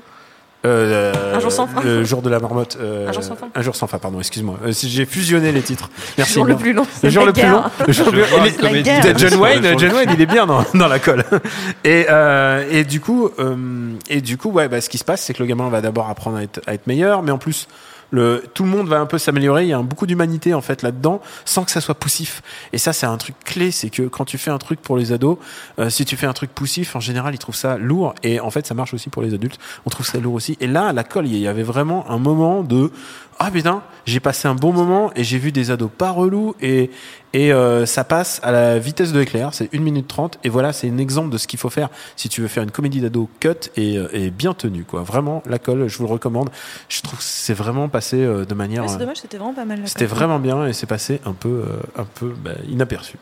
euh, 0.65 1.36
Un 1.36 1.39
jour 1.41 1.51
sans 1.51 1.67
fin. 1.67 1.81
Le 1.81 2.03
jour 2.05 2.21
de 2.21 2.29
la 2.29 2.39
marmotte. 2.39 2.77
euh, 2.79 3.07
Un 3.09 3.12
jour 3.12 3.23
sans 3.23 3.36
fin. 3.36 3.49
Un 3.53 3.62
jour 3.62 3.75
sans 3.75 3.88
fin, 3.88 3.97
pardon, 3.97 4.19
excuse-moi. 4.19 4.57
Euh, 4.65 4.71
si 4.71 4.89
J'ai 4.89 5.05
fusionné 5.05 5.51
les 5.51 5.62
titres. 5.62 5.89
Merci. 6.17 6.33
jour 6.36 6.45
le 6.45 6.55
plus 6.55 6.71
long, 6.73 6.86
Le 7.03 7.09
jour 7.09 7.25
le 7.25 7.33
plus 7.33 7.47
long. 7.47 7.63
Le 7.86 7.91
jour 7.93 8.05
le 8.12 8.23
plus 8.23 8.38
long. 8.38 8.43
de 9.13 9.17
John 9.19 9.31
le 9.31 9.38
Wayne, 9.38 9.63
John 9.77 9.89
le 9.89 9.95
Wayne, 9.95 10.09
il 10.13 10.21
est 10.21 10.25
bien 10.25 10.45
dans, 10.45 10.63
dans 10.73 10.88
la 10.88 10.99
colle. 10.99 11.23
Et, 11.83 12.05
euh, 12.09 12.65
et 12.71 12.86
du 12.86 13.01
coup, 13.01 13.29
euh, 13.39 13.55
et 14.09 14.21
du 14.21 14.38
coup, 14.38 14.51
ouais, 14.51 14.69
bah, 14.69 14.79
ce 14.79 14.88
qui 14.89 14.97
se 14.97 15.03
passe, 15.03 15.21
c'est 15.21 15.33
que 15.33 15.43
le 15.43 15.47
gamin 15.47 15.67
va 15.69 15.81
d'abord 15.81 16.09
apprendre 16.09 16.38
à 16.38 16.43
être, 16.43 16.62
à 16.65 16.73
être 16.73 16.88
meilleur, 16.88 17.23
mais 17.23 17.31
en 17.31 17.38
plus, 17.38 17.67
tout 18.54 18.63
le 18.63 18.69
monde 18.69 18.88
va 18.88 18.99
un 18.99 19.06
peu 19.06 19.17
s'améliorer. 19.17 19.63
Il 19.63 19.69
y 19.69 19.73
a 19.73 19.82
beaucoup 19.82 20.06
d'humanité 20.06 20.54
en 20.54 20.62
fait 20.62 20.82
là-dedans, 20.82 21.21
sans 21.45 21.63
que 21.63 21.71
ça 21.71 21.82
soit 21.82 21.95
poussif. 21.95 22.41
Et 22.71 22.78
ça, 22.78 22.93
c'est 22.93 23.06
un 23.06 23.17
truc 23.17 23.36
clé, 23.43 23.71
c'est 23.71 23.89
que 23.89 24.04
quand 24.04 24.26
tu 24.26 24.38
fais 24.38 24.52
un 24.52 24.58
truc 24.58 24.82
pour 24.82 24.97
les 24.97 25.12
ados, 25.12 25.38
euh, 25.80 25.89
si 25.89 26.06
tu 26.06 26.15
fais 26.15 26.28
un 26.28 26.34
truc 26.34 26.52
poussif, 26.52 26.95
en 26.95 26.99
général, 26.99 27.34
ils 27.34 27.39
trouvent 27.39 27.56
ça 27.56 27.78
lourd. 27.78 28.13
Et 28.23 28.39
en 28.39 28.52
fait, 28.52 28.67
ça 28.67 28.73
marche 28.73 28.93
aussi 28.93 29.10
pour 29.10 29.21
les 29.21 29.34
adultes. 29.34 29.60
On 29.86 29.89
trouve 29.89 30.06
ça 30.06 30.19
lourd 30.19 30.36
aussi. 30.36 30.58
Et 30.60 30.67
là, 30.67 30.93
la 30.93 31.04
colle, 31.04 31.28
il 31.28 31.38
y 31.38 31.47
avait 31.47 31.63
vraiment 31.63 32.10
un 32.10 32.17
moment 32.17 32.63
de 32.63 32.91
ah 33.39 33.49
putain, 33.52 33.82
j'ai 34.06 34.19
passé 34.19 34.47
un 34.47 34.56
bon 34.56 34.71
moment 34.71 35.12
et 35.15 35.23
j'ai 35.23 35.38
vu 35.38 35.52
des 35.52 35.71
ados 35.71 35.89
pas 35.97 36.12
relous 36.12 36.56
et 36.62 36.91
et 37.33 37.51
euh, 37.51 37.85
ça 37.85 38.03
passe 38.03 38.39
à 38.43 38.51
la 38.51 38.79
vitesse 38.79 39.11
de 39.11 39.19
l'éclair, 39.19 39.53
c'est 39.53 39.73
1 39.73 39.79
minute 39.79 40.07
30 40.07 40.39
et 40.43 40.49
voilà, 40.49 40.71
c'est 40.71 40.89
un 40.89 40.97
exemple 40.97 41.29
de 41.29 41.37
ce 41.37 41.47
qu'il 41.47 41.59
faut 41.59 41.69
faire 41.69 41.89
si 42.15 42.29
tu 42.29 42.41
veux 42.41 42.47
faire 42.47 42.63
une 42.63 42.71
comédie 42.71 43.01
d'ado 43.01 43.29
cut 43.39 43.49
et, 43.75 43.97
euh, 43.97 44.07
et 44.13 44.29
bien 44.29 44.53
tenue 44.53 44.83
quoi. 44.83 45.01
Vraiment, 45.01 45.41
la 45.47 45.59
colle, 45.59 45.87
je 45.87 45.97
vous 45.97 46.05
le 46.05 46.11
recommande. 46.11 46.49
Je 46.89 47.01
trouve 47.01 47.17
que 47.19 47.25
c'est 47.25 47.53
vraiment 47.53 47.89
passé 47.89 48.17
euh, 48.21 48.45
de 48.45 48.53
manière 48.53 48.83
Ouais, 48.83 48.89
c'est 48.89 48.97
dommage, 48.97 49.17
c'était 49.17 49.37
vraiment 49.37 49.53
pas 49.53 49.65
mal. 49.65 49.79
c'était 49.85 50.05
vraiment 50.05 50.39
bien 50.39 50.67
et 50.67 50.73
c'est 50.73 50.87
passé 50.87 51.19
un 51.25 51.33
peu 51.33 51.63
un 51.97 52.05
peu 52.05 52.33
bah, 52.43 52.51
inaperçu. 52.69 53.17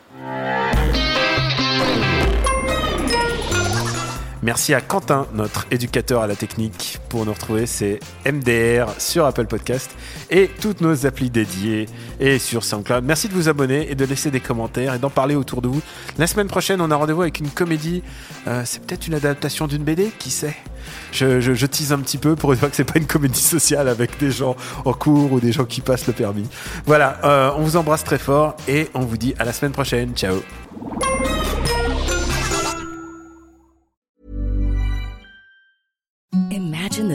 Merci 4.42 4.74
à 4.74 4.80
Quentin, 4.80 5.28
notre 5.34 5.66
éducateur 5.70 6.20
à 6.20 6.26
la 6.26 6.34
technique, 6.34 6.98
pour 7.08 7.24
nous 7.24 7.32
retrouver. 7.32 7.66
C'est 7.66 8.00
MDR 8.26 8.88
sur 8.98 9.24
Apple 9.24 9.46
Podcast 9.46 9.88
et 10.30 10.50
toutes 10.60 10.80
nos 10.80 11.06
applis 11.06 11.30
dédiées 11.30 11.86
et 12.18 12.40
sur 12.40 12.64
SoundCloud. 12.64 13.04
Merci 13.04 13.28
de 13.28 13.34
vous 13.34 13.48
abonner 13.48 13.88
et 13.88 13.94
de 13.94 14.04
laisser 14.04 14.32
des 14.32 14.40
commentaires 14.40 14.94
et 14.94 14.98
d'en 14.98 15.10
parler 15.10 15.36
autour 15.36 15.62
de 15.62 15.68
vous. 15.68 15.80
La 16.18 16.26
semaine 16.26 16.48
prochaine, 16.48 16.80
on 16.80 16.90
a 16.90 16.96
rendez-vous 16.96 17.22
avec 17.22 17.38
une 17.38 17.50
comédie. 17.50 18.02
Euh, 18.48 18.62
c'est 18.64 18.82
peut-être 18.84 19.06
une 19.06 19.14
adaptation 19.14 19.68
d'une 19.68 19.84
BD, 19.84 20.10
qui 20.18 20.30
sait? 20.30 20.56
Je, 21.12 21.66
tease 21.66 21.92
un 21.92 22.00
petit 22.00 22.18
peu 22.18 22.34
pour 22.34 22.52
une 22.52 22.58
fois 22.58 22.68
que 22.68 22.74
c'est 22.74 22.82
pas 22.82 22.98
une 22.98 23.06
comédie 23.06 23.40
sociale 23.40 23.86
avec 23.88 24.18
des 24.18 24.32
gens 24.32 24.56
en 24.84 24.92
cours 24.92 25.32
ou 25.32 25.38
des 25.38 25.52
gens 25.52 25.66
qui 25.66 25.80
passent 25.80 26.08
le 26.08 26.14
permis. 26.14 26.48
Voilà, 26.84 27.18
euh, 27.22 27.52
on 27.56 27.62
vous 27.62 27.76
embrasse 27.76 28.02
très 28.02 28.18
fort 28.18 28.56
et 28.66 28.88
on 28.94 29.00
vous 29.02 29.16
dit 29.16 29.34
à 29.38 29.44
la 29.44 29.52
semaine 29.52 29.72
prochaine. 29.72 30.14
Ciao. 30.16 30.42